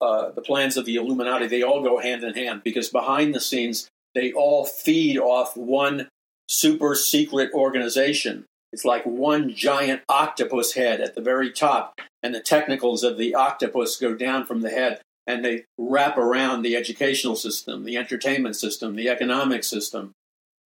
uh, 0.01 0.31
the 0.31 0.41
plans 0.41 0.77
of 0.77 0.85
the 0.85 0.95
Illuminati, 0.95 1.47
they 1.47 1.63
all 1.63 1.81
go 1.81 1.99
hand 1.99 2.23
in 2.23 2.33
hand 2.33 2.61
because 2.63 2.89
behind 2.89 3.33
the 3.33 3.39
scenes, 3.39 3.87
they 4.13 4.31
all 4.33 4.65
feed 4.65 5.17
off 5.17 5.55
one 5.55 6.09
super 6.49 6.95
secret 6.95 7.51
organization. 7.53 8.45
It's 8.73 8.85
like 8.85 9.05
one 9.05 9.53
giant 9.53 10.01
octopus 10.09 10.73
head 10.73 11.01
at 11.01 11.15
the 11.15 11.21
very 11.21 11.51
top, 11.51 11.99
and 12.21 12.33
the 12.33 12.41
technicals 12.41 13.03
of 13.03 13.17
the 13.17 13.35
octopus 13.35 13.97
go 13.97 14.13
down 14.13 14.45
from 14.45 14.61
the 14.61 14.69
head 14.69 15.01
and 15.31 15.45
they 15.45 15.63
wrap 15.77 16.17
around 16.17 16.61
the 16.61 16.75
educational 16.75 17.35
system, 17.35 17.85
the 17.85 17.97
entertainment 17.97 18.55
system, 18.55 18.95
the 18.95 19.09
economic 19.09 19.63
system, 19.63 20.11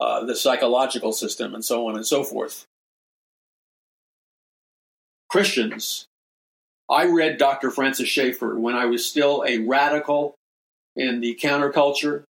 uh, 0.01 0.25
the 0.25 0.35
psychological 0.35 1.13
system, 1.13 1.55
and 1.55 1.65
so 1.65 1.87
on 1.87 1.97
and 1.97 2.07
so 2.07 2.25
forth. 2.25 2.65
Christians, 5.29 6.07
I 6.89 7.07
read 7.07 7.39
Dr. 7.39 7.71
Francis 7.71 8.09
Schaeffer 8.09 8.59
when 8.59 8.75
I 8.75 8.87
was 8.87 9.07
still 9.07 9.45
a 9.47 9.59
radical 9.59 10.35
in 10.97 11.21
the 11.21 11.39
counterculture, 11.43 12.25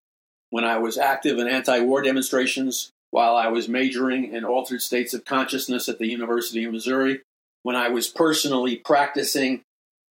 when 0.49 0.63
I 0.63 0.77
was 0.77 0.97
active 0.97 1.37
in 1.37 1.47
anti 1.47 1.79
war 1.81 2.01
demonstrations, 2.01 2.89
while 3.11 3.35
I 3.35 3.47
was 3.47 3.67
majoring 3.67 4.33
in 4.33 4.43
altered 4.43 4.81
states 4.81 5.13
of 5.13 5.25
consciousness 5.25 5.87
at 5.87 5.99
the 5.99 6.07
University 6.07 6.63
of 6.63 6.71
Missouri, 6.71 7.21
when 7.61 7.75
I 7.75 7.89
was 7.89 8.07
personally 8.07 8.77
practicing 8.77 9.61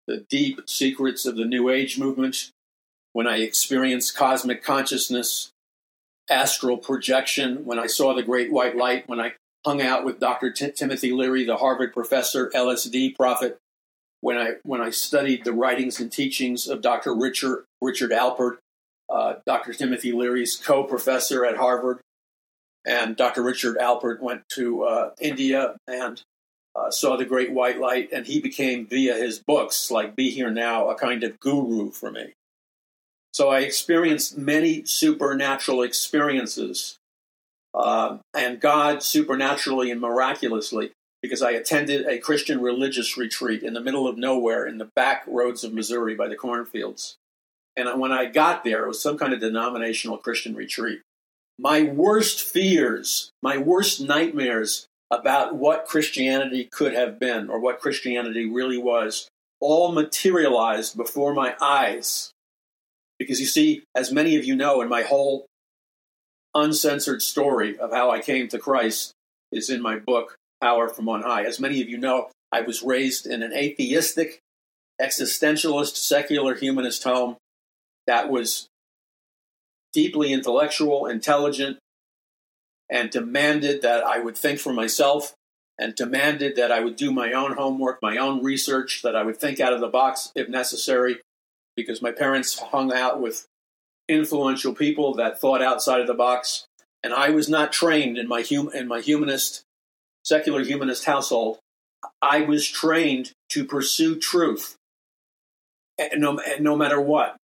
the 0.07 0.25
deep 0.29 0.61
secrets 0.67 1.27
of 1.27 1.37
the 1.37 1.45
New 1.45 1.69
Age 1.69 1.99
movement, 1.99 2.51
when 3.13 3.27
I 3.27 3.39
experienced 3.39 4.17
cosmic 4.17 4.63
consciousness, 4.63 5.51
astral 6.29 6.79
projection, 6.79 7.65
when 7.65 7.79
I 7.79 7.87
saw 7.87 8.15
the 8.15 8.23
great 8.23 8.53
white 8.53 8.77
light, 8.77 9.09
when 9.09 9.21
I 9.21 9.35
hung 9.65 9.81
out 9.81 10.05
with 10.05 10.19
Dr. 10.19 10.51
T- 10.51 10.73
Timothy 10.73 11.13
Leary, 11.13 11.45
the 11.45 11.57
Harvard 11.57 11.93
professor, 11.93 12.51
LSD 12.51 13.15
prophet, 13.15 13.59
when 14.21 14.39
I 14.39 14.53
when 14.63 14.81
I 14.81 14.91
studied 14.91 15.45
the 15.45 15.53
writings 15.53 16.01
and 16.01 16.11
teachings 16.11 16.69
of 16.69 16.81
Dr. 16.81 17.15
Richard 17.15 17.65
Richard 17.81 18.13
Alpert, 18.13 18.59
uh, 19.11 19.35
Dr. 19.47 19.73
Timothy 19.75 20.13
Leary's 20.13 20.57
co-professor 20.57 21.45
at 21.45 21.57
Harvard, 21.57 22.01
and 22.87 23.17
Dr. 23.17 23.43
Richard 23.43 23.77
Alpert 23.77 24.21
went 24.21 24.43
to 24.51 24.85
uh, 24.85 25.11
India 25.21 25.77
and 25.87 26.23
uh, 26.75 26.91
saw 26.91 27.17
the 27.17 27.25
great 27.25 27.53
white 27.53 27.79
light, 27.79 28.11
and 28.13 28.27
he 28.27 28.41
became, 28.41 28.87
via 28.87 29.15
his 29.15 29.39
books, 29.39 29.91
like 29.91 30.17
Be 30.17 30.31
Here 30.31 30.51
Now, 30.51 30.89
a 30.89 30.95
kind 30.95 31.23
of 31.25 31.39
guru 31.41 31.91
for 31.91 32.11
me. 32.11 32.35
So 33.33 33.49
I 33.49 33.61
experienced 33.61 34.37
many 34.37 34.85
supernatural 34.85 35.83
experiences, 35.83 36.97
uh, 37.75 38.19
and 38.35 38.61
God 38.61 39.03
supernaturally 39.03 39.91
and 39.91 40.01
miraculously, 40.01 40.93
because 41.23 41.43
I 41.43 41.53
attended 41.53 42.07
a 42.07 42.19
Christian 42.19 42.61
religious 42.61 43.17
retreat 43.17 43.63
in 43.63 43.75
the 43.75 43.81
middle 43.81 44.09
of 44.09 44.19
nowhere 44.19 44.67
in 44.67 44.79
the 44.79 44.91
back 44.97 45.25
roads 45.27 45.65
of 45.65 45.73
Missouri 45.73 46.15
by 46.15 46.29
the 46.29 46.37
cornfields. 46.37 47.17
And 47.77 48.01
when 48.01 48.13
I 48.13 48.27
got 48.27 48.65
there, 48.65 48.85
it 48.85 48.89
was 48.89 49.01
some 49.01 49.17
kind 49.17 49.33
of 49.33 49.41
denominational 49.41 50.19
Christian 50.19 50.55
retreat. 50.55 51.01
My 51.59 51.83
worst 51.83 52.43
fears, 52.43 53.31
my 53.43 53.57
worst 53.57 54.01
nightmares 54.01 54.89
about 55.13 55.55
what 55.55 55.85
Christianity 55.85 56.69
could 56.73 56.95
have 56.95 57.21
been 57.21 57.51
or 57.51 57.61
what 57.61 57.81
Christianity 57.81 58.51
really 58.51 58.79
was 58.79 59.29
all 59.61 59.93
materialized 59.93 60.97
before 60.97 61.35
my 61.35 61.55
eyes. 61.61 62.33
Because 63.19 63.39
you 63.39 63.47
see, 63.47 63.85
as 63.95 64.11
many 64.11 64.37
of 64.37 64.45
you 64.45 64.57
know, 64.57 64.81
in 64.81 64.89
my 64.89 65.03
whole 65.03 65.45
uncensored 66.55 67.21
story 67.21 67.79
of 67.79 67.93
how 67.93 68.11
I 68.11 68.21
came 68.21 68.49
to 68.49 68.59
Christ 68.59 69.13
is 69.53 69.69
in 69.69 69.83
my 69.83 69.99
book, 69.99 70.35
Power 70.63 70.89
from 70.89 71.09
On 71.11 71.23
High. 71.23 71.45
As 71.45 71.61
many 71.61 71.83
of 71.83 71.91
you 71.91 71.99
know, 71.99 72.31
I 72.51 72.63
was 72.63 72.83
raised 72.83 73.27
in 73.27 73.43
an 73.43 73.53
atheistic, 73.53 74.39
existentialist, 75.01 75.97
secular 75.97 76.55
humanist 76.55 77.05
home 77.05 77.37
that 78.07 78.31
was 78.31 78.67
deeply 79.93 80.33
intellectual, 80.33 81.07
intelligent, 81.07 81.79
and 82.93 83.11
demanded 83.11 83.81
that 83.83 84.05
I 84.05 84.19
would 84.19 84.37
think 84.37 84.61
for 84.61 84.73
myself 84.73 85.35
and 85.79 85.95
demanded 85.95 86.57
that 86.57 86.71
I 86.71 86.81
would 86.81 86.95
do 86.95 87.11
my 87.11 87.33
own 87.33 87.55
homework, 87.55 87.99
my 88.03 88.19
own 88.19 88.45
research, 88.45 89.01
that 89.03 89.17
I 89.17 89.23
would 89.23 89.39
think 89.39 89.59
out 89.59 89.73
of 89.73 89.81
the 89.81 89.89
box 89.89 90.31
if 90.37 90.49
necessary, 90.49 91.21
because 91.75 92.03
my 92.03 92.13
parents 92.13 92.59
hung 92.59 92.93
out 92.93 93.21
with 93.21 93.47
influential 94.09 94.75
people 94.75 95.15
that 95.15 95.41
thought 95.41 95.63
outside 95.63 96.01
of 96.01 96.07
the 96.07 96.15
box. 96.15 96.67
And 97.03 97.15
I 97.15 97.31
was 97.31 97.49
not 97.49 97.73
trained 97.73 98.19
in 98.19 98.29
my, 98.29 98.43
hum- 98.43 98.71
in 98.75 98.87
my 98.87 99.01
humanist, 99.01 99.63
secular 100.23 100.63
humanist 100.63 101.07
household. 101.07 101.59
I 102.21 102.43
was 102.43 102.69
trained 102.69 103.33
to 103.51 103.65
pursue 103.65 104.19
truth, 104.19 104.77
eh, 105.99 106.11
no, 106.17 106.37
eh, 106.37 106.59
no 106.61 106.77
matter 106.77 107.01
what. 107.01 107.37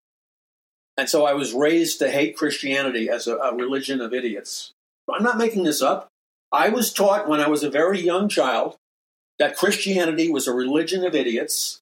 And 0.98 1.08
so 1.08 1.24
I 1.24 1.32
was 1.32 1.54
raised 1.54 2.00
to 2.00 2.10
hate 2.10 2.36
Christianity 2.36 3.08
as 3.08 3.26
a, 3.26 3.36
a 3.36 3.54
religion 3.54 4.00
of 4.00 4.12
idiots. 4.12 4.72
I'm 5.14 5.24
not 5.24 5.38
making 5.38 5.64
this 5.64 5.82
up. 5.82 6.08
I 6.52 6.68
was 6.68 6.92
taught 6.92 7.28
when 7.28 7.40
I 7.40 7.48
was 7.48 7.62
a 7.62 7.70
very 7.70 8.00
young 8.00 8.28
child 8.28 8.76
that 9.38 9.56
Christianity 9.56 10.30
was 10.30 10.46
a 10.46 10.52
religion 10.52 11.04
of 11.04 11.14
idiots 11.14 11.80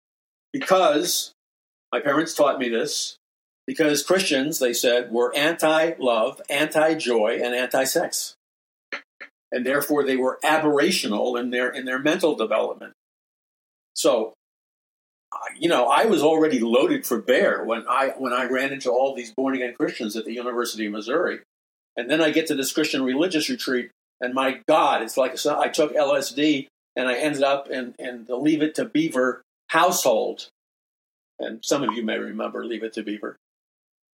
because 0.52 1.32
my 1.92 2.00
parents 2.00 2.34
taught 2.34 2.58
me 2.58 2.68
this. 2.68 3.16
Because 3.66 4.04
Christians, 4.04 4.60
they 4.60 4.72
said, 4.72 5.10
were 5.10 5.34
anti 5.34 5.94
love, 5.98 6.40
anti 6.48 6.94
joy, 6.94 7.40
and 7.42 7.54
anti 7.54 7.82
sex. 7.84 8.36
And 9.50 9.66
therefore 9.66 10.04
they 10.04 10.16
were 10.16 10.38
aberrational 10.44 11.38
in 11.40 11.50
their, 11.50 11.68
in 11.68 11.84
their 11.84 11.98
mental 11.98 12.36
development. 12.36 12.92
So, 13.94 14.34
you 15.58 15.68
know, 15.68 15.88
I 15.88 16.04
was 16.04 16.22
already 16.22 16.60
loaded 16.60 17.06
for 17.06 17.20
bear 17.20 17.64
when 17.64 17.84
I, 17.88 18.14
when 18.16 18.32
I 18.32 18.44
ran 18.44 18.72
into 18.72 18.90
all 18.90 19.16
these 19.16 19.32
born 19.32 19.56
again 19.56 19.74
Christians 19.74 20.16
at 20.16 20.24
the 20.24 20.34
University 20.34 20.86
of 20.86 20.92
Missouri 20.92 21.40
and 21.96 22.10
then 22.10 22.20
I 22.20 22.30
get 22.30 22.46
to 22.48 22.54
this 22.54 22.72
Christian 22.72 23.02
religious 23.02 23.48
retreat, 23.48 23.90
and 24.20 24.34
my 24.34 24.60
God, 24.68 25.02
it's 25.02 25.16
like 25.16 25.36
I 25.46 25.68
took 25.68 25.94
LSD 25.94 26.68
and 26.94 27.08
I 27.08 27.16
ended 27.16 27.42
up 27.42 27.68
in, 27.68 27.94
in 27.98 28.24
the 28.24 28.36
Leave 28.36 28.62
It 28.62 28.74
to 28.76 28.86
Beaver 28.86 29.42
household. 29.68 30.48
And 31.38 31.62
some 31.62 31.82
of 31.82 31.94
you 31.94 32.02
may 32.02 32.18
remember 32.18 32.64
Leave 32.64 32.82
It 32.82 32.94
to 32.94 33.02
Beaver. 33.02 33.36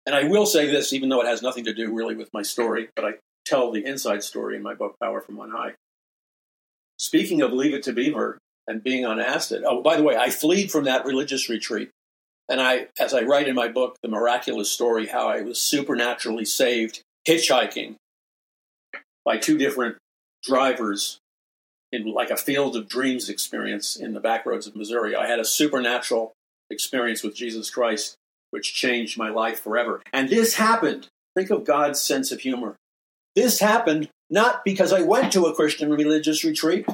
And 0.06 0.14
I 0.14 0.24
will 0.24 0.46
say 0.46 0.70
this, 0.70 0.92
even 0.92 1.08
though 1.08 1.20
it 1.20 1.26
has 1.26 1.42
nothing 1.42 1.64
to 1.64 1.74
do 1.74 1.92
really 1.92 2.14
with 2.14 2.32
my 2.32 2.42
story, 2.42 2.88
but 2.94 3.04
I 3.04 3.14
tell 3.44 3.72
the 3.72 3.84
inside 3.84 4.22
story 4.22 4.56
in 4.56 4.62
my 4.62 4.74
book, 4.74 4.94
Power 5.02 5.20
from 5.20 5.40
On 5.40 5.50
High. 5.50 5.74
Speaking 6.96 7.42
of 7.42 7.52
Leave 7.52 7.74
It 7.74 7.82
to 7.84 7.92
Beaver 7.92 8.38
and 8.68 8.82
being 8.82 9.04
on 9.04 9.20
acid, 9.20 9.64
oh, 9.66 9.82
by 9.82 9.96
the 9.96 10.02
way, 10.02 10.16
I 10.16 10.30
fled 10.30 10.70
from 10.70 10.84
that 10.84 11.04
religious 11.04 11.48
retreat. 11.48 11.90
And 12.48 12.60
I, 12.60 12.86
as 12.98 13.12
I 13.12 13.22
write 13.22 13.48
in 13.48 13.54
my 13.54 13.68
book, 13.68 13.96
The 14.02 14.08
Miraculous 14.08 14.70
Story, 14.70 15.06
how 15.06 15.28
I 15.28 15.42
was 15.42 15.60
supernaturally 15.60 16.44
saved 16.44 17.02
hitchhiking 17.28 17.96
by 19.24 19.36
two 19.36 19.58
different 19.58 19.96
drivers 20.42 21.18
in 21.92 22.06
like 22.12 22.30
a 22.30 22.36
field 22.36 22.76
of 22.76 22.88
dreams 22.88 23.28
experience 23.28 23.96
in 23.96 24.14
the 24.14 24.20
back 24.20 24.46
roads 24.46 24.66
of 24.66 24.76
Missouri. 24.76 25.14
I 25.14 25.26
had 25.26 25.38
a 25.38 25.44
supernatural 25.44 26.32
experience 26.70 27.22
with 27.22 27.34
Jesus 27.34 27.70
Christ, 27.70 28.16
which 28.50 28.74
changed 28.74 29.18
my 29.18 29.30
life 29.30 29.60
forever. 29.60 30.02
And 30.12 30.28
this 30.28 30.54
happened. 30.54 31.08
Think 31.34 31.50
of 31.50 31.64
God's 31.64 32.00
sense 32.00 32.32
of 32.32 32.40
humor. 32.40 32.76
This 33.34 33.60
happened 33.60 34.08
not 34.30 34.64
because 34.64 34.92
I 34.92 35.02
went 35.02 35.32
to 35.32 35.46
a 35.46 35.54
Christian 35.54 35.90
religious 35.90 36.44
retreat. 36.44 36.86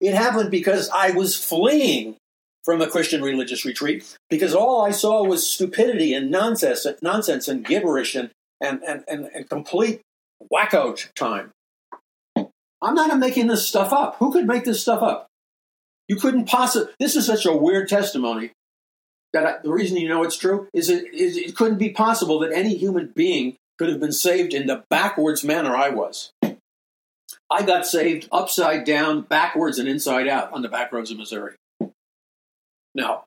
It 0.00 0.14
happened 0.14 0.50
because 0.50 0.88
I 0.90 1.10
was 1.10 1.36
fleeing 1.36 2.16
from 2.64 2.80
a 2.80 2.88
Christian 2.88 3.22
religious 3.22 3.64
retreat 3.64 4.16
because 4.28 4.54
all 4.54 4.84
I 4.84 4.90
saw 4.90 5.24
was 5.24 5.50
stupidity 5.50 6.14
and 6.14 6.30
nonsense, 6.30 6.86
nonsense 7.02 7.48
and 7.48 7.64
gibberish 7.64 8.14
and 8.14 8.30
and, 8.60 8.82
and, 8.82 9.04
and, 9.08 9.24
and 9.34 9.48
complete 9.48 10.00
wacko 10.52 11.12
time. 11.14 11.50
I'm 12.82 12.94
not 12.94 13.16
making 13.18 13.48
this 13.48 13.66
stuff 13.66 13.92
up. 13.92 14.16
Who 14.18 14.32
could 14.32 14.46
make 14.46 14.64
this 14.64 14.80
stuff 14.80 15.02
up? 15.02 15.26
You 16.08 16.16
couldn't 16.16 16.46
possibly. 16.46 16.92
This 16.98 17.14
is 17.14 17.26
such 17.26 17.46
a 17.46 17.54
weird 17.54 17.88
testimony 17.88 18.52
that 19.32 19.46
I, 19.46 19.54
the 19.62 19.70
reason 19.70 19.96
you 19.96 20.08
know 20.08 20.22
it's 20.22 20.36
true 20.36 20.68
is 20.74 20.88
it, 20.88 21.12
is 21.14 21.36
it 21.36 21.56
couldn't 21.56 21.78
be 21.78 21.90
possible 21.90 22.40
that 22.40 22.52
any 22.52 22.76
human 22.76 23.12
being 23.14 23.56
could 23.78 23.88
have 23.88 24.00
been 24.00 24.12
saved 24.12 24.52
in 24.52 24.66
the 24.66 24.84
backwards 24.90 25.44
manner 25.44 25.76
I 25.76 25.90
was. 25.90 26.32
I 27.50 27.62
got 27.64 27.86
saved 27.86 28.28
upside 28.30 28.84
down, 28.84 29.22
backwards, 29.22 29.78
and 29.78 29.88
inside 29.88 30.28
out 30.28 30.52
on 30.52 30.62
the 30.62 30.68
back 30.68 30.92
roads 30.92 31.10
of 31.10 31.18
Missouri. 31.18 31.54
Now, 32.94 33.24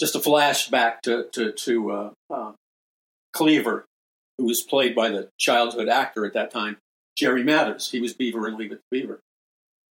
just 0.00 0.14
a 0.14 0.18
flashback 0.18 1.00
to 1.02 1.28
to, 1.32 1.52
to 1.52 1.90
uh, 1.90 2.10
uh, 2.30 2.52
Cleaver, 3.32 3.84
who 4.38 4.44
was 4.44 4.62
played 4.62 4.94
by 4.94 5.08
the 5.08 5.28
childhood 5.38 5.88
actor 5.88 6.24
at 6.24 6.32
that 6.34 6.50
time, 6.50 6.78
Jerry 7.16 7.44
Mathers. 7.44 7.90
He 7.90 8.00
was 8.00 8.14
Beaver 8.14 8.48
in 8.48 8.56
Leave 8.56 8.72
It 8.72 8.76
to 8.76 8.82
Beaver. 8.90 9.20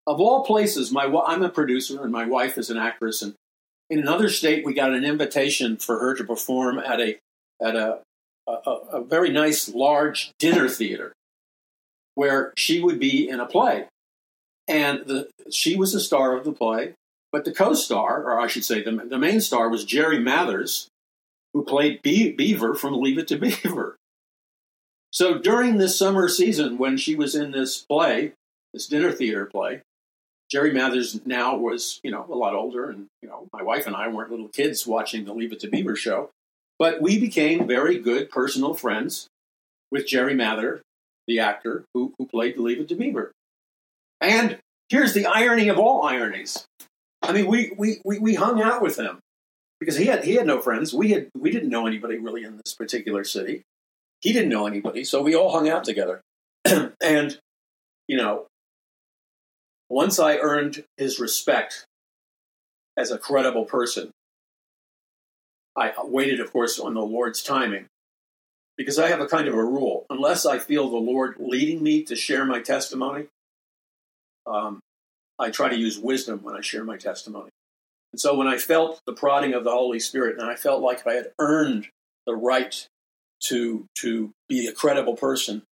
Of 0.07 0.20
all 0.20 0.45
places, 0.45 0.91
my 0.91 1.05
I'm 1.05 1.43
a 1.43 1.49
producer 1.49 2.03
and 2.03 2.12
my 2.12 2.24
wife 2.24 2.57
is 2.57 2.70
an 2.70 2.78
actress, 2.78 3.20
and 3.20 3.34
in 3.91 3.99
another 3.99 4.28
state, 4.28 4.64
we 4.64 4.74
got 4.74 4.93
an 4.93 5.05
invitation 5.05 5.76
for 5.76 5.99
her 5.99 6.14
to 6.14 6.24
perform 6.24 6.78
at 6.78 7.01
a 7.01 7.18
at 7.62 7.76
a 7.76 8.01
a, 8.47 8.70
a 8.93 9.05
very 9.05 9.30
nice 9.30 9.68
large 9.68 10.32
dinner 10.39 10.68
theater 10.68 11.12
where 12.14 12.53
she 12.57 12.80
would 12.80 12.99
be 12.99 13.28
in 13.28 13.39
a 13.39 13.47
play, 13.47 13.86
and 14.66 15.07
the 15.07 15.28
she 15.51 15.76
was 15.76 15.93
the 15.93 16.01
star 16.01 16.36
of 16.36 16.45
the 16.45 16.53
play, 16.53 16.95
but 17.30 17.45
the 17.45 17.53
co-star, 17.53 18.24
or 18.24 18.41
I 18.41 18.47
should 18.47 18.64
say, 18.64 18.82
the, 18.82 18.91
the 18.91 19.18
main 19.18 19.41
star 19.41 19.68
was 19.68 19.84
Jerry 19.84 20.18
Mathers, 20.18 20.89
who 21.53 21.64
played 21.64 22.03
Be- 22.03 22.32
Beaver 22.32 22.74
from 22.74 23.01
Leave 23.01 23.18
It 23.18 23.28
to 23.28 23.39
Beaver. 23.39 23.97
So 25.12 25.38
during 25.38 25.78
this 25.78 25.98
summer 25.98 26.28
season, 26.28 26.78
when 26.78 26.96
she 26.96 27.14
was 27.14 27.34
in 27.34 27.50
this 27.50 27.78
play, 27.78 28.32
this 28.72 28.86
dinner 28.86 29.12
theater 29.12 29.46
play. 29.46 29.82
Jerry 30.50 30.72
Mathers 30.72 31.20
now 31.26 31.56
was, 31.56 32.00
you 32.02 32.11
know, 32.11 32.26
a 32.30 32.34
lot 32.34 32.54
older, 32.54 32.88
and 32.88 33.06
you 33.20 33.28
know, 33.28 33.46
my 33.52 33.62
wife 33.62 33.86
and 33.86 33.94
I 33.94 34.09
weren't 34.09 34.30
little 34.30 34.48
kids 34.48 34.86
watching 34.86 35.24
the 35.24 35.34
Leave 35.34 35.52
It 35.52 35.61
to 35.61 35.68
Beaver 35.68 35.94
show, 35.94 36.30
but 36.78 37.02
we 37.02 37.18
became 37.18 37.66
very 37.66 37.98
good 37.98 38.30
personal 38.30 38.72
friends 38.72 39.28
with 39.90 40.06
Jerry 40.06 40.34
Mather, 40.34 40.80
the 41.26 41.40
actor 41.40 41.84
who, 41.92 42.14
who 42.18 42.26
played 42.26 42.56
the 42.56 42.62
Leave 42.62 42.80
It 42.80 42.88
to 42.88 42.94
Beaver. 42.94 43.32
And 44.22 44.59
here's 44.88 45.12
the 45.12 45.26
irony 45.26 45.68
of 45.68 45.78
all 45.78 46.02
ironies. 46.02 46.64
I 47.20 47.32
mean, 47.32 47.46
we, 47.46 47.72
we, 47.76 48.00
we, 48.04 48.18
we 48.18 48.34
hung 48.34 48.62
out 48.62 48.80
with 48.80 48.98
him 48.98 49.18
because 49.80 49.96
he 49.96 50.06
had 50.06 50.24
he 50.24 50.34
had 50.34 50.46
no 50.46 50.61
friends. 50.61 50.94
We 50.94 51.11
had 51.11 51.28
we 51.36 51.50
didn't 51.50 51.68
know 51.68 51.86
anybody 51.86 52.18
really 52.18 52.44
in 52.44 52.56
this 52.56 52.74
particular 52.74 53.24
city. 53.24 53.62
He 54.20 54.32
didn't 54.32 54.48
know 54.48 54.66
anybody, 54.66 55.04
so 55.04 55.22
we 55.22 55.34
all 55.34 55.52
hung 55.52 55.68
out 55.68 55.84
together. 55.84 56.20
and 57.00 57.38
you 58.06 58.16
know, 58.16 58.46
once 59.88 60.18
I 60.18 60.38
earned 60.38 60.84
his 60.96 61.20
respect 61.20 61.86
as 62.96 63.10
a 63.10 63.18
credible 63.18 63.64
person, 63.64 64.10
I 65.76 65.92
waited, 66.02 66.40
of 66.40 66.52
course, 66.52 66.80
on 66.80 66.94
the 66.94 67.00
Lord's 67.00 67.42
timing 67.42 67.86
because 68.76 68.98
I 68.98 69.08
have 69.08 69.20
a 69.20 69.26
kind 69.26 69.46
of 69.46 69.54
a 69.54 69.64
rule. 69.64 70.06
Unless 70.10 70.46
I 70.46 70.58
feel 70.58 70.88
the 70.88 70.96
Lord 70.96 71.36
leading 71.38 71.82
me 71.82 72.02
to 72.04 72.16
share 72.16 72.44
my 72.44 72.60
testimony, 72.60 73.26
um, 74.46 74.80
I 75.38 75.50
try 75.50 75.68
to 75.68 75.76
use 75.76 75.98
wisdom 75.98 76.40
when 76.42 76.56
I 76.56 76.60
share 76.60 76.84
my 76.84 76.96
testimony. 76.96 77.50
And 78.12 78.20
so 78.20 78.34
when 78.34 78.48
I 78.48 78.56
felt 78.56 79.00
the 79.06 79.12
prodding 79.12 79.54
of 79.54 79.64
the 79.64 79.70
Holy 79.70 80.00
Spirit 80.00 80.38
and 80.38 80.50
I 80.50 80.56
felt 80.56 80.82
like 80.82 81.06
I 81.06 81.14
had 81.14 81.32
earned 81.38 81.88
the 82.26 82.34
right 82.34 82.86
to, 83.45 83.86
to 83.99 84.32
be 84.49 84.66
a 84.66 84.72
credible 84.72 85.16
person, 85.16 85.62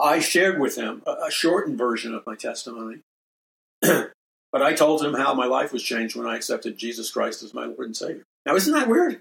I 0.00 0.20
shared 0.20 0.60
with 0.60 0.76
him 0.76 1.02
a, 1.06 1.26
a 1.26 1.30
shortened 1.30 1.78
version 1.78 2.14
of 2.14 2.26
my 2.26 2.36
testimony. 2.36 3.00
but 3.80 4.62
I 4.62 4.74
told 4.74 5.04
him 5.04 5.14
how 5.14 5.34
my 5.34 5.46
life 5.46 5.72
was 5.72 5.82
changed 5.82 6.16
when 6.16 6.26
I 6.26 6.36
accepted 6.36 6.78
Jesus 6.78 7.10
Christ 7.10 7.42
as 7.42 7.54
my 7.54 7.66
Lord 7.66 7.86
and 7.86 7.96
Savior. 7.96 8.24
Now, 8.46 8.54
isn't 8.56 8.72
that 8.72 8.88
weird? 8.88 9.20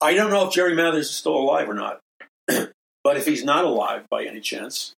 I 0.00 0.14
don't 0.14 0.30
know 0.30 0.46
if 0.46 0.52
Jerry 0.52 0.74
Mathers 0.74 1.08
is 1.08 1.16
still 1.16 1.36
alive 1.36 1.68
or 1.68 1.74
not, 1.74 2.00
but 2.46 3.16
if 3.16 3.26
he's 3.26 3.44
not 3.44 3.64
alive 3.64 4.04
by 4.10 4.24
any 4.24 4.40
chance, 4.40 4.92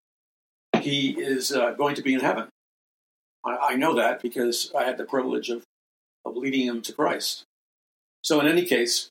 he 0.81 1.11
is 1.11 1.51
uh, 1.51 1.71
going 1.71 1.95
to 1.95 2.01
be 2.01 2.13
in 2.13 2.19
heaven. 2.19 2.49
I, 3.45 3.57
I 3.69 3.75
know 3.75 3.95
that 3.95 4.21
because 4.21 4.71
I 4.77 4.83
had 4.83 4.97
the 4.97 5.05
privilege 5.05 5.49
of, 5.49 5.63
of 6.25 6.35
leading 6.35 6.67
him 6.67 6.81
to 6.83 6.93
Christ. 6.93 7.43
So, 8.21 8.39
in 8.41 8.47
any 8.47 8.65
case, 8.65 9.09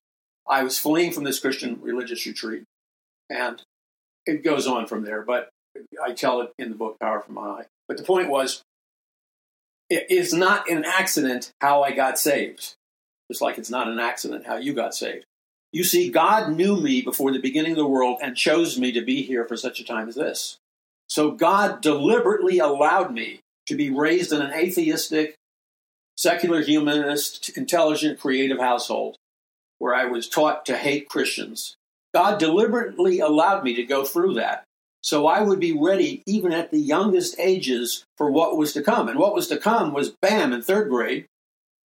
I 0.49 0.63
was 0.63 0.79
fleeing 0.79 1.13
from 1.13 1.25
this 1.25 1.41
Christian 1.41 1.79
religious 1.83 2.27
retreat, 2.27 2.65
and 3.29 3.63
it 4.27 4.45
goes 4.45 4.67
on 4.67 4.87
from 4.87 5.05
there, 5.05 5.23
but 5.23 5.51
I 6.03 6.13
tell 6.13 6.41
it 6.41 6.53
in 6.59 6.71
the 6.71 6.77
book 6.77 6.99
Power 7.01 7.21
from 7.21 7.37
High. 7.37 7.67
But 7.89 7.97
the 7.97 8.05
point 8.05 8.29
was, 8.29 8.63
it 9.89 10.11
is 10.11 10.33
not 10.33 10.69
an 10.69 10.85
accident 10.85 11.53
how 11.61 11.83
I 11.83 11.93
got 11.93 12.19
saved, 12.19 12.75
just 13.31 13.43
like 13.43 13.59
it's 13.59 13.71
not 13.71 13.89
an 13.89 13.99
accident 13.99 14.47
how 14.47 14.57
you 14.57 14.73
got 14.73 14.95
saved. 14.95 15.25
You 15.73 15.85
see, 15.85 16.11
God 16.11 16.53
knew 16.53 16.77
me 16.81 17.03
before 17.03 17.33
the 17.33 17.41
beginning 17.41 17.73
of 17.73 17.79
the 17.79 17.87
world 17.87 18.19
and 18.23 18.37
chose 18.37 18.79
me 18.79 18.93
to 18.93 19.03
be 19.03 19.23
here 19.23 19.45
for 19.45 19.57
such 19.57 19.81
a 19.81 19.85
time 19.85 20.09
as 20.09 20.15
this. 20.15 20.59
So 21.09 21.33
God 21.33 21.81
deliberately 21.81 22.59
allowed 22.59 23.13
me 23.13 23.41
to 23.67 23.77
be 23.77 23.91
raised 23.91 24.33
in 24.33 24.41
an 24.41 24.53
atheistic, 24.53 25.35
secular 26.17 26.63
humanist, 26.63 27.51
intelligent, 27.51 28.19
creative 28.19 28.59
household 28.59 29.17
where 29.79 29.95
I 29.95 30.07
was 30.07 30.29
taught 30.29 30.67
to 30.67 30.77
hate 30.77 31.09
Christians. 31.09 31.77
God 32.15 32.39
deliberately 32.39 33.21
allowed 33.21 33.63
me 33.63 33.75
to 33.75 33.83
go 33.83 34.05
through 34.05 34.35
that 34.35 34.65
so 35.07 35.29
I 35.29 35.41
would 35.41 35.61
be 35.61 35.73
ready 35.73 36.25
even 36.27 36.53
at 36.53 36.73
the 36.73 36.81
youngest 36.81 37.37
ages 37.39 38.05
for 38.19 38.29
what 38.29 38.57
was 38.57 38.73
to 38.73 38.83
come. 38.83 39.09
And 39.09 39.21
what 39.21 39.37
was 39.37 39.47
to 39.47 39.57
come 39.57 39.93
was 39.93 40.11
bam, 40.21 40.53
in 40.53 40.63
third 40.63 40.89
grade, 40.89 41.27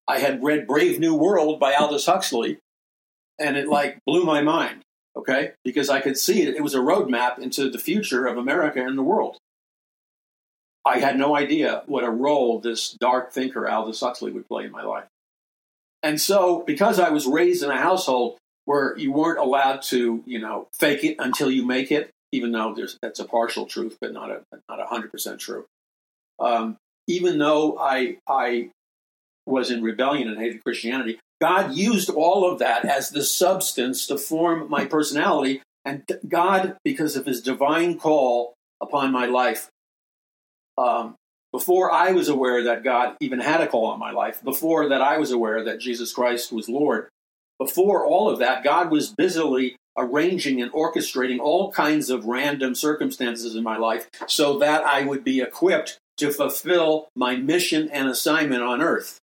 I 0.09 0.18
had 0.18 0.43
read 0.43 0.66
Brave 0.66 0.99
New 0.99 1.14
World 1.14 1.61
by 1.61 1.74
Aldous 1.74 2.07
Huxley, 2.07 2.57
and 3.39 3.59
it 3.59 3.68
like 3.68 3.99
blew 4.07 4.24
my 4.24 4.41
mind, 4.41 4.80
okay? 5.14 5.53
Because 5.62 5.91
I 5.91 6.01
could 6.01 6.16
see 6.16 6.41
it. 6.41 6.57
It 6.57 6.62
was 6.62 6.74
a 6.74 6.78
roadmap 6.78 7.39
into 7.39 7.68
the 7.68 7.78
future 7.78 8.24
of 8.24 8.39
America 8.39 8.83
and 8.83 8.97
the 8.97 9.03
world. 9.03 9.37
I 10.83 10.99
had 10.99 11.18
no 11.18 11.37
idea 11.37 11.83
what 11.85 12.05
a 12.05 12.11
role 12.11 12.61
this 12.61 12.97
dark 12.99 13.30
thinker 13.30 13.68
Aldous 13.68 14.01
Huxley 14.01 14.33
would 14.33 14.49
play 14.49 14.64
in 14.64 14.72
my 14.72 14.85
life. 14.85 15.05
And 16.03 16.20
so, 16.20 16.62
because 16.66 16.98
I 16.98 17.11
was 17.11 17.26
raised 17.26 17.62
in 17.62 17.70
a 17.70 17.78
household 17.78 18.38
where 18.64 18.96
you 18.98 19.12
weren't 19.12 19.38
allowed 19.38 19.82
to, 19.82 20.22
you 20.26 20.38
know, 20.38 20.68
fake 20.78 21.05
it 21.05 21.16
until 21.18 21.50
you 21.50 21.64
make 21.64 21.90
it, 21.92 22.11
even 22.32 22.53
though 22.53 22.74
there's 22.74 22.98
that's 23.03 23.20
a 23.20 23.24
partial 23.24 23.66
truth, 23.66 23.98
but 24.00 24.12
not 24.12 24.30
a 24.30 24.42
not 24.68 24.80
a 24.80 24.86
hundred 24.86 25.12
percent 25.12 25.40
true. 25.40 25.66
Um, 26.40 26.76
even 27.07 27.38
though 27.38 27.78
I 27.78 28.18
I 28.28 28.70
was 29.46 29.70
in 29.70 29.82
rebellion 29.82 30.28
and 30.28 30.38
hated 30.38 30.64
Christianity, 30.64 31.18
God 31.40 31.74
used 31.74 32.09
all 32.11 32.50
of 32.50 32.59
that 32.61 32.84
as 32.84 33.11
the 33.11 33.24
substance 33.24 34.07
to 34.07 34.16
form 34.16 34.70
my 34.70 34.84
personality. 34.84 35.62
And 35.84 36.05
God, 36.28 36.76
because 36.84 37.16
of 37.16 37.26
His 37.26 37.42
divine 37.42 37.98
call 37.98 38.55
upon 38.80 39.11
my 39.11 39.26
life, 39.26 39.68
um, 40.78 41.16
before 41.53 41.92
I 41.92 42.12
was 42.12 42.28
aware 42.28 42.64
that 42.64 42.82
God 42.82 43.16
even 43.20 43.40
had 43.40 43.61
a 43.61 43.66
call 43.66 43.86
on 43.86 43.98
my 43.98 44.11
life, 44.11 44.42
before 44.42 44.88
that 44.88 45.03
I 45.03 45.18
was 45.18 45.30
aware 45.30 45.62
that 45.64 45.80
Jesus 45.80 46.12
Christ 46.12 46.50
was 46.50 46.68
Lord, 46.68 47.09
before 47.59 48.05
all 48.05 48.30
of 48.30 48.38
that, 48.38 48.64
God 48.64 48.90
was 48.90 49.11
busily 49.11 49.76
arranging 49.96 50.62
and 50.62 50.72
orchestrating 50.72 51.38
all 51.38 51.70
kinds 51.70 52.09
of 52.09 52.24
random 52.24 52.74
circumstances 52.74 53.55
in 53.55 53.62
my 53.62 53.76
life 53.76 54.09
so 54.26 54.59
that 54.59 54.82
I 54.84 55.05
would 55.05 55.22
be 55.22 55.40
equipped 55.40 55.98
to 56.16 56.32
fulfill 56.32 57.09
my 57.14 57.36
mission 57.36 57.88
and 57.90 58.09
assignment 58.09 58.62
on 58.62 58.80
earth. 58.80 59.18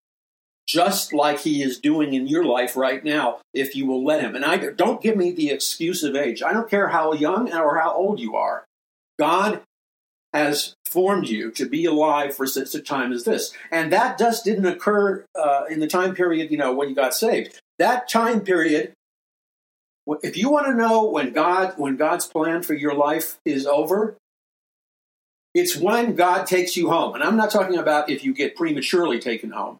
Just 0.68 1.14
like 1.14 1.40
he 1.40 1.64
is 1.64 1.80
doing 1.80 2.14
in 2.14 2.28
your 2.28 2.46
life 2.46 2.78
right 2.78 3.04
now, 3.04 3.40
if 3.56 3.76
you 3.76 3.88
will 3.88 4.06
let 4.06 4.22
him. 4.22 4.36
And 4.36 4.46
I 4.46 4.58
don't 4.58 5.02
give 5.02 5.18
me 5.18 5.32
the 5.32 5.50
excuse 5.50 6.04
of 6.04 6.16
age. 6.16 6.44
I 6.44 6.54
don't 6.54 6.70
care 6.70 6.90
how 6.90 7.14
young 7.14 7.52
or 7.52 7.80
how 7.80 7.92
old 7.92 8.20
you 8.20 8.36
are. 8.36 8.66
God 9.18 9.62
has 10.34 10.76
formed 10.86 11.28
you 11.28 11.52
to 11.52 11.68
be 11.68 11.86
alive 11.86 12.36
for 12.36 12.46
such 12.46 12.74
a 12.76 12.82
time 12.82 13.12
as 13.12 13.24
this. 13.24 13.54
And 13.72 13.92
that 13.94 14.18
just 14.18 14.44
didn't 14.46 14.66
occur 14.66 15.26
uh, 15.36 15.66
in 15.70 15.80
the 15.80 15.88
time 15.88 16.16
period, 16.16 16.52
you 16.52 16.58
know, 16.58 16.74
when 16.74 16.90
you 16.90 16.96
got 16.96 17.14
saved. 17.14 17.60
That 17.78 18.10
time 18.10 18.42
period, 18.42 18.94
if 20.22 20.38
you 20.38 20.50
want 20.50 20.68
to 20.68 20.74
know 20.74 21.06
when 21.06 21.34
God, 21.34 21.74
when 21.78 21.96
God's 21.96 22.26
plan 22.26 22.64
for 22.64 22.74
your 22.74 22.94
life 22.94 23.38
is 23.46 23.66
over, 23.66 24.18
it's 25.54 25.76
when 25.76 26.16
God 26.16 26.46
takes 26.46 26.78
you 26.78 26.90
home. 26.90 27.16
And 27.16 27.24
I'm 27.24 27.38
not 27.38 27.52
talking 27.52 27.78
about 27.78 28.10
if 28.10 28.24
you 28.24 28.34
get 28.34 28.56
prematurely 28.56 29.20
taken 29.20 29.52
home. 29.52 29.78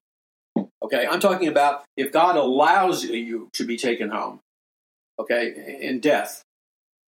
Okay, 0.82 1.06
I'm 1.06 1.20
talking 1.20 1.48
about 1.48 1.84
if 1.96 2.12
God 2.12 2.36
allows 2.36 3.04
you 3.04 3.50
to 3.54 3.66
be 3.66 3.78
taken 3.78 4.10
home, 4.10 4.40
okay, 5.20 5.80
in 5.82 6.00
death 6.00 6.44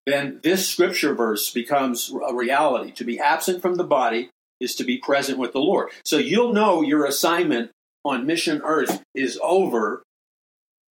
then 0.05 0.39
this 0.43 0.67
scripture 0.67 1.13
verse 1.13 1.51
becomes 1.51 2.11
a 2.27 2.33
reality. 2.33 2.91
To 2.93 3.03
be 3.03 3.19
absent 3.19 3.61
from 3.61 3.75
the 3.75 3.83
body 3.83 4.29
is 4.59 4.75
to 4.75 4.83
be 4.83 4.97
present 4.97 5.37
with 5.37 5.53
the 5.53 5.59
Lord. 5.59 5.89
So 6.03 6.17
you'll 6.17 6.53
know 6.53 6.81
your 6.81 7.05
assignment 7.05 7.71
on 8.03 8.25
mission 8.25 8.61
earth 8.63 9.03
is 9.13 9.39
over 9.43 10.03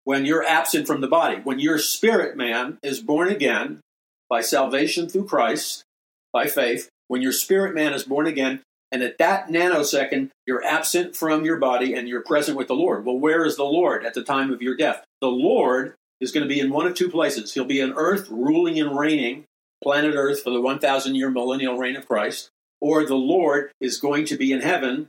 when 0.04 0.24
you're 0.24 0.44
absent 0.44 0.86
from 0.86 1.00
the 1.00 1.08
body. 1.08 1.40
When 1.42 1.58
your 1.58 1.78
spirit 1.78 2.36
man 2.36 2.78
is 2.82 3.00
born 3.00 3.28
again 3.28 3.80
by 4.28 4.40
salvation 4.40 5.08
through 5.08 5.26
Christ, 5.26 5.84
by 6.32 6.46
faith, 6.46 6.88
when 7.08 7.22
your 7.22 7.32
spirit 7.32 7.74
man 7.74 7.94
is 7.94 8.04
born 8.04 8.26
again, 8.26 8.60
and 8.90 9.02
at 9.02 9.18
that 9.18 9.48
nanosecond, 9.48 10.30
you're 10.46 10.64
absent 10.64 11.14
from 11.14 11.44
your 11.44 11.58
body 11.58 11.94
and 11.94 12.08
you're 12.08 12.22
present 12.22 12.56
with 12.56 12.68
the 12.68 12.74
Lord. 12.74 13.04
Well, 13.04 13.18
where 13.18 13.44
is 13.44 13.56
the 13.56 13.64
Lord 13.64 14.04
at 14.04 14.14
the 14.14 14.22
time 14.22 14.50
of 14.50 14.62
your 14.62 14.76
death? 14.76 15.04
The 15.20 15.28
Lord 15.28 15.94
is 16.20 16.32
going 16.32 16.46
to 16.46 16.52
be 16.52 16.60
in 16.60 16.70
one 16.70 16.86
of 16.86 16.94
two 16.94 17.08
places. 17.08 17.54
He'll 17.54 17.64
be 17.64 17.82
on 17.82 17.92
earth, 17.94 18.28
ruling 18.30 18.78
and 18.78 18.98
reigning, 18.98 19.44
planet 19.82 20.14
Earth, 20.14 20.42
for 20.42 20.50
the 20.50 20.60
1,000 20.60 21.14
year 21.14 21.30
millennial 21.30 21.76
reign 21.76 21.96
of 21.96 22.06
Christ, 22.06 22.50
or 22.80 23.04
the 23.06 23.14
Lord 23.14 23.70
is 23.80 24.00
going 24.00 24.24
to 24.26 24.36
be 24.36 24.52
in 24.52 24.60
heaven, 24.60 25.08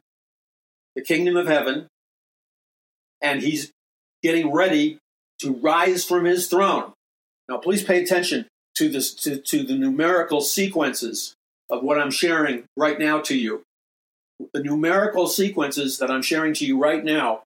the 0.96 1.02
kingdom 1.02 1.36
of 1.36 1.48
heaven, 1.48 1.88
and 3.22 3.42
he's 3.42 3.72
getting 4.22 4.52
ready 4.52 5.00
to 5.42 5.54
rise 5.54 6.06
from 6.06 6.26
his 6.26 6.48
throne. 6.48 6.94
Now, 7.48 7.58
please 7.58 7.84
pay 7.84 8.04
attention 8.04 8.46
to, 8.78 8.90
this, 8.90 9.14
to, 9.16 9.38
to 9.38 9.64
the 9.64 9.76
numerical 9.76 10.42
sequences 10.42 11.34
of 11.70 11.84
what 11.84 12.00
I'm 12.00 12.12
sharing 12.12 12.66
right 12.78 13.00
now 13.00 13.20
to 13.22 13.38
you. 13.38 13.64
The 14.54 14.64
numerical 14.64 15.28
sequences 15.28 15.98
that 15.98 16.12
I'm 16.12 16.22
sharing 16.22 16.54
to 16.56 16.66
you 16.66 16.80
right 16.80 17.04
now 17.04 17.44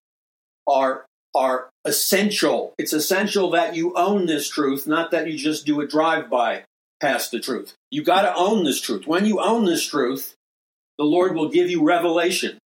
are 0.68 1.06
are 1.36 1.70
essential. 1.86 2.74
It's 2.78 2.94
essential 2.94 3.50
that 3.52 3.76
you 3.76 3.94
own 3.96 4.26
this 4.26 4.50
truth, 4.50 4.88
not 4.88 5.12
that 5.12 5.30
you 5.30 5.38
just 5.38 5.66
do 5.66 5.82
a 5.82 5.88
drive 5.88 6.30
by 6.30 6.64
past 7.02 7.32
the 7.32 7.40
truth. 7.40 7.74
You 7.92 8.04
got 8.04 8.22
to 8.22 8.36
own 8.36 8.64
this 8.64 8.80
truth. 8.80 9.06
When 9.06 9.26
you 9.26 9.40
own 9.42 9.66
this 9.66 9.86
truth, 9.86 10.36
the 10.98 11.04
Lord 11.04 11.36
will 11.36 11.50
give 11.50 11.70
you 11.70 11.84
revelation. 11.84 12.58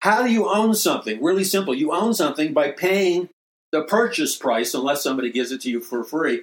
How 0.00 0.22
do 0.22 0.30
you 0.30 0.48
own 0.48 0.74
something? 0.74 1.22
Really 1.22 1.44
simple. 1.44 1.74
You 1.74 1.92
own 1.92 2.14
something 2.14 2.52
by 2.52 2.70
paying 2.70 3.28
the 3.72 3.82
purchase 3.82 4.36
price, 4.36 4.72
unless 4.72 5.02
somebody 5.02 5.30
gives 5.32 5.50
it 5.50 5.60
to 5.62 5.70
you 5.70 5.80
for 5.80 6.04
free. 6.04 6.42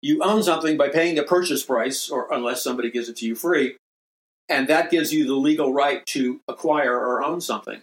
You 0.00 0.22
own 0.22 0.42
something 0.42 0.76
by 0.76 0.88
paying 0.88 1.16
the 1.16 1.24
purchase 1.24 1.64
price, 1.64 2.08
or 2.08 2.32
unless 2.32 2.62
somebody 2.62 2.90
gives 2.90 3.08
it 3.08 3.16
to 3.16 3.26
you 3.26 3.34
free, 3.34 3.76
and 4.48 4.68
that 4.68 4.90
gives 4.90 5.12
you 5.12 5.26
the 5.26 5.34
legal 5.34 5.72
right 5.72 6.06
to 6.06 6.40
acquire 6.46 6.96
or 6.96 7.24
own 7.24 7.40
something. 7.40 7.80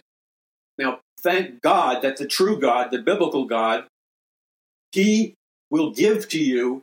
Now, 0.78 1.00
thank 1.20 1.62
God 1.62 2.02
that 2.02 2.16
the 2.16 2.26
true 2.26 2.58
God, 2.58 2.90
the 2.90 2.98
biblical 2.98 3.46
God, 3.46 3.86
He 4.92 5.34
will 5.70 5.90
give 5.90 6.28
to 6.30 6.38
you 6.38 6.82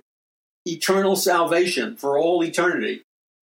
eternal 0.65 1.15
salvation 1.15 1.95
for 1.95 2.17
all 2.17 2.43
eternity. 2.43 3.03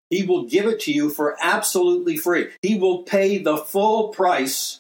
He 0.10 0.24
will 0.24 0.46
give 0.46 0.66
it 0.66 0.80
to 0.82 0.94
you 0.94 1.10
for 1.10 1.36
absolutely 1.42 2.18
free. 2.18 2.50
He 2.62 2.78
will 2.78 3.04
pay 3.04 3.38
the 3.38 3.58
full 3.58 4.10
price 4.10 4.80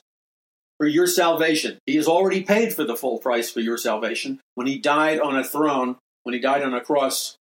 for 0.78 0.88
your 0.88 1.07
salvation. 1.07 1.80
He 1.86 1.95
has 1.95 2.07
already 2.07 2.43
paid 2.43 2.74
for 2.74 2.84
the 2.84 2.95
full 2.95 3.18
price 3.18 3.51
for 3.51 3.59
your 3.59 3.78
salvation 3.78 4.39
when 4.55 4.68
he 4.68 4.78
died 4.78 5.20
on 5.20 5.38
a 5.38 5.43
throne, 5.43 5.97
when 6.24 6.34
he 6.34 6.39
died 6.39 6.63
on 6.63 6.74
a 6.74 6.82
cross, 6.82 7.36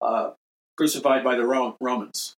uh, 0.00 0.30
crucified 0.76 1.24
by 1.24 1.36
the 1.36 1.44
Romans. 1.44 2.34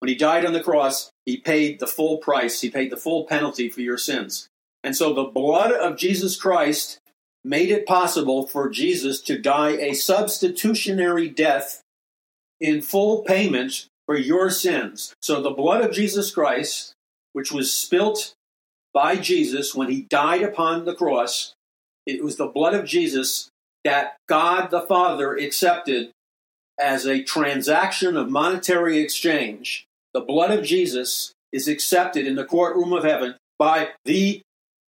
When 0.00 0.08
he 0.08 0.14
died 0.14 0.44
on 0.44 0.52
the 0.52 0.62
cross, 0.62 1.10
he 1.24 1.38
paid 1.38 1.78
the 1.78 1.86
full 1.86 2.18
price, 2.18 2.60
he 2.60 2.68
paid 2.68 2.90
the 2.90 2.96
full 2.96 3.24
penalty 3.24 3.70
for 3.70 3.80
your 3.80 3.96
sins. 3.96 4.48
And 4.86 4.96
so 4.96 5.12
the 5.12 5.24
blood 5.24 5.72
of 5.72 5.98
Jesus 5.98 6.40
Christ 6.40 7.00
made 7.42 7.70
it 7.70 7.86
possible 7.86 8.46
for 8.46 8.70
Jesus 8.70 9.20
to 9.22 9.36
die 9.36 9.72
a 9.72 9.94
substitutionary 9.94 11.28
death 11.28 11.82
in 12.60 12.80
full 12.80 13.24
payment 13.24 13.88
for 14.06 14.16
your 14.16 14.48
sins. 14.48 15.12
So 15.20 15.42
the 15.42 15.50
blood 15.50 15.84
of 15.84 15.90
Jesus 15.90 16.30
Christ, 16.30 16.92
which 17.32 17.50
was 17.50 17.74
spilt 17.74 18.34
by 18.94 19.16
Jesus 19.16 19.74
when 19.74 19.90
he 19.90 20.06
died 20.08 20.42
upon 20.42 20.84
the 20.84 20.94
cross, 20.94 21.54
it 22.06 22.22
was 22.22 22.36
the 22.36 22.46
blood 22.46 22.74
of 22.74 22.84
Jesus 22.86 23.48
that 23.82 24.16
God 24.28 24.70
the 24.70 24.82
Father 24.82 25.34
accepted 25.34 26.12
as 26.80 27.06
a 27.06 27.24
transaction 27.24 28.16
of 28.16 28.30
monetary 28.30 28.98
exchange. 28.98 29.84
The 30.14 30.20
blood 30.20 30.56
of 30.56 30.64
Jesus 30.64 31.32
is 31.50 31.66
accepted 31.66 32.24
in 32.24 32.36
the 32.36 32.44
courtroom 32.44 32.92
of 32.92 33.02
heaven 33.02 33.34
by 33.58 33.88
the 34.04 34.42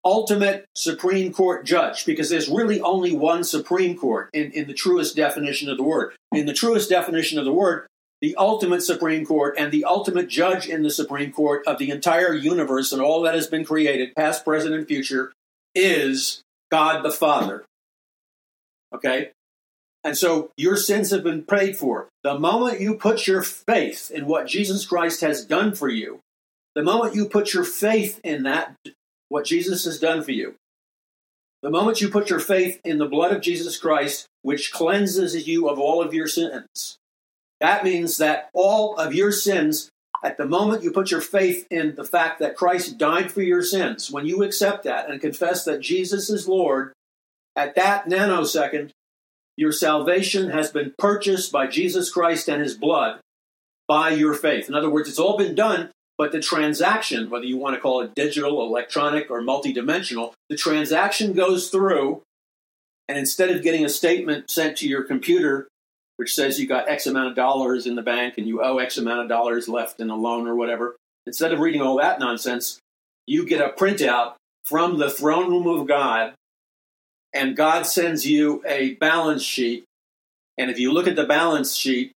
ultimate 0.05 0.65
Supreme 0.75 1.33
Court 1.33 1.65
judge, 1.65 2.05
because 2.05 2.29
there's 2.29 2.47
really 2.47 2.79
only 2.79 3.15
one 3.15 3.43
Supreme 3.43 3.97
Court 3.97 4.29
in, 4.33 4.51
in 4.51 4.67
the 4.67 4.73
truest 4.73 5.15
definition 5.15 5.69
of 5.69 5.77
the 5.77 5.83
word. 5.83 6.13
In 6.31 6.45
the 6.45 6.53
truest 6.53 6.89
definition 6.89 7.39
of 7.39 7.45
the 7.45 7.51
word, 7.51 7.87
the 8.21 8.35
ultimate 8.37 8.81
Supreme 8.81 9.25
Court 9.25 9.55
and 9.57 9.71
the 9.71 9.83
ultimate 9.83 10.29
judge 10.29 10.67
in 10.67 10.83
the 10.83 10.89
Supreme 10.89 11.31
Court 11.31 11.63
of 11.67 11.79
the 11.79 11.89
entire 11.89 12.33
universe 12.33 12.91
and 12.91 13.01
all 13.01 13.21
that 13.21 13.35
has 13.35 13.47
been 13.47 13.65
created, 13.65 14.15
past, 14.15 14.45
present, 14.45 14.73
and 14.73 14.87
future, 14.87 15.33
is 15.73 16.41
God 16.71 17.03
the 17.03 17.11
Father. 17.11 17.65
Okay? 18.93 19.31
And 20.03 20.15
so 20.15 20.51
your 20.55 20.77
sins 20.77 21.09
have 21.09 21.23
been 21.23 21.41
paid 21.41 21.77
for. 21.77 22.07
The 22.23 22.39
moment 22.39 22.79
you 22.79 22.95
put 22.95 23.27
your 23.27 23.41
faith 23.41 24.11
in 24.11 24.27
what 24.27 24.47
Jesus 24.47 24.85
Christ 24.85 25.21
has 25.21 25.43
done 25.43 25.73
for 25.73 25.89
you, 25.89 26.19
the 26.75 26.83
moment 26.83 27.15
you 27.15 27.27
put 27.27 27.53
your 27.53 27.63
faith 27.63 28.19
in 28.23 28.43
that, 28.43 28.75
what 29.29 29.45
Jesus 29.45 29.85
has 29.85 29.99
done 29.99 30.23
for 30.23 30.31
you, 30.31 30.55
the 31.61 31.69
moment 31.71 32.01
you 32.01 32.09
put 32.09 32.29
your 32.29 32.39
faith 32.39 32.79
in 32.83 32.99
the 32.99 33.07
blood 33.07 33.31
of 33.31 33.41
Jesus 33.41 33.77
Christ, 33.77 34.27
which 34.43 34.71
cleanses 34.71 35.47
you 35.47 35.67
of 35.67 35.79
all 35.79 36.01
of 36.01 36.13
your 36.13 36.27
sins, 36.27 36.97
that 37.59 37.83
means 37.83 38.17
that 38.17 38.49
all 38.53 38.95
of 38.97 39.15
your 39.15 39.31
sins, 39.31 39.89
at 40.23 40.37
the 40.37 40.45
moment 40.45 40.83
you 40.83 40.91
put 40.91 41.11
your 41.11 41.21
faith 41.21 41.65
in 41.71 41.95
the 41.95 42.03
fact 42.03 42.39
that 42.39 42.55
Christ 42.55 42.97
died 42.97 43.31
for 43.31 43.41
your 43.41 43.63
sins, 43.63 44.11
when 44.11 44.25
you 44.25 44.43
accept 44.43 44.83
that 44.83 45.09
and 45.09 45.19
confess 45.19 45.65
that 45.65 45.81
Jesus 45.81 46.29
is 46.29 46.47
Lord, 46.47 46.93
at 47.55 47.75
that 47.75 48.07
nanosecond, 48.07 48.91
your 49.55 49.71
salvation 49.71 50.49
has 50.49 50.69
been 50.69 50.93
purchased 50.97 51.51
by 51.51 51.67
Jesus 51.67 52.11
Christ 52.11 52.49
and 52.49 52.61
his 52.61 52.75
blood 52.75 53.21
by 53.87 54.09
your 54.09 54.33
faith. 54.33 54.67
In 54.67 54.75
other 54.75 54.89
words, 54.89 55.07
it's 55.07 55.19
all 55.19 55.37
been 55.37 55.55
done, 55.55 55.91
but 56.17 56.31
the 56.31 56.39
transaction, 56.39 57.29
whether 57.29 57.45
you 57.45 57.57
want 57.57 57.75
to 57.75 57.81
call 57.81 58.01
it 58.01 58.15
digital, 58.15 58.61
electronic, 58.65 59.29
or 59.29 59.41
multidimensional, 59.41 60.33
the 60.49 60.55
transaction 60.55 61.33
goes 61.33 61.69
through, 61.69 62.21
and 63.07 63.17
instead 63.17 63.49
of 63.49 63.61
getting 63.61 63.85
a 63.85 63.89
statement 63.89 64.49
sent 64.49 64.77
to 64.77 64.87
your 64.87 65.03
computer 65.03 65.67
which 66.17 66.33
says 66.33 66.59
you 66.59 66.67
got 66.67 66.89
X 66.89 67.07
amount 67.07 67.29
of 67.29 67.35
dollars 67.35 67.85
in 67.85 67.95
the 67.95 68.01
bank 68.01 68.35
and 68.37 68.47
you 68.47 68.63
owe 68.63 68.77
X 68.77 68.97
amount 68.97 69.21
of 69.21 69.29
dollars 69.29 69.67
left 69.67 69.99
in 69.99 70.09
a 70.09 70.15
loan 70.15 70.47
or 70.47 70.55
whatever. 70.55 70.95
Instead 71.25 71.51
of 71.51 71.59
reading 71.59 71.81
all 71.81 71.97
that 71.97 72.19
nonsense, 72.19 72.79
you 73.25 73.45
get 73.45 73.61
a 73.61 73.73
printout 73.73 74.35
from 74.63 74.97
the 74.97 75.09
throne 75.09 75.49
room 75.49 75.67
of 75.67 75.87
God, 75.87 76.33
and 77.33 77.55
God 77.55 77.85
sends 77.85 78.25
you 78.25 78.63
a 78.67 78.93
balance 78.95 79.43
sheet. 79.43 79.83
And 80.57 80.71
if 80.71 80.79
you 80.79 80.91
look 80.91 81.07
at 81.07 81.15
the 81.15 81.25
balance 81.25 81.75
sheet, 81.75 82.11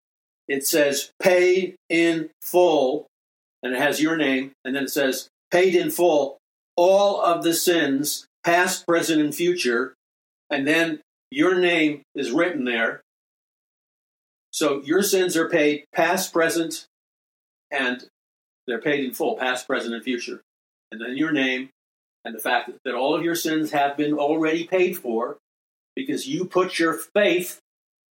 it 0.46 0.66
says 0.66 1.11
paid 1.20 1.74
in 1.88 2.30
full, 2.40 3.07
and 3.63 3.75
it 3.75 3.81
has 3.81 4.01
your 4.01 4.17
name, 4.17 4.53
and 4.65 4.75
then 4.75 4.85
it 4.85 4.91
says 4.91 5.29
paid 5.51 5.75
in 5.75 5.91
full 5.91 6.39
all 6.77 7.21
of 7.21 7.43
the 7.43 7.55
sins, 7.55 8.27
past, 8.45 8.87
present, 8.87 9.21
and 9.21 9.35
future, 9.35 9.95
and 10.51 10.67
then 10.67 11.01
your 11.31 11.59
name 11.59 12.03
is 12.15 12.31
written 12.31 12.65
there, 12.65 13.03
so 14.51 14.83
your 14.83 15.03
sins 15.03 15.37
are 15.37 15.49
paid 15.49 15.85
past, 15.95 16.33
present, 16.33 16.87
and 17.71 18.09
they're 18.67 18.81
paid 18.81 19.05
in 19.05 19.13
full, 19.13 19.37
past, 19.37 19.67
present, 19.67 19.95
and 19.95 20.03
future. 20.03 20.43
And 20.91 21.01
then 21.01 21.17
your 21.17 21.33
name 21.33 21.71
and 22.25 22.35
the 22.35 22.41
fact 22.41 22.71
that 22.85 22.95
all 22.95 23.15
of 23.15 23.23
your 23.23 23.35
sins 23.35 23.73
have 23.73 23.97
been 23.97 24.15
already 24.15 24.67
paid 24.67 24.97
for 24.97 25.39
because 25.95 26.27
you 26.27 26.45
put 26.45 26.79
your 26.79 26.95
faith 26.95 27.61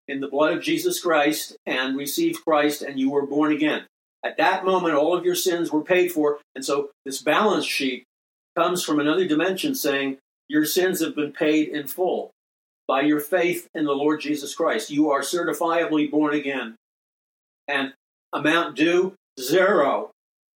in 0.07 0.21
the 0.21 0.27
blood 0.27 0.53
of 0.55 0.63
Jesus 0.63 1.01
Christ 1.01 1.57
and 1.65 1.97
received 1.97 2.43
Christ 2.45 2.81
and 2.81 2.99
you 2.99 3.09
were 3.09 3.25
born 3.25 3.51
again. 3.51 3.85
At 4.23 4.37
that 4.37 4.65
moment, 4.65 4.95
all 4.95 5.15
of 5.15 5.25
your 5.25 5.35
sins 5.35 5.71
were 5.71 5.83
paid 5.83 6.11
for. 6.11 6.39
And 6.55 6.65
so 6.65 6.89
this 7.05 7.21
balance 7.21 7.65
sheet 7.65 8.03
comes 8.55 8.83
from 8.83 8.99
another 8.99 9.27
dimension 9.27 9.75
saying 9.75 10.17
your 10.47 10.65
sins 10.65 11.01
have 11.01 11.15
been 11.15 11.31
paid 11.31 11.69
in 11.69 11.87
full 11.87 12.31
by 12.87 13.01
your 13.01 13.19
faith 13.19 13.67
in 13.75 13.85
the 13.85 13.93
Lord 13.93 14.21
Jesus 14.21 14.55
Christ. 14.55 14.89
You 14.89 15.11
are 15.11 15.21
certifiably 15.21 16.09
born 16.09 16.33
again. 16.33 16.75
And 17.67 17.93
amount 18.33 18.75
due, 18.75 19.13
zero. 19.39 20.11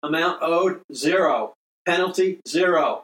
Amount 0.03 0.39
owed, 0.41 0.81
zero. 0.93 1.53
Penalty, 1.85 2.39
zero. 2.47 3.03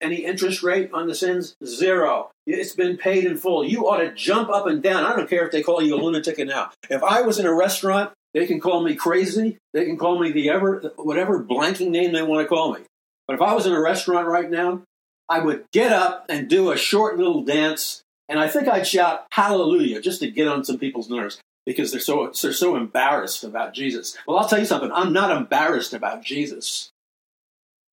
Any 0.00 0.24
interest 0.24 0.62
rate 0.62 0.90
on 0.92 1.06
the 1.06 1.14
sins, 1.14 1.54
zero. 1.64 2.30
It's 2.46 2.74
been 2.74 2.96
paid 2.96 3.24
in 3.24 3.36
full. 3.36 3.64
You 3.64 3.88
ought 3.88 3.98
to 3.98 4.14
jump 4.14 4.50
up 4.50 4.66
and 4.66 4.82
down. 4.82 5.04
I 5.04 5.14
don't 5.14 5.30
care 5.30 5.46
if 5.46 5.52
they 5.52 5.62
call 5.62 5.82
you 5.82 5.94
a 5.94 6.00
lunatic 6.02 6.38
now. 6.46 6.72
If 6.90 7.02
I 7.02 7.22
was 7.22 7.38
in 7.38 7.46
a 7.46 7.54
restaurant, 7.54 8.12
they 8.34 8.46
can 8.46 8.60
call 8.60 8.82
me 8.82 8.94
crazy. 8.94 9.58
They 9.72 9.84
can 9.84 9.96
call 9.96 10.18
me 10.18 10.32
the 10.32 10.50
ever, 10.50 10.92
whatever 10.96 11.42
blanking 11.42 11.90
name 11.90 12.12
they 12.12 12.22
want 12.22 12.42
to 12.42 12.48
call 12.48 12.72
me. 12.72 12.80
But 13.26 13.34
if 13.34 13.42
I 13.42 13.54
was 13.54 13.66
in 13.66 13.72
a 13.72 13.80
restaurant 13.80 14.28
right 14.28 14.50
now, 14.50 14.82
I 15.28 15.38
would 15.38 15.64
get 15.72 15.92
up 15.92 16.26
and 16.28 16.50
do 16.50 16.70
a 16.70 16.76
short 16.76 17.16
little 17.16 17.42
dance 17.42 18.04
and 18.28 18.38
I 18.38 18.48
think 18.48 18.68
I'd 18.68 18.86
shout 18.86 19.26
hallelujah 19.30 20.00
just 20.00 20.20
to 20.20 20.30
get 20.30 20.48
on 20.48 20.64
some 20.64 20.78
people's 20.78 21.10
nerves 21.10 21.40
because 21.66 21.92
they're 21.92 22.00
so 22.00 22.32
they're 22.40 22.52
so 22.52 22.76
embarrassed 22.76 23.44
about 23.44 23.74
Jesus. 23.74 24.16
Well, 24.26 24.38
I'll 24.38 24.48
tell 24.48 24.58
you 24.58 24.64
something. 24.64 24.90
I'm 24.92 25.12
not 25.12 25.36
embarrassed 25.36 25.92
about 25.92 26.22
Jesus. 26.22 26.90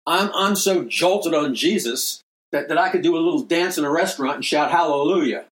I'm 0.07 0.31
I'm 0.33 0.55
so 0.55 0.85
jolted 0.85 1.33
on 1.33 1.53
Jesus 1.53 2.21
that, 2.51 2.69
that 2.69 2.77
I 2.77 2.89
could 2.89 3.01
do 3.01 3.15
a 3.15 3.19
little 3.19 3.43
dance 3.43 3.77
in 3.77 3.85
a 3.85 3.91
restaurant 3.91 4.35
and 4.35 4.45
shout 4.45 4.71
hallelujah. 4.71 5.45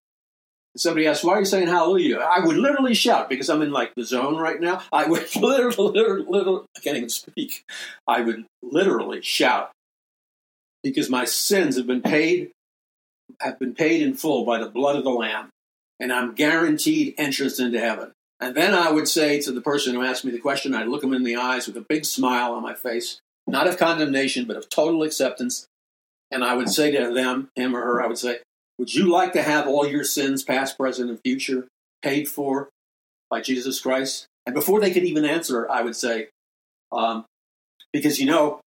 Somebody 0.78 1.08
asks, 1.08 1.24
why 1.24 1.34
are 1.34 1.40
you 1.40 1.46
saying 1.46 1.68
hallelujah? 1.68 2.18
I 2.18 2.46
would 2.46 2.56
literally 2.56 2.94
shout 2.94 3.28
because 3.28 3.50
I'm 3.50 3.62
in 3.62 3.72
like 3.72 3.96
the 3.96 4.04
zone 4.04 4.38
right 4.38 4.62
now. 4.62 4.82
I 4.92 5.08
would 5.08 5.36
literally, 5.36 5.92
literally, 6.00 6.26
literally 6.28 6.66
I 6.78 6.80
can't 6.80 6.98
even 6.98 7.10
speak. 7.10 7.64
I 8.08 8.22
would 8.22 8.46
literally 8.62 9.22
shout 9.22 9.72
because 10.84 11.10
my 11.10 11.26
sins 11.26 11.76
have 11.78 11.88
been 11.88 12.02
paid 12.02 12.52
have 13.42 13.60
been 13.60 13.74
paid 13.74 14.02
in 14.02 14.16
full 14.16 14.46
by 14.46 14.60
the 14.60 14.70
blood 14.70 14.96
of 14.96 15.04
the 15.04 15.10
Lamb, 15.10 15.50
and 16.00 16.12
I'm 16.12 16.34
guaranteed 16.34 17.14
entrance 17.18 17.60
into 17.60 17.80
heaven. 17.80 18.12
And 18.40 18.56
then 18.56 18.74
I 18.74 18.92
would 18.92 19.08
say 19.08 19.40
to 19.42 19.52
the 19.52 19.62
person 19.62 19.94
who 19.94 20.04
asked 20.04 20.24
me 20.24 20.32
the 20.32 20.40
question, 20.40 20.74
I'd 20.74 20.88
look 20.88 21.02
them 21.02 21.14
in 21.14 21.24
the 21.24 21.36
eyes 21.36 21.68
with 21.68 21.76
a 21.78 21.86
big 21.88 22.06
smile 22.06 22.54
on 22.54 22.64
my 22.64 22.74
face, 22.74 23.20
not 23.48 23.68
of 23.68 23.78
condemnation, 23.78 24.46
but 24.46 24.56
of 24.56 24.70
total 24.70 25.04
acceptance. 25.04 25.68
And 26.32 26.44
I 26.44 26.56
would 26.56 26.70
say 26.70 26.92
to 26.92 27.14
them, 27.14 27.50
him 27.56 27.76
or 27.76 27.82
her, 27.82 28.02
I 28.02 28.08
would 28.08 28.18
say, 28.18 28.40
Would 28.80 28.96
you 28.96 29.12
like 29.12 29.34
to 29.34 29.44
have 29.44 29.68
all 29.68 29.86
your 29.86 30.06
sins, 30.06 30.42
past, 30.42 30.78
present, 30.78 31.10
and 31.10 31.20
future, 31.20 31.68
paid 32.02 32.30
for 32.30 32.70
by 33.30 33.42
Jesus 33.42 33.82
Christ? 33.82 34.26
And 34.46 34.56
before 34.56 34.80
they 34.80 34.92
could 34.92 35.04
even 35.04 35.26
answer, 35.26 35.70
I 35.70 35.82
would 35.82 35.98
say, 35.98 36.30
um, 36.92 37.26
Because 37.92 38.20
you 38.20 38.26
know, 38.26 38.62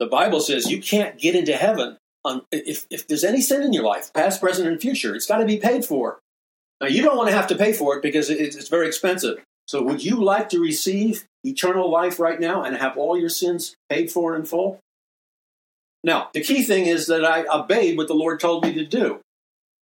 the 0.00 0.06
Bible 0.06 0.40
says 0.40 0.70
you 0.70 0.80
can't 0.80 1.18
get 1.18 1.36
into 1.36 1.56
heaven 1.56 1.98
um, 2.24 2.42
if, 2.50 2.86
if 2.90 3.06
there's 3.06 3.24
any 3.24 3.40
sin 3.40 3.62
in 3.62 3.72
your 3.72 3.84
life, 3.84 4.12
past, 4.12 4.40
present, 4.40 4.68
and 4.68 4.80
future, 4.80 5.14
it's 5.14 5.26
got 5.26 5.38
to 5.38 5.46
be 5.46 5.58
paid 5.58 5.84
for. 5.84 6.18
Now, 6.80 6.86
you 6.86 7.02
don't 7.02 7.16
want 7.16 7.28
to 7.28 7.36
have 7.36 7.46
to 7.48 7.56
pay 7.56 7.72
for 7.72 7.96
it 7.96 8.02
because 8.02 8.30
it's 8.30 8.68
very 8.68 8.86
expensive. 8.86 9.42
So, 9.66 9.82
would 9.82 10.02
you 10.02 10.22
like 10.22 10.48
to 10.50 10.60
receive 10.60 11.24
eternal 11.44 11.90
life 11.90 12.18
right 12.18 12.40
now 12.40 12.62
and 12.62 12.76
have 12.76 12.96
all 12.96 13.18
your 13.18 13.28
sins 13.28 13.76
paid 13.90 14.10
for 14.10 14.34
in 14.34 14.44
full? 14.44 14.80
Now, 16.04 16.30
the 16.32 16.40
key 16.40 16.62
thing 16.62 16.86
is 16.86 17.06
that 17.08 17.24
I 17.24 17.44
obeyed 17.52 17.96
what 17.96 18.08
the 18.08 18.14
Lord 18.14 18.40
told 18.40 18.64
me 18.64 18.72
to 18.74 18.84
do. 18.84 19.20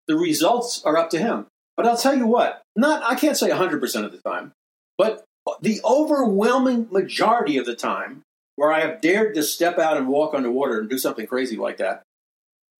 The 0.08 0.16
results 0.16 0.82
are 0.84 0.96
up 0.96 1.10
to 1.10 1.18
Him. 1.18 1.46
But 1.76 1.86
I'll 1.86 1.96
tell 1.96 2.16
you 2.16 2.26
what, 2.26 2.62
not 2.74 3.02
I 3.02 3.14
can't 3.14 3.36
say 3.36 3.50
100% 3.50 4.04
of 4.04 4.12
the 4.12 4.18
time, 4.18 4.52
but 4.96 5.24
the 5.60 5.80
overwhelming 5.84 6.88
majority 6.90 7.58
of 7.58 7.66
the 7.66 7.76
time, 7.76 8.22
where 8.56 8.72
I 8.72 8.80
have 8.80 9.00
dared 9.00 9.34
to 9.34 9.42
step 9.42 9.78
out 9.78 9.96
and 9.98 10.08
walk 10.08 10.34
underwater 10.34 10.80
and 10.80 10.88
do 10.88 10.98
something 10.98 11.26
crazy 11.26 11.56
like 11.56 11.76
that, 11.76 12.02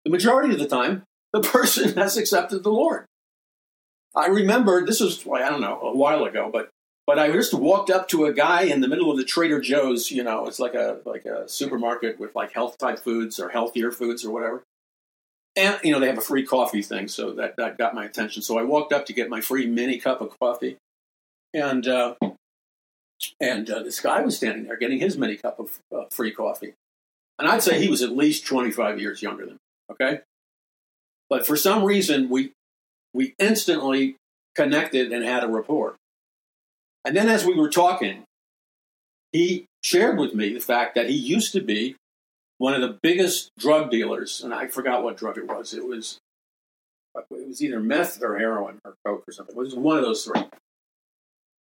the 0.05 0.11
majority 0.11 0.55
of 0.55 0.61
the 0.61 0.69
time, 0.69 1.03
the 1.33 1.41
person 1.43 1.95
has 1.95 2.17
accepted 2.17 2.63
the 2.63 2.71
Lord. 2.71 3.05
I 4.15 4.29
remember 4.29 4.85
this 4.85 5.01
was, 5.01 5.27
I 5.27 5.51
don't 5.51 5.61
know, 5.61 5.79
a 5.81 5.95
while 5.95 6.25
ago, 6.25 6.49
but 6.51 6.71
but 7.07 7.21
I 7.21 7.31
just 7.31 7.55
walked 7.55 7.89
up 7.89 8.09
to 8.09 8.25
a 8.25 8.33
guy 8.33 8.63
in 8.63 8.81
the 8.81 8.89
middle 8.89 9.13
of 9.13 9.17
the 9.17 9.25
Trader 9.25 9.61
Joe's. 9.61 10.11
You 10.11 10.25
know, 10.25 10.47
it's 10.47 10.59
like 10.59 10.75
a 10.75 11.01
like 11.05 11.25
a 11.25 11.49
supermarket 11.49 12.19
with 12.19 12.35
like 12.35 12.53
health 12.53 12.79
type 12.79 12.99
foods 12.99 13.39
or 13.39 13.51
healthier 13.51 13.93
foods 13.93 14.25
or 14.25 14.33
whatever. 14.33 14.65
And 15.57 15.79
you 15.83 15.91
know, 15.93 15.99
they 15.99 16.07
have 16.07 16.19
a 16.19 16.23
free 16.23 16.45
coffee 16.45 16.83
thing, 16.83 17.09
so 17.09 17.33
that 17.33 17.57
that 17.57 17.79
got 17.79 17.95
my 17.95 18.05
attention. 18.05 18.43
So 18.43 18.59
I 18.59 18.63
walked 18.63 18.93
up 18.93 19.07
to 19.07 19.15
get 19.15 19.31
my 19.31 19.41
free 19.41 19.67
mini 19.67 19.99
cup 19.99 20.21
of 20.21 20.39
coffee, 20.39 20.77
and 21.55 21.89
uh, 21.89 22.15
and 23.41 23.71
uh, 23.71 23.83
this 23.83 24.01
guy 24.01 24.21
was 24.21 24.37
standing 24.37 24.65
there 24.65 24.77
getting 24.77 25.01
his 25.01 25.17
mini 25.17 25.37
cup 25.37 25.59
of 25.59 25.79
uh, 25.95 26.05
free 26.11 26.31
coffee, 26.31 26.75
and 27.39 27.49
I'd 27.49 27.63
say 27.63 27.81
he 27.81 27.89
was 27.89 28.03
at 28.03 28.15
least 28.15 28.47
twenty 28.47 28.71
five 28.71 29.01
years 29.01 29.23
younger 29.23 29.47
than 29.47 29.55
me. 29.55 29.61
Okay, 29.93 30.21
but 31.31 31.47
for 31.47 31.57
some 31.57 31.85
reason 31.85 32.29
we 32.29 32.53
we 33.15 33.35
instantly 33.39 34.17
connected 34.55 35.11
and 35.13 35.25
had 35.25 35.43
a 35.43 35.49
rapport. 35.49 35.97
And 37.05 37.17
then 37.17 37.29
as 37.29 37.47
we 37.47 37.55
were 37.55 37.71
talking, 37.71 38.25
he 39.33 39.67
shared 39.83 40.19
with 40.19 40.35
me 40.35 40.53
the 40.53 40.61
fact 40.61 40.97
that 40.97 41.09
he 41.09 41.17
used 41.17 41.53
to 41.53 41.61
be 41.61 41.97
one 42.59 42.75
of 42.75 42.81
the 42.81 42.99
biggest 43.03 43.51
drug 43.59 43.91
dealers, 43.91 44.43
and 44.43 44.55
I 44.55 44.69
forgot 44.69 45.03
what 45.03 45.17
drug 45.17 45.39
it 45.39 45.47
was. 45.47 45.75
It 45.75 45.87
was 45.87 46.19
it 47.31 47.49
was 47.49 47.63
either 47.63 47.81
meth 47.81 48.23
or 48.23 48.39
heroin 48.39 48.79
or 48.85 48.95
coke 49.05 49.25
or 49.27 49.33
something. 49.33 49.57
It 49.57 49.59
was 49.59 49.75
one 49.75 49.97
of 49.97 50.03
those 50.03 50.25
three. 50.25 50.45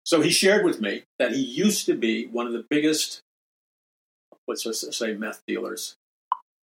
So 0.04 0.22
he 0.22 0.32
shared 0.32 0.66
with 0.66 0.82
me 0.82 1.04
that 1.20 1.32
he 1.32 1.41
used 1.41 1.86
to 1.86 1.94
be 1.94 2.26
one 2.26 2.48
of 2.48 2.54
the 2.54 2.66
biggest, 2.70 3.22
let's 4.48 4.64
just 4.64 4.94
say, 4.94 5.14
meth 5.14 5.41
dealers 5.48 5.96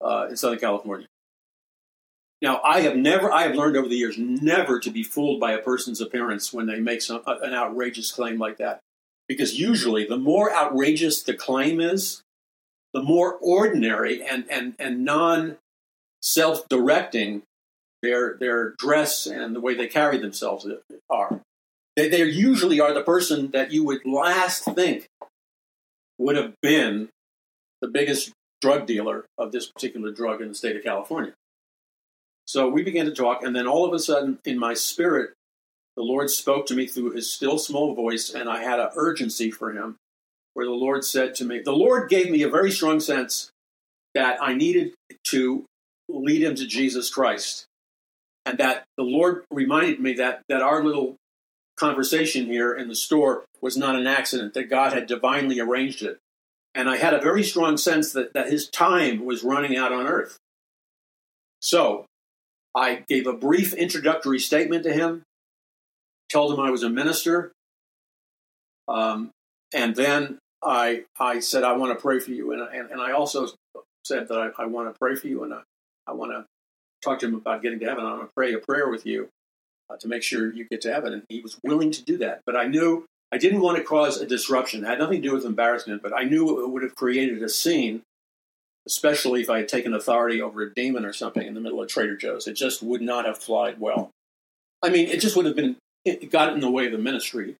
uh, 0.02 0.26
in 0.28 0.36
Southern 0.36 0.58
California. 0.58 1.06
Now, 2.40 2.60
I 2.64 2.80
have 2.80 2.96
never, 2.96 3.32
I 3.32 3.42
have 3.42 3.56
learned 3.56 3.76
over 3.76 3.88
the 3.88 3.96
years 3.96 4.16
never 4.16 4.78
to 4.80 4.90
be 4.90 5.02
fooled 5.02 5.40
by 5.40 5.52
a 5.52 5.58
person's 5.58 6.00
appearance 6.00 6.52
when 6.52 6.66
they 6.66 6.78
make 6.78 7.02
some, 7.02 7.22
an 7.26 7.52
outrageous 7.52 8.12
claim 8.12 8.38
like 8.38 8.58
that. 8.58 8.80
Because 9.28 9.58
usually, 9.58 10.06
the 10.06 10.16
more 10.16 10.52
outrageous 10.54 11.22
the 11.22 11.34
claim 11.34 11.80
is, 11.80 12.22
the 12.94 13.02
more 13.02 13.34
ordinary 13.40 14.22
and, 14.22 14.44
and, 14.50 14.74
and 14.78 15.04
non 15.04 15.56
self 16.22 16.68
directing 16.68 17.42
their, 18.02 18.36
their 18.38 18.74
dress 18.78 19.26
and 19.26 19.54
the 19.54 19.60
way 19.60 19.74
they 19.74 19.86
carry 19.86 20.18
themselves 20.18 20.66
are. 21.10 21.40
They, 21.96 22.08
they 22.08 22.24
usually 22.24 22.80
are 22.80 22.94
the 22.94 23.02
person 23.02 23.50
that 23.50 23.72
you 23.72 23.84
would 23.84 24.04
last 24.04 24.64
think 24.64 25.08
would 26.18 26.36
have 26.36 26.54
been 26.62 27.08
the 27.80 27.88
biggest 27.88 28.32
drug 28.60 28.86
dealer 28.86 29.24
of 29.36 29.52
this 29.52 29.66
particular 29.66 30.10
drug 30.10 30.40
in 30.40 30.48
the 30.48 30.54
state 30.54 30.76
of 30.76 30.82
California. 30.82 31.32
So 32.46 32.68
we 32.68 32.82
began 32.82 33.06
to 33.06 33.12
talk, 33.12 33.42
and 33.42 33.54
then 33.54 33.66
all 33.66 33.84
of 33.84 33.92
a 33.92 33.98
sudden, 33.98 34.38
in 34.44 34.58
my 34.58 34.74
spirit, 34.74 35.32
the 35.96 36.02
Lord 36.02 36.30
spoke 36.30 36.66
to 36.66 36.74
me 36.74 36.86
through 36.86 37.10
his 37.10 37.30
still 37.30 37.58
small 37.58 37.94
voice, 37.94 38.30
and 38.30 38.48
I 38.48 38.62
had 38.62 38.80
an 38.80 38.90
urgency 38.96 39.50
for 39.50 39.72
him, 39.72 39.96
where 40.58 40.66
the 40.66 40.72
Lord 40.72 41.04
said 41.04 41.36
to 41.36 41.44
me, 41.44 41.60
The 41.60 41.70
Lord 41.70 42.10
gave 42.10 42.32
me 42.32 42.42
a 42.42 42.50
very 42.50 42.72
strong 42.72 42.98
sense 42.98 43.52
that 44.16 44.42
I 44.42 44.54
needed 44.54 44.92
to 45.28 45.64
lead 46.08 46.42
him 46.42 46.56
to 46.56 46.66
Jesus 46.66 47.10
Christ. 47.10 47.66
And 48.44 48.58
that 48.58 48.82
the 48.96 49.04
Lord 49.04 49.44
reminded 49.52 50.00
me 50.00 50.14
that, 50.14 50.42
that 50.48 50.60
our 50.60 50.82
little 50.82 51.14
conversation 51.76 52.46
here 52.46 52.74
in 52.74 52.88
the 52.88 52.96
store 52.96 53.44
was 53.60 53.76
not 53.76 53.94
an 53.94 54.08
accident, 54.08 54.54
that 54.54 54.68
God 54.68 54.92
had 54.92 55.06
divinely 55.06 55.60
arranged 55.60 56.02
it. 56.02 56.18
And 56.74 56.90
I 56.90 56.96
had 56.96 57.14
a 57.14 57.20
very 57.20 57.44
strong 57.44 57.76
sense 57.76 58.12
that, 58.14 58.32
that 58.32 58.50
his 58.50 58.68
time 58.68 59.24
was 59.24 59.44
running 59.44 59.76
out 59.76 59.92
on 59.92 60.08
earth. 60.08 60.38
So 61.60 62.04
I 62.74 63.04
gave 63.06 63.28
a 63.28 63.32
brief 63.32 63.74
introductory 63.74 64.40
statement 64.40 64.82
to 64.82 64.92
him, 64.92 65.22
told 66.28 66.52
him 66.52 66.58
I 66.58 66.72
was 66.72 66.82
a 66.82 66.90
minister, 66.90 67.52
um, 68.88 69.30
and 69.72 69.94
then 69.94 70.38
I 70.62 71.04
I 71.18 71.40
said 71.40 71.64
I 71.64 71.76
want 71.76 71.96
to 71.96 72.02
pray 72.02 72.18
for 72.18 72.30
you, 72.30 72.52
and 72.52 72.62
and, 72.62 72.90
and 72.90 73.00
I 73.00 73.12
also 73.12 73.48
said 74.04 74.28
that 74.28 74.38
I, 74.58 74.62
I 74.62 74.66
want 74.66 74.92
to 74.92 74.98
pray 74.98 75.14
for 75.14 75.28
you, 75.28 75.44
and 75.44 75.54
I, 75.54 75.60
I 76.06 76.12
want 76.12 76.32
to 76.32 76.44
talk 77.02 77.18
to 77.20 77.26
him 77.26 77.34
about 77.34 77.62
getting 77.62 77.78
to 77.80 77.86
heaven. 77.86 78.04
I 78.04 78.14
want 78.14 78.22
to 78.22 78.34
pray 78.34 78.52
a 78.54 78.58
prayer 78.58 78.88
with 78.88 79.06
you 79.06 79.28
uh, 79.90 79.96
to 79.96 80.08
make 80.08 80.22
sure 80.22 80.52
you 80.52 80.66
get 80.70 80.80
to 80.82 80.92
heaven, 80.92 81.12
and 81.12 81.22
he 81.28 81.40
was 81.40 81.58
willing 81.62 81.90
to 81.92 82.02
do 82.02 82.18
that. 82.18 82.40
But 82.46 82.56
I 82.56 82.66
knew 82.66 83.04
I 83.30 83.38
didn't 83.38 83.60
want 83.60 83.78
to 83.78 83.84
cause 83.84 84.20
a 84.20 84.26
disruption. 84.26 84.84
It 84.84 84.88
had 84.88 84.98
nothing 84.98 85.22
to 85.22 85.28
do 85.28 85.34
with 85.34 85.44
embarrassment, 85.44 86.02
but 86.02 86.12
I 86.14 86.24
knew 86.24 86.64
it 86.64 86.70
would 86.70 86.82
have 86.82 86.94
created 86.94 87.42
a 87.42 87.48
scene 87.48 88.02
especially 88.88 89.42
if 89.42 89.50
I 89.50 89.58
had 89.58 89.68
taken 89.68 89.92
authority 89.92 90.40
over 90.40 90.62
a 90.62 90.72
demon 90.72 91.04
or 91.04 91.12
something 91.12 91.46
in 91.46 91.52
the 91.52 91.60
middle 91.60 91.82
of 91.82 91.88
Trader 91.88 92.16
Joe's. 92.16 92.48
It 92.48 92.54
just 92.54 92.82
would 92.82 93.02
not 93.02 93.26
have 93.26 93.36
flied 93.36 93.78
well. 93.78 94.10
I 94.82 94.88
mean, 94.88 95.08
it 95.08 95.20
just 95.20 95.36
would 95.36 95.44
have 95.44 95.54
been, 95.54 95.76
it 96.06 96.30
got 96.30 96.54
in 96.54 96.60
the 96.60 96.70
way 96.70 96.86
of 96.86 96.92
the 96.92 96.98
ministry. 96.98 97.56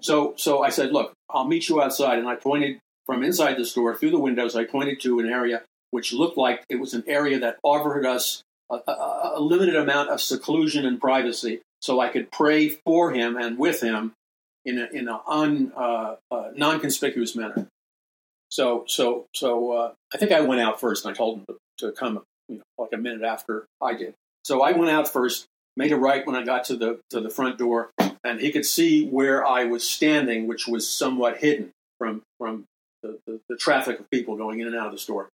So, 0.00 0.34
so 0.36 0.62
I 0.62 0.70
said, 0.70 0.92
look, 0.92 1.12
I'll 1.28 1.46
meet 1.46 1.68
you 1.68 1.82
outside. 1.82 2.18
And 2.18 2.28
I 2.28 2.36
pointed 2.36 2.78
from 3.06 3.22
inside 3.22 3.56
the 3.56 3.64
store 3.64 3.96
through 3.96 4.10
the 4.10 4.18
windows, 4.18 4.56
I 4.56 4.64
pointed 4.64 5.00
to 5.00 5.20
an 5.20 5.28
area 5.28 5.62
which 5.90 6.12
looked 6.12 6.38
like 6.38 6.64
it 6.68 6.76
was 6.76 6.94
an 6.94 7.04
area 7.06 7.40
that 7.40 7.58
offered 7.62 8.06
us 8.06 8.42
a, 8.70 8.76
a, 8.86 9.32
a 9.36 9.40
limited 9.40 9.74
amount 9.76 10.10
of 10.10 10.20
seclusion 10.20 10.86
and 10.86 11.00
privacy 11.00 11.60
so 11.80 11.98
I 12.00 12.08
could 12.08 12.30
pray 12.30 12.68
for 12.68 13.12
him 13.12 13.36
and 13.36 13.58
with 13.58 13.80
him 13.80 14.12
in 14.64 14.78
an 14.78 14.88
in 14.92 15.08
a 15.08 15.20
un, 15.26 15.72
uh, 15.76 16.16
uh, 16.30 16.50
non-conspicuous 16.54 17.34
manner. 17.34 17.66
So, 18.50 18.84
so, 18.86 19.26
so 19.34 19.72
uh, 19.72 19.92
I 20.12 20.18
think 20.18 20.32
I 20.32 20.40
went 20.40 20.60
out 20.60 20.80
first, 20.80 21.04
and 21.04 21.14
I 21.14 21.16
told 21.16 21.38
him 21.38 21.44
to, 21.48 21.86
to 21.86 21.92
come, 21.92 22.22
you 22.48 22.56
know, 22.56 22.62
like 22.78 22.90
a 22.92 22.96
minute 22.96 23.22
after 23.22 23.66
I 23.80 23.94
did. 23.94 24.14
So 24.44 24.62
I 24.62 24.72
went 24.72 24.90
out 24.90 25.08
first, 25.08 25.46
made 25.80 25.92
a 25.92 25.96
right 25.96 26.26
when 26.26 26.36
I 26.36 26.44
got 26.44 26.64
to 26.64 26.76
the 26.76 27.00
to 27.08 27.20
the 27.20 27.30
front 27.30 27.58
door, 27.58 27.90
and 28.22 28.38
he 28.38 28.52
could 28.52 28.66
see 28.66 29.06
where 29.06 29.46
I 29.46 29.64
was 29.64 29.88
standing, 29.88 30.46
which 30.46 30.68
was 30.68 30.86
somewhat 30.86 31.38
hidden 31.38 31.72
from 31.98 32.22
from 32.38 32.66
the, 33.02 33.18
the, 33.26 33.40
the 33.48 33.56
traffic 33.56 33.98
of 33.98 34.10
people 34.10 34.36
going 34.36 34.60
in 34.60 34.66
and 34.66 34.76
out 34.76 34.86
of 34.86 34.92
the 34.92 34.98
store. 34.98 35.30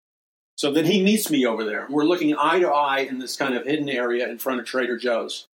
So 0.57 0.73
then 0.73 0.87
he 0.87 1.03
meets 1.03 1.31
me 1.31 1.45
over 1.45 1.65
there. 1.65 1.87
We're 1.91 2.05
looking 2.05 2.35
eye 2.39 2.61
to 2.61 2.69
eye 2.69 3.01
in 3.01 3.19
this 3.19 3.37
kind 3.37 3.55
of 3.55 3.67
hidden 3.67 3.89
area 3.89 4.29
in 4.29 4.39
front 4.39 4.61
of 4.61 4.67
Trader 4.67 4.97
Joe's. 4.97 5.47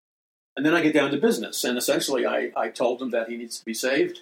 And 0.57 0.65
then 0.65 0.75
I 0.75 0.83
get 0.83 0.95
down 0.95 1.11
to 1.11 1.17
business. 1.17 1.65
And 1.65 1.79
essentially, 1.79 2.27
I, 2.27 2.53
I 2.55 2.69
told 2.69 3.01
him 3.01 3.11
that 3.11 3.29
he 3.29 3.37
needs 3.37 3.59
to 3.59 3.65
be 3.65 3.75
saved. 3.75 4.21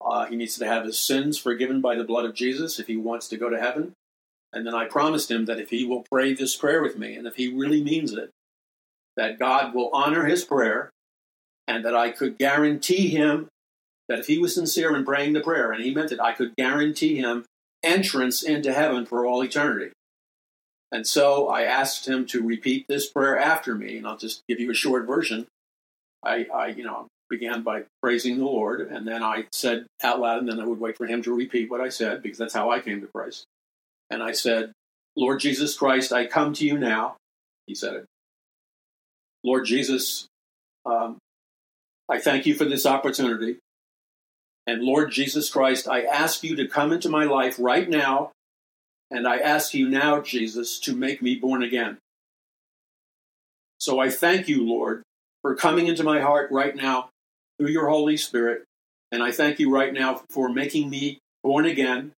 Uh, 0.00 0.26
he 0.26 0.36
needs 0.36 0.56
to 0.58 0.66
have 0.66 0.84
his 0.84 0.98
sins 0.98 1.38
forgiven 1.38 1.80
by 1.80 1.96
the 1.96 2.04
blood 2.04 2.26
of 2.26 2.34
Jesus 2.34 2.78
if 2.78 2.86
he 2.86 2.96
wants 2.96 3.26
to 3.28 3.38
go 3.38 3.48
to 3.48 3.58
heaven. 3.58 3.94
And 4.52 4.66
then 4.66 4.74
I 4.74 4.84
promised 4.84 5.30
him 5.30 5.46
that 5.46 5.58
if 5.58 5.70
he 5.70 5.84
will 5.84 6.04
pray 6.12 6.32
this 6.32 6.54
prayer 6.54 6.82
with 6.82 6.96
me, 6.96 7.16
and 7.16 7.26
if 7.26 7.36
he 7.36 7.48
really 7.52 7.82
means 7.82 8.12
it, 8.12 8.30
that 9.18 9.38
God 9.38 9.74
will 9.74 9.90
honor 9.92 10.24
his 10.24 10.44
prayer, 10.44 10.90
and 11.66 11.84
that 11.84 11.94
I 11.94 12.10
could 12.10 12.38
guarantee 12.38 13.08
him 13.08 13.48
that 14.08 14.20
if 14.20 14.28
he 14.28 14.38
was 14.38 14.54
sincere 14.54 14.96
in 14.96 15.04
praying 15.04 15.34
the 15.34 15.40
prayer, 15.40 15.72
and 15.72 15.84
he 15.84 15.92
meant 15.94 16.12
it, 16.12 16.20
I 16.20 16.32
could 16.32 16.56
guarantee 16.56 17.16
him 17.16 17.44
entrance 17.82 18.42
into 18.42 18.72
heaven 18.72 19.04
for 19.04 19.26
all 19.26 19.44
eternity. 19.44 19.90
And 20.90 21.06
so 21.06 21.48
I 21.48 21.62
asked 21.62 22.08
him 22.08 22.26
to 22.26 22.42
repeat 22.42 22.86
this 22.88 23.10
prayer 23.10 23.38
after 23.38 23.74
me, 23.74 23.98
and 23.98 24.06
I'll 24.06 24.16
just 24.16 24.42
give 24.48 24.60
you 24.60 24.70
a 24.70 24.74
short 24.74 25.06
version. 25.06 25.46
I, 26.24 26.46
I 26.54 26.68
you 26.68 26.84
know, 26.84 27.08
began 27.28 27.62
by 27.62 27.82
praising 28.00 28.38
the 28.38 28.44
Lord, 28.44 28.80
and 28.80 29.06
then 29.06 29.22
I 29.22 29.46
said 29.52 29.86
out 30.02 30.20
loud, 30.20 30.38
and 30.38 30.48
then 30.48 30.60
I 30.60 30.64
would 30.64 30.80
wait 30.80 30.96
for 30.96 31.06
him 31.06 31.22
to 31.24 31.34
repeat 31.34 31.70
what 31.70 31.80
I 31.80 31.88
said 31.88 32.22
because 32.22 32.38
that's 32.38 32.54
how 32.54 32.70
I 32.70 32.78
came 32.80 33.00
to 33.00 33.08
Christ. 33.12 33.44
And 34.10 34.22
I 34.22 34.32
said, 34.32 34.72
Lord 35.16 35.40
Jesus 35.40 35.76
Christ, 35.76 36.12
I 36.12 36.26
come 36.26 36.54
to 36.54 36.64
you 36.64 36.78
now. 36.78 37.16
He 37.66 37.74
said 37.74 37.94
it. 37.94 38.04
Lord 39.44 39.66
Jesus, 39.66 40.26
um, 40.84 41.18
I 42.08 42.18
thank 42.18 42.46
you 42.46 42.54
for 42.54 42.64
this 42.64 42.86
opportunity. 42.86 43.58
And 44.66 44.82
Lord 44.82 45.10
Jesus 45.10 45.50
Christ, 45.50 45.88
I 45.88 46.02
ask 46.02 46.42
you 46.42 46.56
to 46.56 46.68
come 46.68 46.92
into 46.92 47.08
my 47.08 47.24
life 47.24 47.56
right 47.58 47.88
now. 47.88 48.32
And 49.10 49.26
I 49.26 49.38
ask 49.38 49.72
you 49.72 49.88
now, 49.88 50.20
Jesus, 50.20 50.78
to 50.80 50.94
make 50.94 51.22
me 51.22 51.36
born 51.36 51.62
again. 51.62 51.98
So 53.78 53.98
I 53.98 54.10
thank 54.10 54.48
you, 54.48 54.66
Lord, 54.66 55.02
for 55.40 55.54
coming 55.54 55.86
into 55.86 56.04
my 56.04 56.20
heart 56.20 56.50
right 56.50 56.76
now 56.76 57.08
through 57.58 57.70
your 57.70 57.88
Holy 57.88 58.16
Spirit. 58.16 58.64
And 59.10 59.22
I 59.22 59.32
thank 59.32 59.58
you 59.58 59.70
right 59.70 59.94
now 59.94 60.22
for 60.28 60.48
making 60.50 60.90
me 60.90 61.18
born 61.42 61.64
again. 61.64 62.12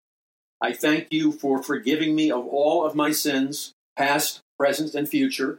I 0.60 0.72
thank 0.72 1.08
you 1.10 1.32
for 1.32 1.62
forgiving 1.62 2.14
me 2.14 2.30
of 2.30 2.46
all 2.46 2.84
of 2.84 2.94
my 2.94 3.12
sins, 3.12 3.72
past, 3.96 4.40
present, 4.58 4.94
and 4.94 5.08
future. 5.08 5.58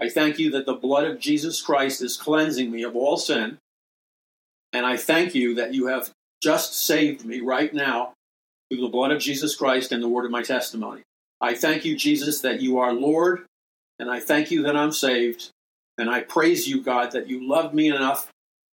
I 0.00 0.08
thank 0.08 0.38
you 0.38 0.50
that 0.52 0.66
the 0.66 0.74
blood 0.74 1.04
of 1.04 1.18
Jesus 1.18 1.60
Christ 1.60 2.00
is 2.00 2.16
cleansing 2.16 2.70
me 2.70 2.82
of 2.82 2.96
all 2.96 3.16
sin. 3.16 3.58
And 4.72 4.86
I 4.86 4.96
thank 4.96 5.34
you 5.34 5.54
that 5.56 5.74
you 5.74 5.88
have 5.88 6.10
just 6.42 6.74
saved 6.86 7.24
me 7.24 7.40
right 7.40 7.72
now 7.74 8.14
through 8.70 8.80
the 8.80 8.88
blood 8.88 9.10
of 9.10 9.20
Jesus 9.20 9.54
Christ 9.54 9.92
and 9.92 10.02
the 10.02 10.08
word 10.08 10.24
of 10.24 10.30
my 10.30 10.42
testimony. 10.42 11.02
I 11.40 11.54
thank 11.54 11.84
you, 11.84 11.96
Jesus, 11.96 12.40
that 12.40 12.60
you 12.60 12.78
are 12.78 12.92
Lord, 12.92 13.44
and 13.98 14.10
I 14.10 14.20
thank 14.20 14.50
you 14.50 14.62
that 14.62 14.76
I'm 14.76 14.92
saved. 14.92 15.50
And 15.98 16.08
I 16.08 16.20
praise 16.20 16.66
you, 16.66 16.82
God, 16.82 17.12
that 17.12 17.28
you 17.28 17.46
loved 17.46 17.74
me 17.74 17.88
enough 17.88 18.30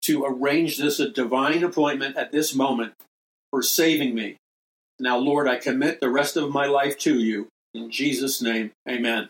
to 0.03 0.25
arrange 0.25 0.79
this 0.79 0.99
a 0.99 1.09
divine 1.09 1.63
appointment 1.63 2.17
at 2.17 2.33
this 2.33 2.55
moment 2.55 2.95
for 3.51 3.63
saving 3.63 4.15
me. 4.15 4.37
Now, 4.99 5.19
Lord, 5.19 5.47
I 5.47 5.57
commit 5.57 6.01
the 6.01 6.11
rest 6.11 6.37
of 6.37 6.51
my 6.51 6.67
life 6.67 6.99
to 7.01 7.19
you. 7.19 7.49
In 7.75 7.91
Jesus' 7.91 8.43
name, 8.43 8.73
amen. 8.89 9.29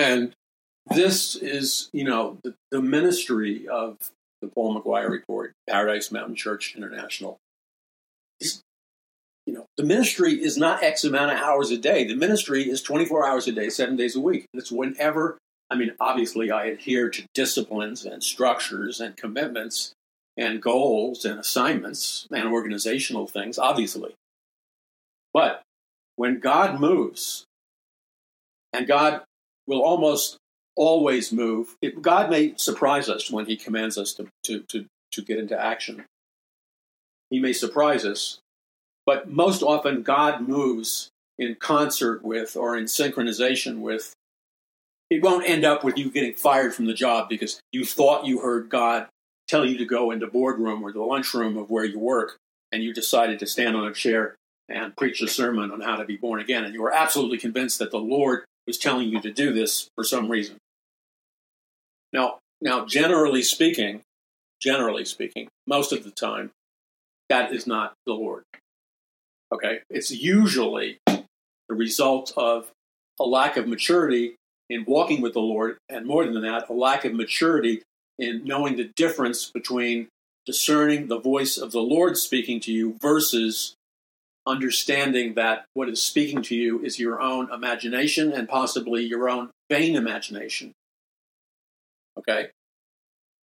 And 0.00 0.32
this 0.86 1.36
is, 1.36 1.90
you 1.92 2.04
know, 2.04 2.38
the, 2.42 2.54
the 2.70 2.80
ministry 2.80 3.68
of 3.68 3.98
the 4.40 4.48
Paul 4.48 4.80
McGuire 4.80 5.10
Report, 5.10 5.52
Paradise 5.68 6.10
Mountain 6.10 6.36
Church 6.36 6.74
International. 6.74 7.36
you 8.40 9.52
know, 9.52 9.66
the 9.76 9.84
ministry 9.84 10.42
is 10.42 10.56
not 10.56 10.82
X 10.82 11.04
amount 11.04 11.32
of 11.32 11.38
hours 11.38 11.70
a 11.70 11.76
day. 11.76 12.06
The 12.06 12.16
ministry 12.16 12.70
is 12.70 12.80
24 12.80 13.28
hours 13.28 13.46
a 13.46 13.52
day, 13.52 13.68
seven 13.68 13.96
days 13.96 14.16
a 14.16 14.20
week. 14.20 14.46
It's 14.54 14.72
whenever, 14.72 15.36
I 15.68 15.76
mean, 15.76 15.92
obviously 16.00 16.50
I 16.50 16.64
adhere 16.64 17.10
to 17.10 17.24
disciplines 17.34 18.06
and 18.06 18.24
structures 18.24 19.00
and 19.00 19.18
commitments 19.18 19.92
and 20.34 20.62
goals 20.62 21.26
and 21.26 21.38
assignments 21.38 22.26
and 22.30 22.48
organizational 22.48 23.26
things, 23.26 23.58
obviously. 23.58 24.14
But 25.34 25.60
when 26.16 26.40
God 26.40 26.80
moves, 26.80 27.44
and 28.72 28.86
God 28.86 29.22
will 29.70 29.82
almost 29.82 30.36
always 30.76 31.32
move. 31.32 31.76
It, 31.80 32.02
God 32.02 32.28
may 32.28 32.54
surprise 32.56 33.08
us 33.08 33.30
when 33.30 33.46
He 33.46 33.56
commands 33.56 33.96
us 33.96 34.12
to, 34.14 34.28
to, 34.44 34.64
to, 34.68 34.86
to 35.12 35.22
get 35.22 35.38
into 35.38 35.58
action. 35.58 36.04
He 37.30 37.38
may 37.38 37.52
surprise 37.52 38.04
us, 38.04 38.40
but 39.06 39.30
most 39.30 39.62
often 39.62 40.02
God 40.02 40.46
moves 40.46 41.08
in 41.38 41.54
concert 41.54 42.24
with 42.24 42.56
or 42.56 42.76
in 42.76 42.84
synchronization 42.84 43.78
with. 43.78 44.12
It 45.08 45.22
won't 45.22 45.48
end 45.48 45.64
up 45.64 45.84
with 45.84 45.96
you 45.96 46.10
getting 46.10 46.34
fired 46.34 46.74
from 46.74 46.86
the 46.86 46.94
job 46.94 47.28
because 47.28 47.60
you 47.72 47.84
thought 47.84 48.26
you 48.26 48.40
heard 48.40 48.68
God 48.68 49.06
tell 49.48 49.64
you 49.64 49.78
to 49.78 49.84
go 49.84 50.10
into 50.10 50.26
boardroom 50.26 50.82
or 50.82 50.92
the 50.92 51.02
lunchroom 51.02 51.56
of 51.56 51.70
where 51.70 51.84
you 51.84 51.98
work, 51.98 52.36
and 52.72 52.82
you 52.82 52.92
decided 52.92 53.38
to 53.40 53.46
stand 53.46 53.76
on 53.76 53.86
a 53.86 53.94
chair 53.94 54.36
and 54.68 54.96
preach 54.96 55.20
a 55.20 55.28
sermon 55.28 55.72
on 55.72 55.80
how 55.80 55.96
to 55.96 56.04
be 56.04 56.16
born 56.16 56.40
again, 56.40 56.64
and 56.64 56.74
you 56.74 56.82
were 56.82 56.94
absolutely 56.94 57.38
convinced 57.38 57.80
that 57.80 57.90
the 57.90 57.98
Lord 57.98 58.44
was 58.66 58.78
telling 58.78 59.08
you 59.08 59.20
to 59.20 59.32
do 59.32 59.52
this 59.52 59.88
for 59.94 60.04
some 60.04 60.30
reason. 60.30 60.56
Now, 62.12 62.38
now, 62.60 62.84
generally 62.84 63.42
speaking, 63.42 64.02
generally 64.60 65.04
speaking, 65.04 65.48
most 65.66 65.92
of 65.92 66.04
the 66.04 66.10
time, 66.10 66.50
that 67.28 67.52
is 67.52 67.66
not 67.66 67.94
the 68.06 68.12
Lord. 68.12 68.42
Okay, 69.52 69.80
it's 69.88 70.10
usually 70.10 70.98
the 71.06 71.24
result 71.70 72.32
of 72.36 72.70
a 73.18 73.24
lack 73.24 73.56
of 73.56 73.66
maturity 73.66 74.36
in 74.68 74.84
walking 74.86 75.20
with 75.20 75.32
the 75.32 75.40
Lord, 75.40 75.78
and 75.88 76.06
more 76.06 76.24
than 76.24 76.40
that, 76.42 76.68
a 76.68 76.72
lack 76.72 77.04
of 77.04 77.14
maturity 77.14 77.82
in 78.18 78.44
knowing 78.44 78.76
the 78.76 78.90
difference 78.94 79.50
between 79.50 80.08
discerning 80.46 81.08
the 81.08 81.18
voice 81.18 81.56
of 81.56 81.72
the 81.72 81.80
Lord 81.80 82.16
speaking 82.16 82.60
to 82.60 82.72
you 82.72 82.96
versus 83.00 83.74
understanding 84.46 85.34
that 85.34 85.64
what 85.74 85.88
is 85.88 86.02
speaking 86.02 86.42
to 86.42 86.54
you 86.54 86.82
is 86.82 86.98
your 86.98 87.20
own 87.20 87.52
imagination 87.52 88.32
and 88.32 88.48
possibly 88.48 89.04
your 89.04 89.28
own 89.28 89.50
vain 89.68 89.94
imagination. 89.94 90.72
Okay? 92.18 92.48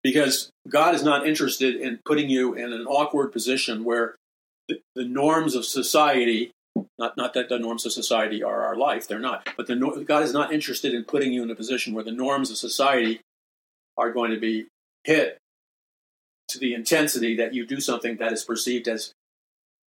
Because 0.02 0.50
God 0.68 0.94
is 0.94 1.02
not 1.02 1.26
interested 1.26 1.76
in 1.76 1.98
putting 2.04 2.28
you 2.28 2.54
in 2.54 2.72
an 2.72 2.86
awkward 2.86 3.32
position 3.32 3.84
where 3.84 4.16
the, 4.68 4.80
the 4.94 5.04
norms 5.04 5.54
of 5.54 5.64
society, 5.64 6.52
not, 6.98 7.16
not 7.16 7.34
that 7.34 7.48
the 7.48 7.58
norms 7.58 7.84
of 7.86 7.92
society 7.92 8.42
are 8.42 8.64
our 8.64 8.76
life, 8.76 9.08
they're 9.08 9.18
not, 9.18 9.48
but 9.56 9.66
the, 9.66 10.04
God 10.06 10.22
is 10.22 10.32
not 10.32 10.52
interested 10.52 10.94
in 10.94 11.04
putting 11.04 11.32
you 11.32 11.42
in 11.42 11.50
a 11.50 11.54
position 11.54 11.94
where 11.94 12.04
the 12.04 12.12
norms 12.12 12.50
of 12.50 12.56
society 12.56 13.20
are 13.96 14.12
going 14.12 14.30
to 14.30 14.40
be 14.40 14.66
hit 15.04 15.38
to 16.48 16.58
the 16.58 16.74
intensity 16.74 17.36
that 17.36 17.54
you 17.54 17.66
do 17.66 17.80
something 17.80 18.16
that 18.16 18.32
is 18.32 18.44
perceived 18.44 18.88
as 18.88 19.12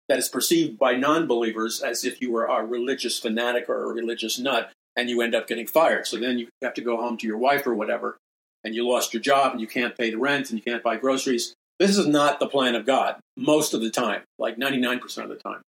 that 0.08 0.18
is 0.18 0.28
perceived 0.28 0.78
by 0.78 0.94
non-believers 0.94 1.82
as 1.82 2.04
if 2.04 2.20
you 2.20 2.32
were 2.32 2.46
a 2.46 2.64
religious 2.64 3.18
fanatic 3.18 3.68
or 3.68 3.84
a 3.84 3.94
religious 3.94 4.38
nut 4.38 4.72
and 4.96 5.10
you 5.10 5.20
end 5.20 5.34
up 5.34 5.46
getting 5.46 5.66
fired. 5.66 6.06
So 6.06 6.16
then 6.16 6.38
you 6.38 6.48
have 6.62 6.74
to 6.74 6.80
go 6.80 6.96
home 6.96 7.16
to 7.18 7.26
your 7.26 7.36
wife 7.36 7.66
or 7.66 7.74
whatever 7.74 8.16
and 8.64 8.74
you 8.74 8.88
lost 8.88 9.12
your 9.12 9.22
job 9.22 9.52
and 9.52 9.60
you 9.60 9.66
can't 9.66 9.96
pay 9.96 10.10
the 10.10 10.18
rent 10.18 10.50
and 10.50 10.58
you 10.58 10.62
can't 10.62 10.82
buy 10.82 10.96
groceries. 10.96 11.54
This 11.78 11.96
is 11.96 12.06
not 12.06 12.40
the 12.40 12.48
plan 12.48 12.74
of 12.74 12.86
god 12.86 13.16
most 13.36 13.74
of 13.74 13.80
the 13.80 13.90
time 13.90 14.22
like 14.38 14.56
99% 14.56 15.22
of 15.22 15.28
the 15.28 15.36
time. 15.36 15.60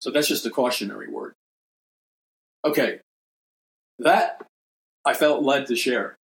So 0.00 0.10
that's 0.10 0.28
just 0.28 0.46
a 0.46 0.50
cautionary 0.50 1.08
word. 1.08 1.34
Okay. 2.64 3.00
That 4.00 4.44
i 5.04 5.14
felt 5.14 5.42
led 5.42 5.66
to 5.66 5.76
share. 5.76 6.16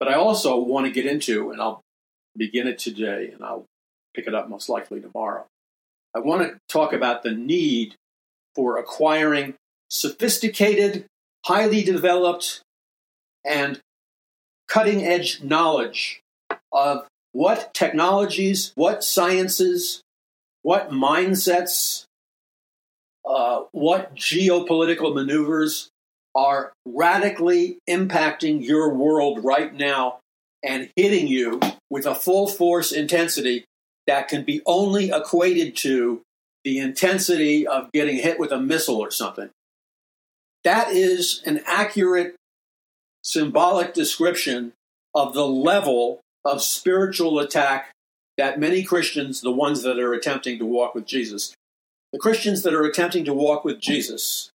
But 0.00 0.08
i 0.08 0.14
also 0.14 0.58
want 0.58 0.86
to 0.86 0.92
get 0.92 1.06
into 1.06 1.52
and 1.52 1.62
i'll 1.62 1.80
begin 2.36 2.66
it 2.66 2.78
today 2.78 3.30
and 3.32 3.44
i'll 3.44 3.66
pick 4.14 4.26
it 4.26 4.34
up 4.34 4.48
most 4.48 4.68
likely 4.68 5.00
tomorrow 5.00 5.46
I 6.14 6.18
want 6.20 6.42
to 6.42 6.58
talk 6.68 6.92
about 6.92 7.22
the 7.22 7.32
need 7.32 7.96
for 8.54 8.78
acquiring 8.78 9.54
sophisticated, 9.88 11.06
highly 11.44 11.82
developed, 11.82 12.62
and 13.44 13.80
cutting 14.68 15.04
edge 15.04 15.42
knowledge 15.42 16.20
of 16.72 17.06
what 17.32 17.72
technologies, 17.74 18.72
what 18.74 19.02
sciences, 19.02 20.02
what 20.62 20.90
mindsets, 20.90 22.04
uh, 23.24 23.62
what 23.72 24.14
geopolitical 24.14 25.14
maneuvers 25.14 25.88
are 26.34 26.72
radically 26.86 27.78
impacting 27.88 28.64
your 28.64 28.94
world 28.94 29.44
right 29.44 29.74
now 29.74 30.18
and 30.62 30.90
hitting 30.96 31.26
you 31.26 31.60
with 31.90 32.06
a 32.06 32.14
full 32.14 32.48
force 32.48 32.92
intensity 32.92 33.64
that 34.06 34.28
can 34.28 34.44
be 34.44 34.60
only 34.66 35.10
equated 35.10 35.76
to 35.76 36.22
the 36.64 36.78
intensity 36.78 37.66
of 37.66 37.90
getting 37.92 38.16
hit 38.16 38.38
with 38.38 38.52
a 38.52 38.60
missile 38.60 38.98
or 38.98 39.10
something. 39.10 39.50
That 40.64 40.90
is 40.90 41.42
an 41.44 41.60
accurate 41.66 42.36
symbolic 43.22 43.94
description 43.94 44.72
of 45.14 45.34
the 45.34 45.46
level 45.46 46.20
of 46.44 46.62
spiritual 46.62 47.38
attack 47.38 47.90
that 48.38 48.58
many 48.58 48.82
Christians, 48.82 49.40
the 49.40 49.52
ones 49.52 49.82
that 49.82 49.98
are 49.98 50.14
attempting 50.14 50.58
to 50.58 50.66
walk 50.66 50.94
with 50.94 51.06
Jesus, 51.06 51.54
the 52.12 52.18
Christians 52.18 52.62
that 52.62 52.74
are 52.74 52.84
attempting 52.84 53.24
to 53.24 53.34
walk 53.34 53.64
with 53.64 53.80
Jesus, 53.80 54.50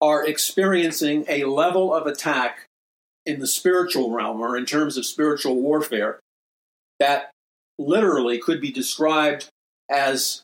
are 0.00 0.26
experiencing 0.26 1.24
a 1.28 1.44
level 1.44 1.94
of 1.94 2.06
attack 2.06 2.66
in 3.24 3.38
the 3.38 3.46
spiritual 3.46 4.10
realm 4.10 4.40
or 4.40 4.56
in 4.56 4.66
terms 4.66 4.96
of 4.96 5.06
spiritual 5.06 5.56
warfare 5.56 6.18
that 6.98 7.30
literally 7.78 8.38
could 8.38 8.60
be 8.60 8.70
described 8.70 9.48
as 9.90 10.42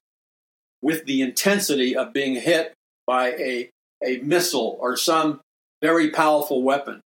with 0.83 1.05
the 1.07 1.22
intensity 1.22 1.97
of 1.97 2.12
being 2.12 2.35
hit 2.35 2.74
by 3.07 3.31
a, 3.33 3.70
a 4.05 4.18
missile 4.18 4.76
or 4.81 4.97
some 4.97 5.41
very 5.83 6.11
powerful 6.11 6.62
weapon. 6.62 7.01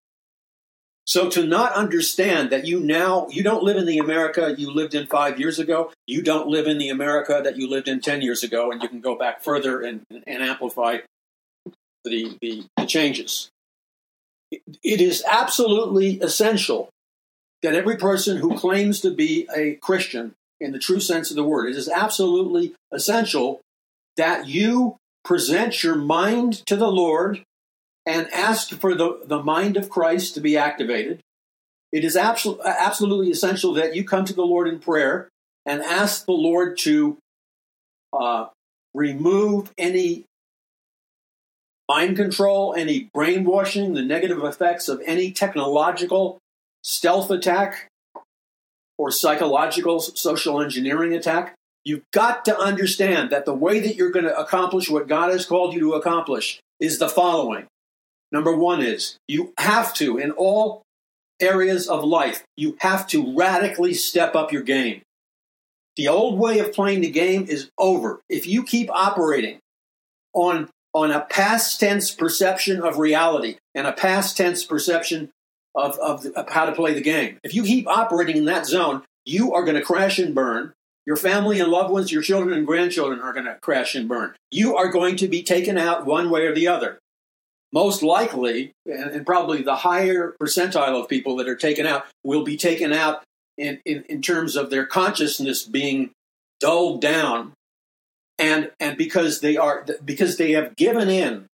So 1.04 1.28
to 1.30 1.44
not 1.44 1.72
understand 1.72 2.50
that 2.50 2.66
you 2.66 2.78
now 2.78 3.26
you 3.28 3.42
don't 3.42 3.64
live 3.64 3.76
in 3.76 3.86
the 3.86 3.98
America 3.98 4.54
you 4.56 4.70
lived 4.70 4.94
in 4.94 5.06
5 5.06 5.40
years 5.40 5.58
ago, 5.58 5.92
you 6.06 6.22
don't 6.22 6.48
live 6.48 6.66
in 6.66 6.78
the 6.78 6.90
America 6.90 7.40
that 7.42 7.56
you 7.56 7.68
lived 7.68 7.88
in 7.88 8.00
10 8.00 8.22
years 8.22 8.42
ago 8.42 8.70
and 8.70 8.82
you 8.82 8.88
can 8.88 9.00
go 9.00 9.16
back 9.16 9.42
further 9.42 9.82
and, 9.82 10.02
and 10.10 10.42
amplify 10.42 10.98
the, 12.04 12.36
the, 12.40 12.64
the 12.76 12.86
changes. 12.86 13.48
it 14.50 15.00
is 15.00 15.24
absolutely 15.28 16.20
essential 16.20 16.88
that 17.62 17.74
every 17.74 17.96
person 17.96 18.38
who 18.38 18.56
claims 18.56 19.00
to 19.00 19.10
be 19.10 19.48
a 19.54 19.74
Christian 19.76 20.34
in 20.60 20.72
the 20.72 20.78
true 20.78 21.00
sense 21.00 21.30
of 21.30 21.36
the 21.36 21.44
word, 21.44 21.68
it 21.68 21.76
is 21.76 21.88
absolutely 21.88 22.74
essential 22.92 23.60
that 24.16 24.48
you 24.48 24.96
present 25.24 25.82
your 25.82 25.94
mind 25.94 26.66
to 26.66 26.76
the 26.76 26.90
Lord 26.90 27.44
and 28.04 28.28
ask 28.32 28.70
for 28.70 28.94
the, 28.94 29.20
the 29.24 29.42
mind 29.42 29.76
of 29.76 29.88
Christ 29.88 30.34
to 30.34 30.40
be 30.40 30.56
activated. 30.56 31.20
It 31.92 32.04
is 32.04 32.16
absol- 32.16 32.62
absolutely 32.64 33.30
essential 33.30 33.72
that 33.74 33.94
you 33.94 34.04
come 34.04 34.24
to 34.24 34.32
the 34.32 34.42
Lord 34.42 34.66
in 34.66 34.80
prayer 34.80 35.28
and 35.64 35.82
ask 35.82 36.26
the 36.26 36.32
Lord 36.32 36.78
to 36.78 37.18
uh, 38.12 38.46
remove 38.94 39.72
any 39.78 40.24
mind 41.88 42.16
control, 42.16 42.74
any 42.74 43.10
brainwashing, 43.14 43.94
the 43.94 44.02
negative 44.02 44.42
effects 44.42 44.88
of 44.88 45.02
any 45.04 45.30
technological 45.30 46.38
stealth 46.82 47.30
attack 47.30 47.88
or 48.98 49.10
psychological 49.10 50.00
social 50.00 50.60
engineering 50.60 51.12
attack, 51.14 51.54
you've 51.84 52.04
got 52.12 52.44
to 52.44 52.58
understand 52.58 53.30
that 53.30 53.44
the 53.44 53.54
way 53.54 53.80
that 53.80 53.96
you're 53.96 54.10
going 54.10 54.24
to 54.24 54.38
accomplish 54.38 54.90
what 54.90 55.08
God 55.08 55.30
has 55.30 55.46
called 55.46 55.74
you 55.74 55.80
to 55.80 55.94
accomplish 55.94 56.60
is 56.78 56.98
the 56.98 57.08
following. 57.08 57.66
Number 58.30 58.56
one 58.56 58.82
is 58.82 59.16
you 59.28 59.52
have 59.58 59.92
to, 59.94 60.18
in 60.18 60.30
all 60.32 60.82
areas 61.40 61.88
of 61.88 62.04
life, 62.04 62.42
you 62.56 62.76
have 62.80 63.06
to 63.08 63.36
radically 63.36 63.94
step 63.94 64.34
up 64.34 64.52
your 64.52 64.62
game. 64.62 65.02
The 65.96 66.08
old 66.08 66.38
way 66.38 66.58
of 66.58 66.72
playing 66.72 67.02
the 67.02 67.10
game 67.10 67.46
is 67.48 67.68
over. 67.78 68.20
If 68.30 68.46
you 68.46 68.62
keep 68.62 68.90
operating 68.90 69.58
on, 70.32 70.70
on 70.94 71.10
a 71.10 71.20
past 71.20 71.78
tense 71.78 72.10
perception 72.10 72.80
of 72.80 72.98
reality 72.98 73.56
and 73.74 73.86
a 73.86 73.92
past 73.92 74.36
tense 74.36 74.64
perception 74.64 75.30
of, 75.74 75.98
of, 75.98 76.26
of 76.26 76.48
how 76.50 76.66
to 76.66 76.72
play 76.72 76.94
the 76.94 77.00
game. 77.00 77.38
If 77.42 77.54
you 77.54 77.62
keep 77.62 77.88
operating 77.88 78.36
in 78.36 78.44
that 78.46 78.66
zone, 78.66 79.02
you 79.24 79.54
are 79.54 79.64
going 79.64 79.76
to 79.76 79.82
crash 79.82 80.18
and 80.18 80.34
burn 80.34 80.72
Your 81.04 81.16
family 81.16 81.58
and 81.58 81.70
loved 81.70 81.90
ones, 81.90 82.12
your 82.12 82.22
children 82.22 82.56
and 82.56 82.66
grandchildren 82.66 83.20
are 83.20 83.32
going 83.32 83.46
to 83.46 83.58
crash 83.60 83.94
and 83.94 84.08
burn. 84.08 84.34
You 84.50 84.76
are 84.76 84.88
going 84.88 85.16
to 85.16 85.28
be 85.28 85.42
taken 85.42 85.76
out 85.76 86.06
one 86.06 86.30
way 86.30 86.46
or 86.46 86.54
the 86.54 86.68
other. 86.68 86.98
Most 87.72 88.02
likely, 88.02 88.72
and, 88.86 89.24
probably 89.26 89.62
the 89.62 89.76
higher 89.76 90.36
percentile 90.40 91.00
of 91.00 91.08
people 91.08 91.36
that 91.36 91.48
are 91.48 91.56
taken 91.56 91.86
out 91.86 92.04
will 92.22 92.44
be 92.44 92.56
taken 92.56 92.92
out 92.92 93.22
in, 93.56 93.80
in, 93.84 94.04
in 94.08 94.22
terms 94.22 94.56
of 94.56 94.70
their 94.70 94.86
consciousness 94.86 95.64
being 95.64 96.10
dulled 96.60 97.00
down 97.00 97.52
and 98.38 98.70
and 98.78 98.96
because 98.96 99.40
they 99.40 99.56
are 99.56 99.84
because 100.04 100.36
they 100.36 100.52
have 100.52 100.76
given 100.76 101.08
in 101.08 101.46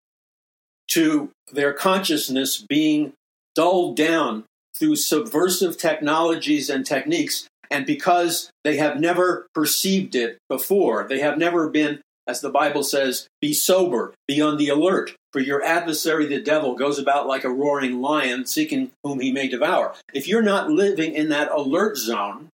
to 0.90 1.30
their 1.52 1.74
consciousness 1.74 2.58
being 2.58 3.14
dulled 3.58 3.98
down 3.98 4.44
through 4.78 4.96
subversive 4.96 5.78
technologies 5.78 6.70
and 6.70 6.86
techniques 6.86 7.48
and 7.72 7.88
because 7.88 8.52
they 8.64 8.78
have 8.78 9.00
never 9.00 9.48
perceived 9.56 10.16
it 10.16 10.38
before 10.48 11.08
they 11.10 11.20
have 11.20 11.40
never 11.40 11.68
been 11.68 12.00
as 12.28 12.40
the 12.42 12.52
bible 12.52 12.84
says 12.84 13.28
be 13.42 13.54
sober 13.54 14.14
be 14.28 14.40
on 14.40 14.58
the 14.58 14.70
alert. 14.70 15.16
For 15.34 15.40
your 15.40 15.64
adversary 15.64 16.28
the 16.28 16.40
devil 16.40 16.76
goes 16.76 17.00
about 17.00 17.28
like 17.28 17.44
a 17.44 17.50
roaring 17.50 18.00
lion 18.00 18.46
seeking 18.46 18.92
whom 19.04 19.20
he 19.20 19.32
may 19.32 19.48
devour. 19.48 19.96
If 20.14 20.28
you're 20.28 20.44
not 20.44 20.70
living 20.70 21.14
in 21.14 21.30
that 21.30 21.52
alert 21.52 21.98
zone 21.98 22.50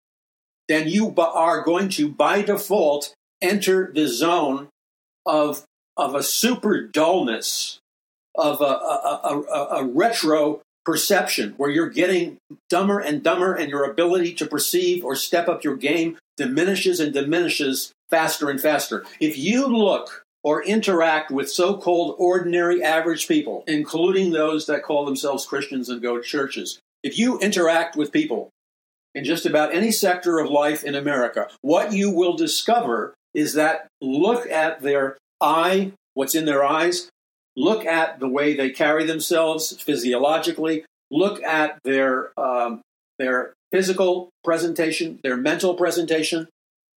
then 0.69 0.87
you 0.87 1.13
are 1.17 1.63
going 1.63 1.89
to 1.89 2.07
by 2.07 2.41
default 2.41 3.13
enter 3.41 3.91
the 3.93 4.07
zone 4.07 4.69
of 5.25 5.65
of 5.97 6.15
a 6.15 6.23
super 6.23 6.81
dullness 6.81 7.79
of 8.35 8.61
a, 8.61 8.63
a, 8.63 9.43
a, 9.51 9.67
a, 9.81 9.85
retro 9.85 10.61
perception 10.85 11.53
where 11.57 11.69
you're 11.69 11.89
getting 11.89 12.37
dumber 12.69 12.99
and 12.99 13.23
dumber 13.23 13.53
and 13.53 13.69
your 13.69 13.89
ability 13.89 14.33
to 14.35 14.45
perceive 14.45 15.03
or 15.03 15.15
step 15.15 15.47
up 15.47 15.63
your 15.63 15.75
game 15.75 16.17
diminishes 16.37 16.99
and 16.99 17.13
diminishes 17.13 17.91
faster 18.09 18.49
and 18.49 18.59
faster. 18.59 19.05
If 19.19 19.37
you 19.37 19.67
look 19.67 20.23
or 20.43 20.63
interact 20.63 21.31
with 21.31 21.49
so 21.49 21.77
called 21.77 22.15
ordinary 22.19 22.83
average 22.83 23.27
people, 23.27 23.63
including 23.67 24.31
those 24.31 24.65
that 24.65 24.83
call 24.83 25.05
themselves 25.05 25.45
Christians 25.45 25.89
and 25.89 26.01
go 26.01 26.17
to 26.17 26.23
churches, 26.23 26.79
if 27.01 27.17
you 27.17 27.39
interact 27.39 27.95
with 27.95 28.11
people 28.11 28.49
in 29.15 29.23
just 29.23 29.45
about 29.45 29.73
any 29.73 29.91
sector 29.91 30.39
of 30.39 30.49
life 30.49 30.83
in 30.83 30.95
America, 30.95 31.47
what 31.61 31.93
you 31.93 32.09
will 32.09 32.35
discover 32.35 33.13
is 33.33 33.53
that 33.53 33.87
look 34.01 34.49
at 34.49 34.81
their 34.81 35.17
eye, 35.39 35.91
what's 36.13 36.35
in 36.35 36.45
their 36.45 36.63
eyes, 36.63 37.09
look 37.55 37.85
at 37.85 38.19
the 38.19 38.27
way 38.27 38.55
they 38.55 38.69
carry 38.69 39.05
themselves 39.05 39.79
physiologically, 39.81 40.85
look 41.11 41.41
at 41.43 41.79
their 41.83 42.37
um, 42.39 42.81
their 43.19 43.53
physical 43.71 44.29
presentation, 44.43 45.19
their 45.23 45.37
mental 45.37 45.75
presentation, 45.75 46.47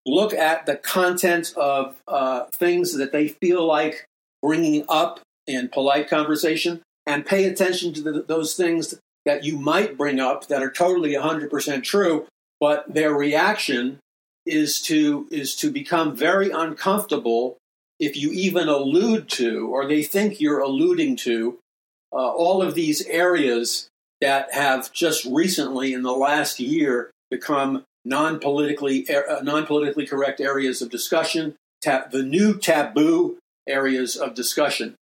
look 0.06 0.32
at 0.32 0.66
the 0.66 0.76
content 0.76 1.52
of 1.56 1.96
uh, 2.08 2.44
things 2.46 2.96
that 2.96 3.12
they 3.12 3.28
feel 3.28 3.66
like 3.66 4.04
bringing 4.42 4.84
up 4.88 5.20
in 5.46 5.68
polite 5.68 6.08
conversation, 6.08 6.82
and 7.06 7.24
pay 7.24 7.44
attention 7.44 7.92
to 7.92 8.02
the, 8.02 8.22
those 8.22 8.54
things 8.54 8.98
that 9.24 9.44
you 9.44 9.58
might 9.58 9.96
bring 9.96 10.20
up 10.20 10.48
that 10.48 10.62
are 10.62 10.70
totally 10.70 11.12
100% 11.12 11.82
true, 11.82 12.26
but 12.60 12.92
their 12.92 13.12
reaction 13.12 13.98
is 14.44 14.80
to 14.80 15.26
is 15.30 15.56
to 15.56 15.70
become 15.70 16.14
very 16.14 16.50
uncomfortable 16.50 17.56
if 17.98 18.16
you 18.16 18.30
even 18.32 18.68
allude 18.68 19.28
to 19.28 19.68
or 19.68 19.86
they 19.86 20.02
think 20.02 20.40
you're 20.40 20.60
alluding 20.60 21.16
to 21.16 21.58
uh, 22.12 22.16
all 22.16 22.62
of 22.62 22.74
these 22.74 23.04
areas 23.06 23.88
that 24.20 24.52
have 24.52 24.92
just 24.92 25.24
recently 25.24 25.92
in 25.92 26.02
the 26.02 26.12
last 26.12 26.60
year 26.60 27.10
become 27.30 27.84
non-politically 28.04 29.08
uh, 29.08 29.42
non-politically 29.42 30.06
correct 30.06 30.40
areas 30.40 30.80
of 30.80 30.90
discussion 30.90 31.54
ta- 31.82 32.06
the 32.10 32.22
new 32.22 32.56
taboo 32.56 33.38
areas 33.66 34.16
of 34.16 34.34
discussion 34.34 34.94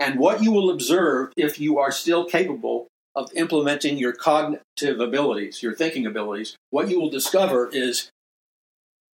and 0.00 0.18
what 0.18 0.42
you 0.42 0.50
will 0.50 0.70
observe 0.70 1.32
if 1.36 1.60
you 1.60 1.78
are 1.78 1.92
still 1.92 2.24
capable 2.24 2.88
of 3.14 3.30
implementing 3.34 3.96
your 3.96 4.12
cognitive 4.12 5.00
abilities 5.00 5.62
your 5.62 5.74
thinking 5.74 6.04
abilities 6.04 6.56
what 6.70 6.88
you 6.88 7.00
will 7.00 7.10
discover 7.10 7.68
is 7.72 8.10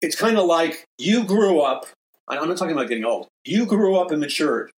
it's 0.00 0.16
kind 0.16 0.38
of 0.38 0.46
like 0.46 0.84
you 0.98 1.24
grew 1.24 1.60
up. 1.60 1.86
I'm 2.38 2.48
not 2.48 2.56
talking 2.56 2.74
about 2.74 2.88
getting 2.88 3.04
old. 3.04 3.28
You 3.44 3.66
grew 3.66 3.96
up 3.96 4.10
and 4.10 4.20
matured. 4.20 4.70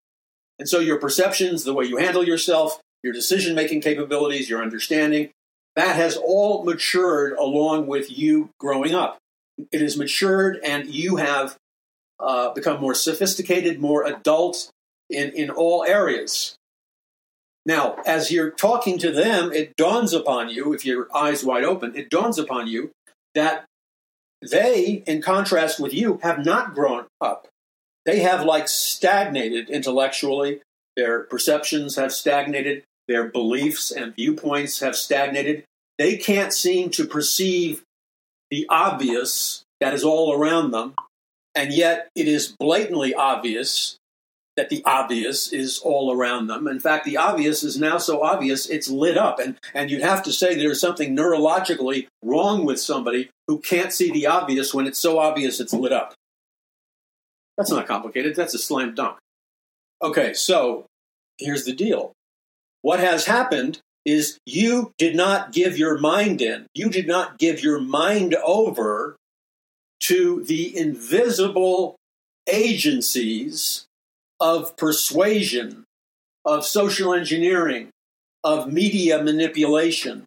And 0.59 0.69
so 0.69 0.79
your 0.79 0.99
perceptions, 0.99 1.65
the 1.65 1.75
way 1.75 1.85
you 1.85 1.97
handle 1.97 2.25
yourself, 2.25 2.81
your 3.03 3.13
decision 3.13 3.55
making 3.55 3.81
capabilities, 3.81 4.49
your 4.49 4.63
understanding, 4.63 5.31
that 5.77 5.97
has 5.97 6.17
all 6.17 6.65
matured 6.65 7.33
along 7.33 7.87
with 7.87 8.17
you 8.17 8.51
growing 8.61 8.95
up. 8.95 9.19
It 9.71 9.81
has 9.81 9.97
matured 9.97 10.61
and 10.63 10.87
you 10.87 11.17
have 11.17 11.57
uh, 12.21 12.53
become 12.53 12.81
more 12.81 12.95
sophisticated, 12.95 13.81
more 13.81 14.05
adult 14.07 14.71
in, 15.11 15.31
in 15.31 15.51
all 15.51 15.85
areas. 15.85 16.55
Now, 17.65 17.97
as 18.07 18.31
you're 18.31 18.51
talking 18.51 18.99
to 18.99 19.13
them, 19.13 19.53
it 19.53 19.77
dawns 19.77 20.13
upon 20.13 20.51
you, 20.51 20.73
if 20.73 20.85
your 20.85 21.09
eyes 21.15 21.45
wide 21.45 21.65
open, 21.65 21.95
it 21.97 22.11
dawns 22.11 22.39
upon 22.39 22.67
you 22.67 22.91
that 23.35 23.65
they, 24.51 25.03
in 25.07 25.23
contrast 25.23 25.79
with 25.79 25.95
you, 25.95 26.19
have 26.23 26.45
not 26.45 26.75
grown 26.75 27.07
up. 27.21 27.49
They 28.05 28.21
have 28.21 28.45
like 28.45 28.69
stagnated 28.69 29.71
intellectually. 29.71 30.61
Their 30.97 31.21
perceptions 31.21 31.97
have 31.97 32.13
stagnated. 32.13 32.85
Their 33.09 33.29
beliefs 33.29 33.91
and 33.91 34.15
viewpoints 34.15 34.81
have 34.81 34.97
stagnated. 34.97 35.65
They 35.99 36.17
can't 36.17 36.53
seem 36.53 36.91
to 36.91 37.07
perceive 37.07 37.83
the 38.51 38.67
obvious 38.69 39.63
that 39.81 39.95
is 39.95 40.05
all 40.05 40.33
around 40.33 40.71
them. 40.71 40.95
And 41.55 41.73
yet 41.73 42.09
it 42.15 42.29
is 42.29 42.55
blatantly 42.59 43.15
obvious 43.15 43.97
that 44.57 44.69
the 44.69 44.83
obvious 44.85 45.53
is 45.53 45.79
all 45.79 46.13
around 46.13 46.47
them. 46.47 46.69
In 46.69 46.79
fact, 46.79 47.05
the 47.05 47.17
obvious 47.17 47.63
is 47.63 47.79
now 47.79 47.99
so 47.99 48.23
obvious 48.23 48.69
it's 48.69 48.89
lit 48.89 49.17
up. 49.17 49.39
And, 49.39 49.59
and 49.75 49.91
you'd 49.91 50.03
have 50.03 50.23
to 50.25 50.33
say 50.33 50.55
there's 50.55 50.81
something 50.81 51.17
neurologically 51.17 52.07
wrong 52.23 52.65
with 52.65 52.81
somebody 52.81 53.31
who 53.49 53.59
can't 53.59 53.93
see 53.93 54.11
the 54.11 54.27
obvious 54.27 54.73
when 54.73 54.87
it's 54.87 54.99
so 54.99 55.19
obvious 55.19 55.61
it's 55.61 55.73
lit 55.73 55.93
up. 55.93 56.15
That's 57.57 57.71
not 57.71 57.87
complicated. 57.87 58.35
That's 58.35 58.55
a 58.55 58.59
slam 58.59 58.95
dunk. 58.95 59.19
Okay, 60.03 60.33
so 60.33 60.87
here's 61.39 61.65
the 61.65 61.75
deal. 61.75 62.13
What 62.81 63.01
has 63.01 63.27
happened 63.27 63.81
is 64.05 64.39
you 64.45 64.93
did 64.99 65.15
not 65.15 65.53
give 65.53 65.79
your 65.79 65.99
mind 65.99 66.43
in. 66.43 66.67
You 66.75 66.89
did 66.89 67.07
not 67.07 67.39
give 67.39 67.63
your 67.63 67.81
mind 67.81 68.35
over 68.45 69.17
to 70.01 70.43
the 70.43 70.77
invisible 70.77 71.95
agencies 72.51 73.87
of 74.41 74.77
persuasion, 74.77 75.85
of 76.45 76.67
social 76.67 77.15
engineering, 77.15 77.91
of 78.43 78.73
media 78.73 79.23
manipulation, 79.23 80.25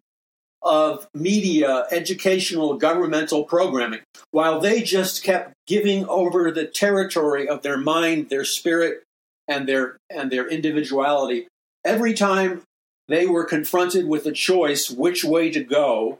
of 0.66 1.06
media, 1.14 1.86
educational, 1.90 2.76
governmental 2.76 3.44
programming, 3.44 4.00
while 4.32 4.60
they 4.60 4.82
just 4.82 5.22
kept 5.22 5.54
giving 5.66 6.06
over 6.08 6.50
the 6.50 6.66
territory 6.66 7.48
of 7.48 7.62
their 7.62 7.78
mind, 7.78 8.28
their 8.28 8.44
spirit, 8.44 9.02
and 9.48 9.68
their 9.68 9.96
and 10.10 10.30
their 10.30 10.48
individuality. 10.48 11.46
Every 11.84 12.14
time 12.14 12.62
they 13.08 13.26
were 13.26 13.44
confronted 13.44 14.08
with 14.08 14.26
a 14.26 14.32
choice 14.32 14.90
which 14.90 15.24
way 15.24 15.50
to 15.50 15.62
go, 15.62 16.18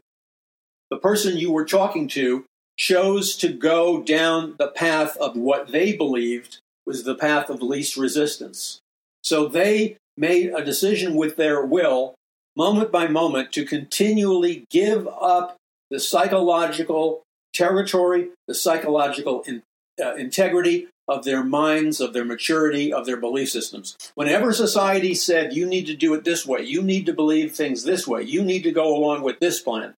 the 0.91 0.97
person 0.97 1.37
you 1.37 1.51
were 1.51 1.65
talking 1.65 2.07
to 2.09 2.45
chose 2.79 3.37
to 3.37 3.49
go 3.49 4.03
down 4.03 4.55
the 4.59 4.69
path 4.69 5.17
of 5.17 5.37
what 5.37 5.73
they 5.73 5.97
believed 5.97 6.59
was 6.87 7.03
the 7.03 7.15
path 7.15 7.51
of 7.51 7.63
least 7.63 7.97
resistance. 7.97 8.79
So 9.23 9.49
they 9.49 9.97
made 10.17 10.53
a 10.55 10.65
decision 10.65 11.15
with 11.15 11.37
their 11.37 11.65
will, 11.65 12.15
moment 12.57 12.91
by 12.91 13.07
moment, 13.07 13.53
to 13.53 13.65
continually 13.65 14.65
give 14.71 15.07
up 15.09 15.57
the 15.91 16.01
psychological 16.01 17.23
territory, 17.53 18.31
the 18.49 18.55
psychological 18.55 19.43
in, 19.43 19.63
uh, 20.03 20.15
integrity 20.15 20.89
of 21.09 21.25
their 21.25 21.45
minds, 21.45 22.01
of 22.01 22.13
their 22.13 22.25
maturity, 22.25 22.93
of 22.93 23.07
their 23.07 23.17
belief 23.17 23.51
systems. 23.51 23.97
Whenever 24.15 24.53
society 24.53 25.15
said, 25.15 25.55
you 25.55 25.65
need 25.65 25.87
to 25.87 25.95
do 25.95 26.15
it 26.15 26.25
this 26.25 26.45
way, 26.45 26.63
you 26.63 26.83
need 26.83 27.07
to 27.07 27.13
believe 27.13 27.53
things 27.53 27.85
this 27.85 28.07
way, 28.07 28.23
you 28.23 28.43
need 28.43 28.63
to 28.63 28.73
go 28.73 28.95
along 28.97 29.23
with 29.23 29.39
this 29.39 29.61
plan, 29.61 29.95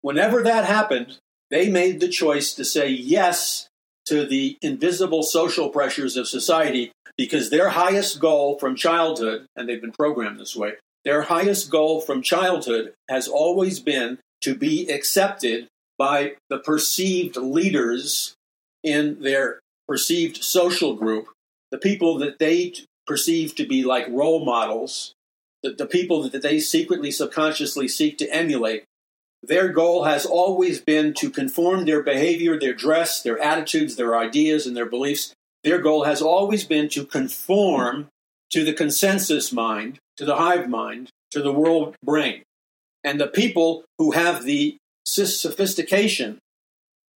whenever 0.00 0.42
that 0.42 0.64
happened, 0.64 1.18
they 1.50 1.68
made 1.68 2.00
the 2.00 2.08
choice 2.08 2.54
to 2.54 2.64
say 2.64 2.88
yes 2.88 3.68
to 4.06 4.26
the 4.26 4.58
invisible 4.62 5.22
social 5.22 5.68
pressures 5.68 6.16
of 6.16 6.26
society 6.28 6.92
because 7.16 7.50
their 7.50 7.70
highest 7.70 8.20
goal 8.20 8.58
from 8.58 8.74
childhood, 8.74 9.46
and 9.54 9.68
they've 9.68 9.80
been 9.80 9.92
programmed 9.92 10.40
this 10.40 10.56
way, 10.56 10.72
their 11.04 11.22
highest 11.22 11.70
goal 11.70 12.00
from 12.00 12.22
childhood 12.22 12.94
has 13.08 13.26
always 13.28 13.80
been 13.80 14.18
to 14.42 14.54
be 14.54 14.88
accepted 14.88 15.68
by 15.98 16.34
the 16.48 16.58
perceived 16.58 17.36
leaders 17.36 18.34
in 18.82 19.20
their 19.22 19.60
perceived 19.86 20.42
social 20.42 20.94
group, 20.94 21.28
the 21.70 21.78
people 21.78 22.18
that 22.18 22.38
they 22.38 22.74
perceive 23.06 23.54
to 23.54 23.66
be 23.66 23.84
like 23.84 24.06
role 24.08 24.44
models, 24.44 25.14
the, 25.62 25.70
the 25.70 25.86
people 25.86 26.28
that 26.28 26.42
they 26.42 26.58
secretly, 26.58 27.10
subconsciously 27.10 27.88
seek 27.88 28.18
to 28.18 28.28
emulate. 28.28 28.84
their 29.42 29.68
goal 29.68 30.04
has 30.04 30.24
always 30.24 30.80
been 30.80 31.12
to 31.12 31.28
conform 31.28 31.84
their 31.84 32.02
behavior, 32.02 32.58
their 32.58 32.74
dress, 32.74 33.22
their 33.22 33.38
attitudes, 33.40 33.96
their 33.96 34.16
ideas, 34.16 34.66
and 34.66 34.76
their 34.76 34.86
beliefs. 34.86 35.34
Their 35.64 35.78
goal 35.78 36.04
has 36.04 36.22
always 36.22 36.64
been 36.64 36.88
to 36.90 37.04
conform 37.04 38.08
to 38.52 38.64
the 38.64 38.72
consensus 38.72 39.52
mind, 39.52 39.98
to 40.16 40.24
the 40.24 40.36
hive 40.36 40.68
mind, 40.68 41.10
to 41.30 41.42
the 41.42 41.52
world 41.52 41.96
brain. 42.04 42.42
And 43.02 43.20
the 43.20 43.26
people 43.26 43.84
who 43.98 44.12
have 44.12 44.44
the 44.44 44.76
sophistication 45.04 46.38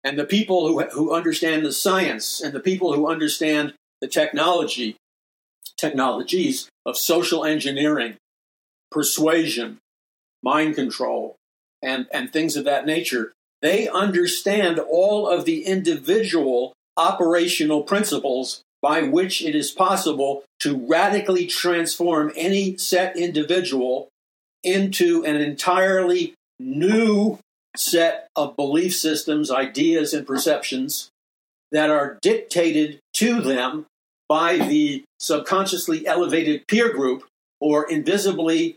and 0.04 0.18
the 0.18 0.26
people 0.26 0.68
who, 0.68 0.82
who 0.90 1.14
understand 1.14 1.66
the 1.66 1.72
science 1.72 2.42
and 2.42 2.54
the 2.54 2.60
people 2.60 2.94
who 2.94 3.08
understand 3.08 3.74
the 4.02 4.08
technology 4.08 4.98
technologies 5.78 6.70
of 6.86 6.98
social 6.98 7.44
engineering, 7.44 8.16
persuasion, 8.92 9.78
mind 10.42 10.76
control, 10.76 11.36
and, 11.82 12.08
and 12.14 12.32
things 12.32 12.56
of 12.56 12.64
that 12.64 12.86
nature, 12.86 13.34
they 13.62 13.88
understand 13.88 14.80
all 14.80 15.28
of 15.28 15.46
the 15.46 15.66
individual 15.66 16.74
operational 16.98 17.84
principles 17.84 18.62
by 18.86 19.02
which 19.02 19.42
it 19.42 19.56
is 19.56 19.72
possible 19.72 20.44
to 20.60 20.86
radically 20.88 21.48
transform 21.48 22.32
any 22.36 22.78
set 22.78 23.18
individual 23.18 24.10
into 24.64 25.26
an 25.26 25.38
entirely 25.38 26.36
new 26.60 27.40
set 27.76 28.28
of 28.36 28.56
belief 28.56 28.96
systems, 28.96 29.50
ideas, 29.50 30.14
and 30.14 30.28
perceptions 30.28 31.10
that 31.72 31.90
are 31.90 32.20
dictated 32.22 33.00
to 33.12 33.42
them 33.42 33.88
by 34.30 34.58
the 34.58 35.04
subconsciously 35.20 36.06
elevated 36.06 36.68
peer 36.68 36.94
group 36.94 37.26
or 37.60 37.90
invisibly 37.90 38.76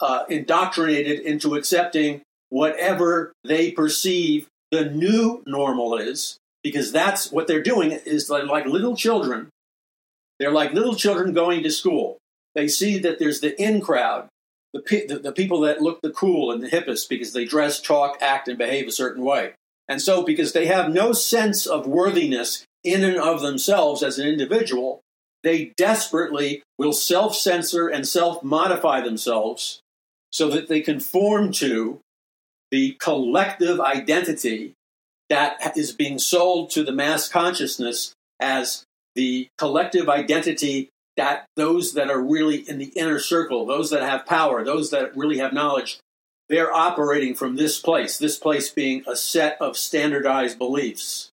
uh, 0.00 0.24
indoctrinated 0.28 1.20
into 1.20 1.54
accepting 1.54 2.22
whatever 2.48 3.32
they 3.44 3.70
perceive 3.70 4.48
the 4.72 4.86
new 4.86 5.44
normal 5.46 5.96
is, 5.96 6.38
because 6.68 6.92
that's 6.92 7.32
what 7.32 7.46
they're 7.46 7.62
doing 7.62 7.92
is 7.92 8.28
like, 8.28 8.44
like 8.44 8.66
little 8.66 8.96
children. 8.96 9.48
They're 10.38 10.52
like 10.52 10.72
little 10.72 10.94
children 10.94 11.32
going 11.32 11.62
to 11.62 11.70
school. 11.70 12.18
They 12.54 12.68
see 12.68 12.98
that 12.98 13.18
there's 13.18 13.40
the 13.40 13.60
in 13.60 13.80
crowd, 13.80 14.28
the, 14.72 14.82
the, 15.08 15.18
the 15.18 15.32
people 15.32 15.60
that 15.60 15.80
look 15.80 16.00
the 16.02 16.10
cool 16.10 16.52
and 16.52 16.62
the 16.62 16.68
hippest 16.68 17.08
because 17.08 17.32
they 17.32 17.44
dress, 17.44 17.80
talk, 17.80 18.18
act, 18.20 18.48
and 18.48 18.58
behave 18.58 18.86
a 18.86 18.92
certain 18.92 19.24
way. 19.24 19.52
And 19.88 20.02
so, 20.02 20.22
because 20.22 20.52
they 20.52 20.66
have 20.66 20.92
no 20.92 21.12
sense 21.12 21.66
of 21.66 21.86
worthiness 21.86 22.64
in 22.84 23.04
and 23.04 23.16
of 23.16 23.40
themselves 23.40 24.02
as 24.02 24.18
an 24.18 24.28
individual, 24.28 25.00
they 25.42 25.72
desperately 25.76 26.62
will 26.78 26.92
self 26.92 27.34
censor 27.34 27.88
and 27.88 28.06
self 28.06 28.42
modify 28.42 29.00
themselves 29.00 29.80
so 30.30 30.48
that 30.50 30.68
they 30.68 30.82
conform 30.82 31.52
to 31.52 32.00
the 32.70 32.96
collective 33.00 33.80
identity 33.80 34.74
that 35.28 35.76
is 35.76 35.92
being 35.92 36.18
sold 36.18 36.70
to 36.70 36.82
the 36.82 36.92
mass 36.92 37.28
consciousness 37.28 38.14
as 38.40 38.84
the 39.14 39.48
collective 39.58 40.08
identity 40.08 40.90
that 41.16 41.46
those 41.56 41.94
that 41.94 42.10
are 42.10 42.20
really 42.20 42.58
in 42.68 42.78
the 42.78 42.92
inner 42.94 43.18
circle, 43.18 43.66
those 43.66 43.90
that 43.90 44.02
have 44.02 44.24
power, 44.24 44.64
those 44.64 44.90
that 44.90 45.16
really 45.16 45.38
have 45.38 45.52
knowledge, 45.52 45.98
they're 46.48 46.72
operating 46.72 47.34
from 47.34 47.56
this 47.56 47.78
place, 47.78 48.18
this 48.18 48.38
place 48.38 48.70
being 48.70 49.02
a 49.06 49.16
set 49.16 49.60
of 49.60 49.76
standardized 49.76 50.58
beliefs. 50.58 51.30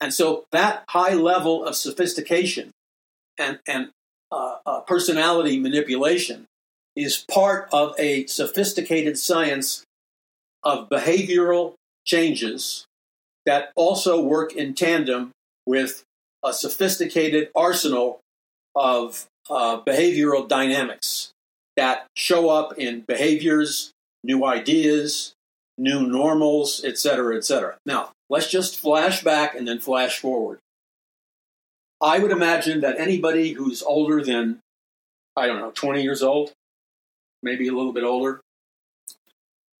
And 0.00 0.12
so 0.12 0.44
that 0.52 0.84
high 0.90 1.14
level 1.14 1.64
of 1.64 1.74
sophistication 1.76 2.70
and, 3.38 3.58
and 3.66 3.88
uh, 4.30 4.56
uh, 4.66 4.80
personality 4.80 5.58
manipulation 5.58 6.44
is 6.94 7.24
part 7.28 7.68
of 7.72 7.94
a 7.98 8.26
sophisticated 8.26 9.18
science 9.18 9.84
of 10.62 10.88
behavioral 10.88 11.74
changes 12.04 12.86
that 13.46 13.72
also 13.76 14.20
work 14.20 14.54
in 14.54 14.74
tandem 14.74 15.30
with 15.66 16.04
a 16.44 16.52
sophisticated 16.52 17.50
arsenal 17.54 18.20
of 18.74 19.26
uh, 19.50 19.80
behavioral 19.80 20.46
dynamics 20.48 21.32
that 21.76 22.06
show 22.16 22.48
up 22.48 22.78
in 22.78 23.00
behaviors, 23.06 23.90
new 24.22 24.44
ideas, 24.44 25.34
new 25.76 26.06
normals, 26.06 26.84
etc., 26.84 27.36
etc. 27.36 27.76
Now, 27.84 28.10
let's 28.30 28.48
just 28.48 28.78
flash 28.78 29.22
back 29.22 29.54
and 29.54 29.66
then 29.66 29.80
flash 29.80 30.18
forward. 30.18 30.58
I 32.00 32.18
would 32.18 32.30
imagine 32.30 32.80
that 32.82 32.98
anybody 32.98 33.52
who's 33.52 33.82
older 33.82 34.22
than, 34.22 34.60
I 35.36 35.46
don't 35.46 35.60
know, 35.60 35.72
20 35.72 36.02
years 36.02 36.22
old, 36.22 36.52
maybe 37.42 37.66
a 37.68 37.72
little 37.72 37.92
bit 37.92 38.04
older, 38.04 38.40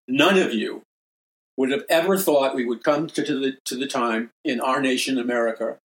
none 0.08 0.38
of 0.38 0.52
you 0.52 0.82
would 1.56 1.70
have 1.70 1.84
ever 1.88 2.18
thought 2.18 2.54
we 2.54 2.64
would 2.64 2.82
come 2.82 3.06
to, 3.06 3.22
to, 3.22 3.38
the, 3.38 3.56
to 3.64 3.76
the 3.76 3.86
time 3.86 4.30
in 4.44 4.60
our 4.60 4.80
nation, 4.80 5.18
America, 5.18 5.78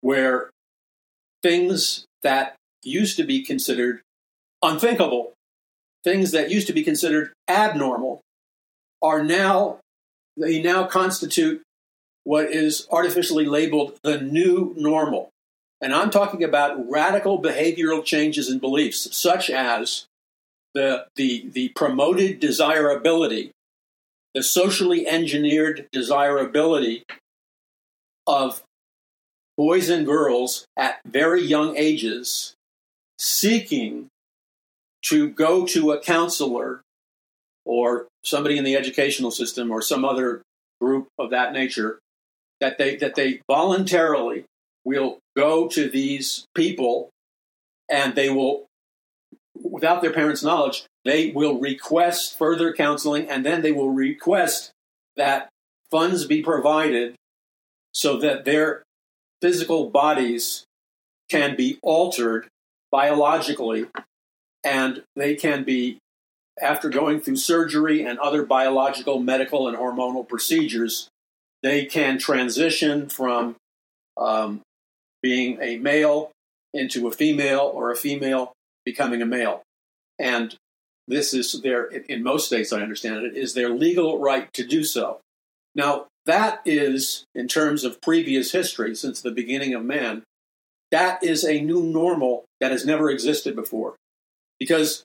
where 0.00 0.50
things 1.42 2.04
that 2.22 2.56
used 2.82 3.16
to 3.16 3.24
be 3.24 3.42
considered 3.42 4.02
unthinkable, 4.62 5.32
things 6.04 6.32
that 6.32 6.50
used 6.50 6.66
to 6.66 6.72
be 6.72 6.82
considered 6.82 7.32
abnormal, 7.48 8.20
are 9.02 9.24
now, 9.24 9.78
they 10.36 10.60
now 10.60 10.86
constitute 10.86 11.62
what 12.24 12.50
is 12.50 12.86
artificially 12.90 13.46
labeled 13.46 13.98
the 14.02 14.20
new 14.20 14.74
normal. 14.76 15.30
And 15.80 15.94
I'm 15.94 16.10
talking 16.10 16.44
about 16.44 16.90
radical 16.90 17.40
behavioral 17.40 18.04
changes 18.04 18.50
in 18.50 18.58
beliefs, 18.58 19.16
such 19.16 19.48
as 19.48 20.04
the, 20.74 21.06
the, 21.16 21.48
the 21.50 21.70
promoted 21.70 22.38
desirability, 22.38 23.52
the 24.34 24.42
socially 24.42 25.06
engineered 25.06 25.88
desirability 25.92 27.04
of 28.26 28.62
boys 29.56 29.88
and 29.88 30.06
girls 30.06 30.64
at 30.76 31.00
very 31.04 31.42
young 31.42 31.76
ages 31.76 32.54
seeking 33.18 34.06
to 35.02 35.28
go 35.28 35.66
to 35.66 35.90
a 35.90 36.00
counselor 36.00 36.80
or 37.64 38.06
somebody 38.24 38.56
in 38.56 38.64
the 38.64 38.76
educational 38.76 39.30
system 39.30 39.70
or 39.70 39.82
some 39.82 40.04
other 40.04 40.42
group 40.80 41.08
of 41.18 41.30
that 41.30 41.52
nature 41.52 41.98
that 42.60 42.78
they 42.78 42.96
that 42.96 43.14
they 43.14 43.40
voluntarily 43.50 44.44
will 44.84 45.18
go 45.36 45.68
to 45.68 45.88
these 45.88 46.44
people 46.54 47.10
and 47.90 48.14
they 48.14 48.30
will 48.30 48.66
without 49.62 50.00
their 50.00 50.12
parents 50.12 50.42
knowledge 50.42 50.84
they 51.04 51.30
will 51.30 51.58
request 51.58 52.38
further 52.38 52.72
counseling 52.72 53.28
and 53.28 53.44
then 53.44 53.62
they 53.62 53.72
will 53.72 53.90
request 53.90 54.70
that 55.16 55.48
funds 55.90 56.26
be 56.26 56.42
provided 56.42 57.14
so 57.92 58.18
that 58.18 58.44
their 58.44 58.82
physical 59.40 59.90
bodies 59.90 60.64
can 61.30 61.56
be 61.56 61.78
altered 61.82 62.48
biologically 62.90 63.86
and 64.64 65.02
they 65.16 65.34
can 65.34 65.64
be 65.64 65.98
after 66.60 66.90
going 66.90 67.20
through 67.20 67.36
surgery 67.36 68.04
and 68.04 68.18
other 68.18 68.44
biological, 68.44 69.18
medical, 69.18 69.66
and 69.66 69.76
hormonal 69.76 70.28
procedures, 70.28 71.08
they 71.62 71.84
can 71.84 72.18
transition 72.18 73.08
from 73.08 73.56
um, 74.16 74.60
being 75.22 75.58
a 75.60 75.78
male 75.78 76.30
into 76.74 77.08
a 77.08 77.12
female 77.12 77.70
or 77.74 77.90
a 77.90 77.96
female 77.96 78.52
becoming 78.84 79.22
a 79.22 79.26
male. 79.26 79.62
And 80.18 80.54
this 81.08 81.34
is 81.34 81.60
their, 81.62 81.86
in 81.86 82.22
most 82.22 82.46
states, 82.46 82.72
I 82.72 82.82
understand 82.82 83.24
it, 83.24 83.36
is 83.36 83.54
their 83.54 83.70
legal 83.70 84.18
right 84.18 84.52
to 84.54 84.66
do 84.66 84.84
so. 84.84 85.20
Now, 85.74 86.06
that 86.26 86.60
is, 86.64 87.24
in 87.34 87.48
terms 87.48 87.84
of 87.84 88.00
previous 88.00 88.52
history 88.52 88.94
since 88.94 89.20
the 89.20 89.30
beginning 89.30 89.74
of 89.74 89.84
man, 89.84 90.22
that 90.90 91.22
is 91.22 91.44
a 91.44 91.60
new 91.60 91.82
normal 91.82 92.44
that 92.60 92.72
has 92.72 92.84
never 92.84 93.10
existed 93.10 93.56
before. 93.56 93.94
Because 94.58 95.04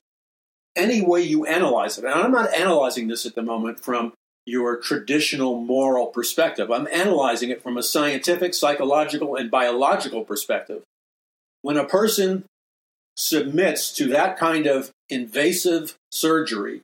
any 0.76 1.00
way 1.00 1.22
you 1.22 1.46
analyze 1.46 1.98
it, 1.98 2.04
and 2.04 2.14
I'm 2.14 2.32
not 2.32 2.54
analyzing 2.54 3.08
this 3.08 3.24
at 3.24 3.34
the 3.34 3.42
moment 3.42 3.80
from 3.80 4.12
your 4.44 4.76
traditional 4.76 5.60
moral 5.60 6.06
perspective, 6.06 6.70
I'm 6.70 6.86
analyzing 6.92 7.50
it 7.50 7.62
from 7.62 7.76
a 7.76 7.82
scientific, 7.82 8.54
psychological, 8.54 9.34
and 9.34 9.50
biological 9.50 10.24
perspective. 10.24 10.82
When 11.62 11.76
a 11.76 11.86
person 11.86 12.44
submits 13.16 13.92
to 13.92 14.06
that 14.08 14.38
kind 14.38 14.66
of 14.66 14.90
invasive 15.08 15.94
surgery, 16.12 16.82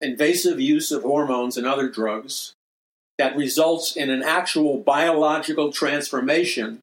invasive 0.00 0.60
use 0.60 0.92
of 0.92 1.02
hormones 1.02 1.56
and 1.56 1.66
other 1.66 1.88
drugs, 1.88 2.54
that 3.18 3.36
results 3.36 3.96
in 3.96 4.10
an 4.10 4.22
actual 4.22 4.78
biological 4.78 5.72
transformation 5.72 6.80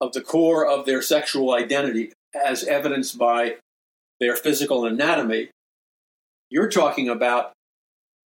of 0.00 0.12
the 0.12 0.20
core 0.20 0.66
of 0.66 0.84
their 0.84 1.00
sexual 1.00 1.54
identity, 1.54 2.12
as 2.34 2.64
evidenced 2.64 3.16
by 3.16 3.56
their 4.18 4.36
physical 4.36 4.84
anatomy, 4.84 5.48
you're 6.50 6.68
talking 6.68 7.08
about 7.08 7.52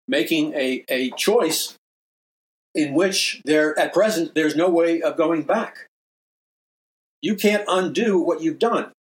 making 0.08 0.52
a, 0.54 0.84
a 0.88 1.10
choice 1.12 1.74
in 2.74 2.92
which 2.92 3.40
there 3.44 3.78
at 3.78 3.94
present 3.94 4.34
there's 4.34 4.56
no 4.56 4.68
way 4.68 5.00
of 5.00 5.16
going 5.16 5.42
back. 5.42 5.86
You 7.22 7.34
can't 7.34 7.64
undo 7.66 8.18
what 8.18 8.42
you've 8.42 8.58
done. 8.58 8.92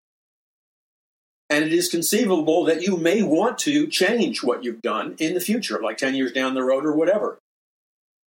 And 1.48 1.64
it 1.64 1.72
is 1.72 1.88
conceivable 1.88 2.64
that 2.64 2.82
you 2.82 2.96
may 2.96 3.22
want 3.22 3.58
to 3.58 3.86
change 3.86 4.42
what 4.42 4.64
you've 4.64 4.82
done 4.82 5.14
in 5.18 5.34
the 5.34 5.40
future, 5.40 5.80
like 5.80 5.96
10 5.96 6.14
years 6.14 6.32
down 6.32 6.54
the 6.54 6.64
road 6.64 6.84
or 6.84 6.92
whatever. 6.92 7.38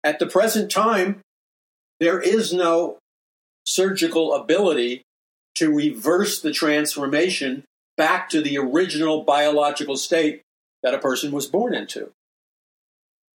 At 0.04 0.20
the 0.20 0.28
present 0.28 0.72
time, 0.72 1.22
there 2.00 2.22
is 2.22 2.54
no 2.54 3.00
surgical 3.66 4.34
ability 4.34 5.02
to 5.56 5.74
reverse 5.74 6.40
the 6.40 6.52
transformation 6.52 7.64
back 7.98 8.30
to 8.30 8.42
the 8.42 8.58
original 8.58 9.24
biological 9.24 9.98
state 9.98 10.42
that 10.84 10.94
a 10.94 11.00
person 11.00 11.32
was 11.32 11.48
born 11.48 11.74
into. 11.74 12.12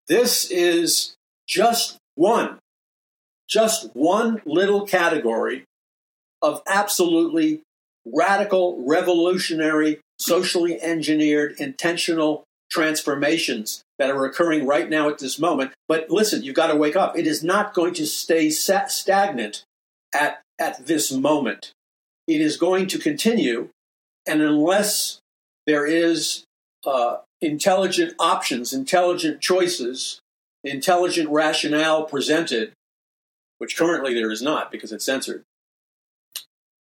This 0.08 0.52
is 0.52 1.16
just 1.48 1.98
one, 2.16 2.60
just 3.48 3.96
one 3.96 4.42
little 4.46 4.86
category 4.86 5.64
of 6.42 6.62
absolutely 6.68 7.62
radical, 8.06 8.84
revolutionary, 8.86 10.00
socially 10.20 10.82
engineered, 10.82 11.56
intentional 11.60 12.44
transformations 12.72 13.84
that 13.98 14.10
are 14.10 14.26
occurring 14.26 14.66
right 14.66 14.90
now 14.90 15.10
at 15.10 15.20
this 15.20 15.40
moment. 15.40 15.72
But 15.88 16.10
listen, 16.10 16.44
you've 16.44 16.56
got 16.56 16.68
to 16.68 16.76
wake 16.76 16.96
up. 16.96 17.18
It 17.18 17.28
is 17.28 17.44
not 17.44 17.74
going 17.74 17.94
to 17.96 18.06
stay 18.06 18.50
stagnant 18.50 19.64
at, 20.14 20.42
at 20.60 20.86
this 20.86 21.12
moment. 21.12 21.72
It 22.28 22.42
is 22.42 22.58
going 22.58 22.88
to 22.88 23.00
continue. 23.00 23.70
And 24.28 24.42
unless 24.42 25.20
there 25.66 25.86
is 25.86 26.44
uh, 26.86 27.18
intelligent 27.42 28.14
options, 28.20 28.72
intelligent 28.72 29.42
choices, 29.42 30.20
intelligent 30.64 31.30
rationale 31.30 32.04
presented, 32.04 32.72
which 33.58 33.78
currently 33.78 34.14
there 34.14 34.32
is 34.32 34.42
not 34.42 34.72
because 34.72 34.92
it's 34.92 35.06
censored, 35.06 35.44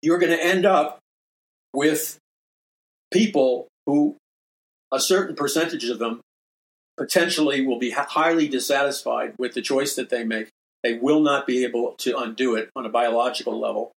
you're 0.01 0.19
going 0.19 0.33
to 0.33 0.45
end 0.45 0.65
up 0.65 0.99
with 1.75 2.19
people 3.13 3.69
who, 3.87 4.17
a 4.93 5.01
certain 5.01 5.37
percentage 5.37 5.85
of 5.85 5.99
them, 5.99 6.21
potentially 6.97 7.67
will 7.67 7.79
be 7.79 7.91
highly 7.91 8.49
dissatisfied 8.49 9.35
with 9.39 9.55
the 9.55 9.63
choice 9.63 9.95
that 9.95 10.11
they 10.11 10.25
make. 10.25 10.49
They 10.83 10.95
will 10.95 11.21
not 11.21 11.47
be 11.47 11.65
able 11.65 11.93
to 11.99 12.19
undo 12.19 12.55
it 12.57 12.71
on 12.75 12.85
a 12.85 12.91
biological 12.91 13.59
level. 13.59 13.93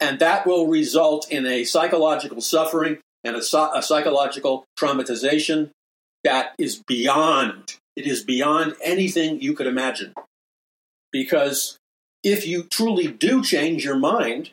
And 0.00 0.18
that 0.20 0.46
will 0.46 0.68
result 0.68 1.30
in 1.30 1.46
a 1.46 1.64
psychological 1.64 2.40
suffering 2.40 2.98
and 3.24 3.34
a, 3.34 3.40
a 3.74 3.82
psychological 3.82 4.64
traumatization 4.78 5.70
that 6.24 6.54
is 6.58 6.82
beyond, 6.86 7.76
it 7.96 8.06
is 8.06 8.22
beyond 8.22 8.74
anything 8.82 9.40
you 9.40 9.54
could 9.54 9.66
imagine. 9.66 10.14
Because 11.10 11.78
if 12.22 12.46
you 12.46 12.64
truly 12.64 13.08
do 13.08 13.42
change 13.42 13.84
your 13.84 13.96
mind, 13.96 14.50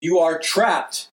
you 0.00 0.18
are 0.18 0.38
trapped 0.38 1.08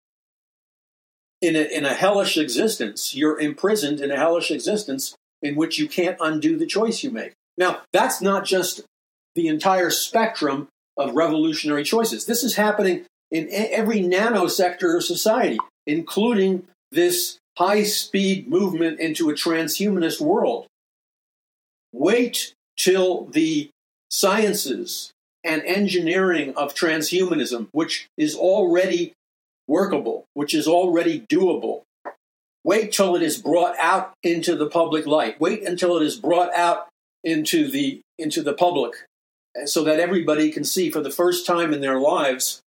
in 1.41 1.55
a, 1.55 1.61
in 1.61 1.85
a 1.85 1.93
hellish 1.93 2.37
existence. 2.37 3.15
You're 3.15 3.39
imprisoned 3.39 3.99
in 3.99 4.11
a 4.11 4.17
hellish 4.17 4.51
existence 4.51 5.15
in 5.41 5.55
which 5.55 5.77
you 5.77 5.87
can't 5.87 6.17
undo 6.19 6.57
the 6.57 6.65
choice 6.65 7.03
you 7.03 7.11
make. 7.11 7.33
Now, 7.57 7.81
that's 7.93 8.21
not 8.21 8.45
just 8.45 8.81
the 9.35 9.47
entire 9.47 9.89
spectrum 9.89 10.67
of 10.97 11.15
revolutionary 11.15 11.83
choices. 11.83 12.25
This 12.25 12.43
is 12.43 12.55
happening 12.55 13.05
in 13.29 13.47
every 13.51 14.01
nanosector 14.01 14.95
of 14.95 15.03
society, 15.03 15.59
including 15.85 16.63
this 16.91 17.37
high 17.57 17.83
speed 17.83 18.47
movement 18.47 18.99
into 18.99 19.29
a 19.29 19.33
transhumanist 19.33 20.21
world. 20.21 20.67
Wait 21.91 22.53
till 22.77 23.25
the 23.25 23.69
sciences 24.09 25.11
and 25.43 25.61
engineering 25.63 26.53
of 26.55 26.73
transhumanism, 26.73 27.67
which 27.71 28.07
is 28.17 28.35
already 28.35 29.13
workable, 29.67 30.25
which 30.33 30.53
is 30.53 30.67
already 30.67 31.21
doable. 31.21 31.83
Wait 32.63 32.91
till 32.91 33.15
it 33.15 33.21
is 33.21 33.41
brought 33.41 33.75
out 33.79 34.13
into 34.23 34.55
the 34.55 34.69
public 34.69 35.05
light. 35.05 35.39
Wait 35.39 35.63
until 35.63 35.97
it 35.97 36.03
is 36.03 36.15
brought 36.15 36.53
out 36.53 36.87
into 37.23 37.69
the 37.69 38.01
into 38.17 38.41
the 38.41 38.53
public 38.53 38.93
eh, 39.55 39.65
so 39.65 39.83
that 39.83 39.99
everybody 39.99 40.51
can 40.51 40.63
see 40.63 40.89
for 40.89 41.01
the 41.01 41.11
first 41.11 41.45
time 41.45 41.73
in 41.73 41.81
their 41.81 41.99
lives 41.99 42.61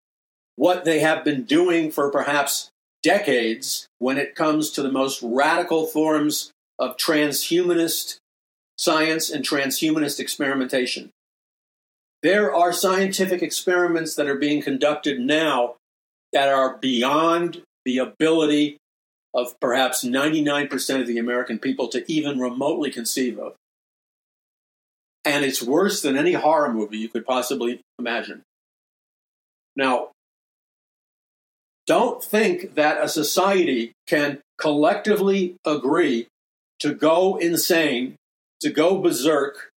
what 0.57 0.85
they 0.85 1.01
have 1.01 1.25
been 1.25 1.45
doing 1.45 1.91
for 1.91 2.11
perhaps 2.11 2.71
decades 3.03 3.87
when 3.99 4.19
it 4.19 4.35
comes 4.35 4.71
to 4.71 4.83
the 4.83 4.93
most 4.93 5.21
radical 5.23 5.87
forms 5.87 6.51
of 6.79 6.97
transhumanist 6.97 8.19
science 8.77 9.31
and 9.31 9.45
transhumanist 9.45 10.19
experimentation. 10.19 11.11
There 12.23 12.55
are 12.55 12.73
scientific 12.73 13.43
experiments 13.43 14.15
that 14.15 14.27
are 14.27 14.37
being 14.37 14.63
conducted 14.63 15.21
now 15.21 15.77
that 16.33 16.49
are 16.49 16.79
beyond 16.79 17.63
the 17.85 17.99
ability 17.99 18.77
of 19.35 19.59
perhaps 19.61 20.05
99% 20.05 21.01
of 21.01 21.07
the 21.07 21.19
American 21.19 21.59
people 21.59 21.89
to 21.89 22.11
even 22.11 22.39
remotely 22.39 22.91
conceive 22.91 23.39
of. 23.39 23.55
And 25.25 25.45
it's 25.45 25.63
worse 25.63 26.03
than 26.03 26.17
any 26.17 26.33
horror 26.33 26.73
movie 26.73 26.99
you 26.99 27.09
could 27.09 27.27
possibly 27.27 27.81
imagine. 27.99 28.43
Now, 29.77 30.09
don't 31.87 32.23
think 32.23 32.75
that 32.75 33.03
a 33.03 33.09
society 33.09 33.93
can 34.07 34.41
collectively 34.59 35.57
agree 35.65 36.29
to 36.81 36.95
go 36.95 37.37
insane, 37.37 38.17
to 38.61 38.71
go 38.71 38.99
berserk. 38.99 39.71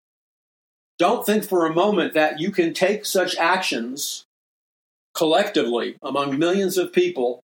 Don't 0.99 1.27
think 1.27 1.45
for 1.45 1.67
a 1.67 1.75
moment 1.75 2.15
that 2.15 2.39
you 2.39 2.51
can 2.51 2.75
take 2.75 3.05
such 3.05 3.37
actions 3.37 4.25
collectively 5.15 5.97
among 6.03 6.39
millions 6.39 6.77
of 6.79 6.93
people, 6.93 7.41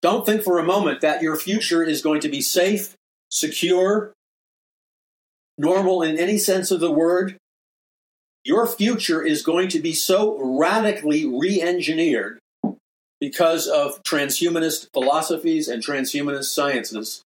don't 0.00 0.26
think 0.26 0.42
for 0.42 0.58
a 0.58 0.64
moment 0.64 1.00
that 1.00 1.22
your 1.22 1.36
future 1.36 1.82
is 1.82 2.02
going 2.02 2.20
to 2.20 2.28
be 2.28 2.40
safe, 2.40 2.94
secure, 3.30 4.12
normal 5.56 6.02
in 6.02 6.18
any 6.18 6.38
sense 6.38 6.70
of 6.70 6.80
the 6.80 6.90
word. 6.90 7.36
Your 8.44 8.66
future 8.66 9.24
is 9.24 9.42
going 9.42 9.68
to 9.68 9.78
be 9.78 9.92
so 9.92 10.36
radically 10.58 11.24
re 11.24 11.62
engineered 11.62 12.40
because 13.20 13.68
of 13.68 14.02
transhumanist 14.02 14.88
philosophies 14.92 15.68
and 15.68 15.84
transhumanist 15.84 16.46
sciences 16.46 17.22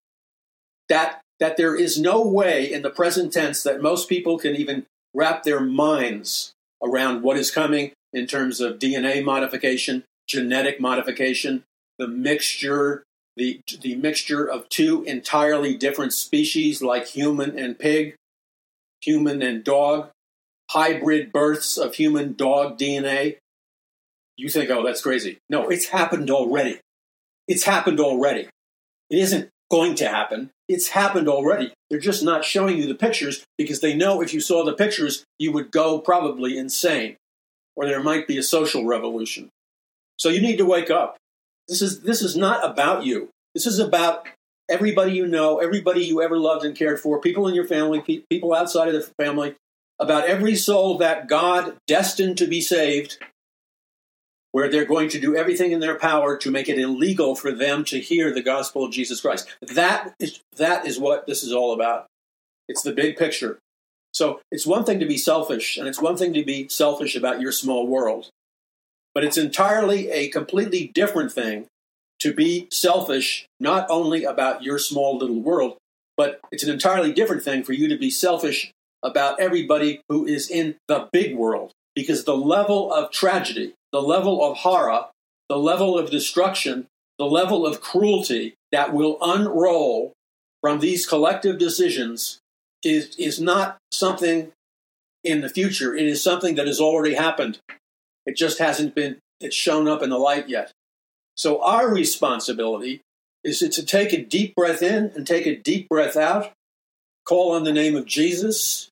that, 0.91 1.23
that 1.41 1.57
there 1.57 1.75
is 1.75 1.99
no 1.99 2.21
way 2.21 2.71
in 2.71 2.83
the 2.83 2.91
present 2.91 3.33
tense 3.33 3.63
that 3.63 3.81
most 3.81 4.07
people 4.07 4.39
can 4.39 4.55
even 4.55 4.85
wrap 5.15 5.43
their 5.43 5.61
minds 5.61 6.53
around 6.83 7.23
what 7.23 7.39
is 7.39 7.51
coming 7.51 7.93
in 8.17 8.27
terms 8.27 8.63
of 8.63 8.79
DNA 8.79 9.23
modification, 9.23 10.03
genetic 10.27 10.81
modification, 10.81 11.63
the 11.99 12.09
mixture, 12.09 13.03
the, 13.37 13.61
the 13.83 13.95
mixture 13.95 14.51
of 14.51 14.67
two 14.71 15.05
entirely 15.05 15.77
different 15.77 16.15
species 16.15 16.81
like 16.81 17.09
human 17.09 17.59
and 17.59 17.79
pig, 17.79 18.15
human 19.03 19.43
and 19.43 19.63
dog, 19.63 20.09
hybrid 20.71 21.31
births 21.31 21.77
of 21.77 21.95
human 21.97 22.33
dog 22.33 22.79
DNA. 22.79 23.37
You 24.39 24.49
think, 24.49 24.71
oh, 24.71 24.83
that's 24.83 25.03
crazy. 25.03 25.37
No, 25.51 25.69
it's 25.69 25.89
happened 25.89 26.31
already. 26.31 26.81
It's 27.47 27.65
happened 27.65 28.01
already. 28.01 28.49
It 29.11 29.19
isn't 29.19 29.51
going 29.71 29.95
to 29.97 30.09
happen. 30.09 30.51
It's 30.71 30.89
happened 30.89 31.29
already. 31.29 31.75
They're 31.91 32.01
just 32.01 32.25
not 32.25 32.47
showing 32.47 32.79
you 32.79 32.87
the 32.87 32.95
pictures 32.95 33.45
because 33.59 33.81
they 33.81 33.95
know 33.95 34.23
if 34.23 34.33
you 34.33 34.41
saw 34.41 34.65
the 34.65 34.73
pictures, 34.73 35.23
you 35.39 35.53
would 35.53 35.71
go 35.71 35.99
probably 35.99 36.57
insane 36.57 37.17
or 37.77 37.87
there 37.87 38.03
might 38.03 38.27
be 38.27 38.39
a 38.39 38.43
social 38.43 38.85
revolution. 38.85 39.51
So 40.19 40.31
you 40.31 40.41
need 40.41 40.57
to 40.59 40.67
wake 40.67 40.91
up. 40.91 41.17
This 41.69 41.83
is, 41.83 42.01
this 42.01 42.23
is 42.23 42.37
not 42.37 42.65
about 42.65 43.05
you. 43.05 43.29
This 43.55 43.67
is 43.67 43.79
about 43.79 44.27
everybody 44.69 45.13
you 45.13 45.27
know, 45.27 45.59
everybody 45.59 46.05
you 46.05 46.23
ever 46.23 46.39
loved 46.39 46.65
and 46.65 46.77
cared 46.77 47.01
for, 47.01 47.21
people 47.21 47.47
in 47.47 47.55
your 47.55 47.67
family, 47.67 48.01
pe- 48.01 48.23
people 48.31 48.55
outside 48.55 48.89
of 48.89 48.95
the 48.95 49.03
family, 49.23 49.55
about 49.99 50.27
every 50.27 50.55
soul 50.55 50.99
that 50.99 51.29
God 51.29 51.77
destined 51.87 52.39
to 52.39 52.47
be 52.47 52.61
saved, 52.61 53.19
where 54.53 54.71
they're 54.71 54.85
going 54.85 55.09
to 55.11 55.21
do 55.21 55.37
everything 55.37 55.73
in 55.73 55.81
their 55.81 55.99
power 55.99 56.37
to 56.39 56.51
make 56.51 56.69
it 56.69 56.79
illegal 56.79 57.35
for 57.35 57.53
them 57.53 57.85
to 57.85 58.01
hear 58.01 58.33
the 58.33 58.43
gospel 58.43 58.85
of 58.85 58.93
Jesus 58.93 59.21
Christ. 59.21 59.49
That 59.61 60.15
is, 60.19 60.41
that 60.57 60.87
is 60.87 60.99
what 60.99 61.27
this 61.27 61.43
is 61.43 61.53
all 61.53 61.73
about. 61.73 62.07
It's 62.69 62.83
the 62.83 62.93
big 62.93 63.17
picture. 63.17 63.59
So 64.17 64.41
it's 64.51 64.67
one 64.67 64.87
thing 64.87 64.99
to 65.01 65.05
be 65.05 65.19
selfish, 65.19 65.77
and 65.77 65.87
it's 65.87 66.01
one 66.01 66.17
thing 66.17 66.33
to 66.33 66.43
be 66.43 66.69
selfish 66.71 67.17
about 67.17 67.39
your 67.39 67.53
small 67.53 67.87
world. 67.87 68.31
But 69.15 69.25
it's 69.25 69.37
entirely 69.37 70.11
a 70.11 70.31
completely 70.31 70.91
different 70.95 71.33
thing 71.33 71.67
to 72.21 72.33
be 72.33 72.67
selfish, 72.73 73.45
not 73.61 73.87
only 73.91 74.25
about 74.25 74.63
your 74.63 74.79
small 74.79 75.19
little 75.19 75.43
world, 75.43 75.77
but 76.17 76.41
it's 76.51 76.63
an 76.63 76.71
entirely 76.71 77.13
different 77.13 77.43
thing 77.43 77.63
for 77.63 77.75
you 77.75 77.89
to 77.89 77.99
be 77.99 78.09
selfish 78.09 78.73
about 79.03 79.39
everybody 79.39 80.01
who 80.09 80.25
is 80.25 80.49
in 80.51 80.77
the 80.89 81.11
big 81.13 81.37
world. 81.37 81.73
Because 81.95 82.25
the 82.25 82.39
level 82.39 82.91
of 82.91 83.11
tragedy, 83.11 83.75
the 83.93 84.01
level 84.01 84.43
of 84.43 84.57
horror, 84.57 85.09
the 85.51 85.59
level 85.59 85.99
of 85.99 86.11
destruction, 86.11 86.87
the 87.19 87.27
level 87.27 87.67
of 87.67 87.83
cruelty 87.83 88.55
that 88.73 88.95
will 88.95 89.19
unroll 89.21 90.15
from 90.63 90.81
these 90.81 91.07
collective 91.07 91.59
decisions 91.59 92.41
is, 92.87 93.17
is 93.17 93.41
not 93.41 93.79
something 93.91 94.53
in 95.25 95.41
the 95.41 95.49
future. 95.49 95.95
It 95.95 96.07
is 96.07 96.23
something 96.23 96.55
that 96.55 96.67
has 96.67 96.81
already 96.81 97.15
happened. 97.15 97.59
It 98.25 98.37
just 98.37 98.59
hasn't 98.59 98.95
been, 98.95 99.19
it's 99.41 99.57
shown 99.57 99.89
up 99.89 100.03
in 100.03 100.11
the 100.11 100.19
light 100.19 100.49
yet. 100.49 100.73
So 101.35 101.63
our 101.63 101.93
responsibility 101.93 103.03
is 103.45 103.59
to 103.59 103.85
take 103.85 104.13
a 104.13 104.25
deep 104.25 104.55
breath 104.55 104.83
in 104.83 105.13
and 105.15 105.27
take 105.27 105.47
a 105.47 105.57
deep 105.57 105.89
breath 105.89 106.17
out, 106.17 106.53
call 107.25 107.53
on 107.53 107.65
the 107.65 107.73
name 107.73 107.95
of 107.95 108.07
Jesus, 108.07 108.89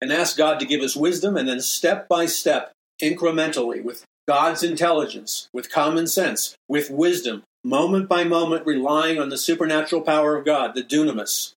and 0.00 0.12
ask 0.12 0.36
God 0.36 0.60
to 0.60 0.66
give 0.66 0.82
us 0.82 0.96
wisdom, 0.96 1.36
and 1.36 1.48
then 1.48 1.60
step 1.60 2.08
by 2.08 2.26
step, 2.26 2.72
incrementally, 3.02 3.82
with 3.82 4.04
God's 4.28 4.62
intelligence, 4.62 5.48
with 5.52 5.72
common 5.72 6.06
sense, 6.06 6.56
with 6.68 6.90
wisdom, 6.90 7.44
moment 7.64 8.08
by 8.08 8.24
moment, 8.24 8.66
relying 8.66 9.18
on 9.18 9.30
the 9.30 9.38
supernatural 9.38 10.02
power 10.02 10.36
of 10.36 10.44
God, 10.44 10.74
the 10.74 10.82
dunamis. 10.82 11.52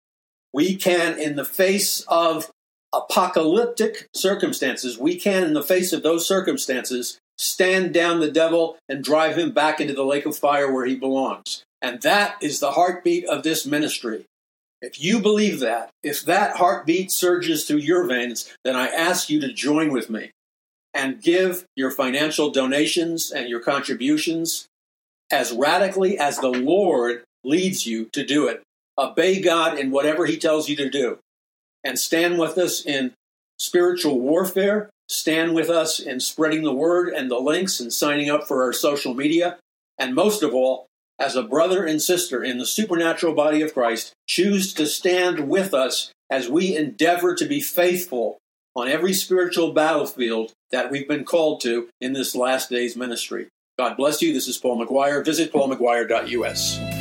We 0.53 0.75
can, 0.75 1.19
in 1.19 1.35
the 1.35 1.45
face 1.45 2.01
of 2.07 2.49
apocalyptic 2.93 4.07
circumstances, 4.15 4.97
we 4.97 5.15
can, 5.15 5.43
in 5.43 5.53
the 5.53 5.63
face 5.63 5.93
of 5.93 6.03
those 6.03 6.27
circumstances, 6.27 7.19
stand 7.37 7.93
down 7.93 8.19
the 8.19 8.31
devil 8.31 8.77
and 8.89 9.03
drive 9.03 9.37
him 9.37 9.51
back 9.51 9.79
into 9.79 9.93
the 9.93 10.03
lake 10.03 10.25
of 10.25 10.37
fire 10.37 10.71
where 10.71 10.85
he 10.85 10.95
belongs. 10.95 11.63
And 11.81 12.01
that 12.01 12.35
is 12.41 12.59
the 12.59 12.71
heartbeat 12.71 13.25
of 13.25 13.43
this 13.43 13.65
ministry. 13.65 14.25
If 14.81 15.01
you 15.01 15.19
believe 15.19 15.59
that, 15.59 15.89
if 16.03 16.23
that 16.23 16.57
heartbeat 16.57 17.11
surges 17.11 17.65
through 17.65 17.77
your 17.77 18.05
veins, 18.05 18.53
then 18.63 18.75
I 18.75 18.87
ask 18.87 19.29
you 19.29 19.39
to 19.41 19.53
join 19.53 19.91
with 19.91 20.09
me 20.09 20.31
and 20.93 21.21
give 21.21 21.65
your 21.75 21.91
financial 21.91 22.49
donations 22.49 23.31
and 23.31 23.49
your 23.49 23.59
contributions 23.59 24.67
as 25.31 25.51
radically 25.51 26.17
as 26.17 26.39
the 26.39 26.49
Lord 26.49 27.23
leads 27.43 27.85
you 27.85 28.09
to 28.13 28.25
do 28.25 28.47
it. 28.47 28.63
Obey 28.99 29.41
God 29.41 29.79
in 29.79 29.91
whatever 29.91 30.25
He 30.25 30.37
tells 30.37 30.67
you 30.67 30.75
to 30.75 30.89
do. 30.89 31.19
And 31.83 31.97
stand 31.97 32.37
with 32.37 32.57
us 32.57 32.85
in 32.85 33.13
spiritual 33.57 34.19
warfare. 34.19 34.89
Stand 35.07 35.55
with 35.55 35.69
us 35.69 35.99
in 35.99 36.19
spreading 36.19 36.63
the 36.63 36.73
word 36.73 37.09
and 37.09 37.31
the 37.31 37.39
links 37.39 37.79
and 37.79 37.91
signing 37.91 38.29
up 38.29 38.47
for 38.47 38.63
our 38.63 38.73
social 38.73 39.13
media. 39.13 39.57
And 39.97 40.13
most 40.13 40.43
of 40.43 40.53
all, 40.53 40.87
as 41.17 41.35
a 41.35 41.43
brother 41.43 41.85
and 41.85 42.01
sister 42.01 42.43
in 42.43 42.57
the 42.57 42.65
supernatural 42.65 43.33
body 43.33 43.61
of 43.61 43.73
Christ, 43.73 44.13
choose 44.27 44.73
to 44.73 44.85
stand 44.85 45.49
with 45.49 45.73
us 45.73 46.11
as 46.29 46.49
we 46.49 46.75
endeavor 46.75 47.35
to 47.35 47.45
be 47.45 47.59
faithful 47.59 48.37
on 48.75 48.87
every 48.87 49.13
spiritual 49.13 49.73
battlefield 49.73 50.53
that 50.71 50.91
we've 50.91 51.07
been 51.07 51.25
called 51.25 51.59
to 51.61 51.89
in 51.99 52.13
this 52.13 52.35
last 52.35 52.69
day's 52.69 52.95
ministry. 52.95 53.47
God 53.77 53.97
bless 53.97 54.21
you. 54.21 54.33
This 54.33 54.47
is 54.47 54.57
Paul 54.57 54.85
McGuire. 54.85 55.23
Visit 55.25 55.51
paulmcguire.us. 55.51 56.98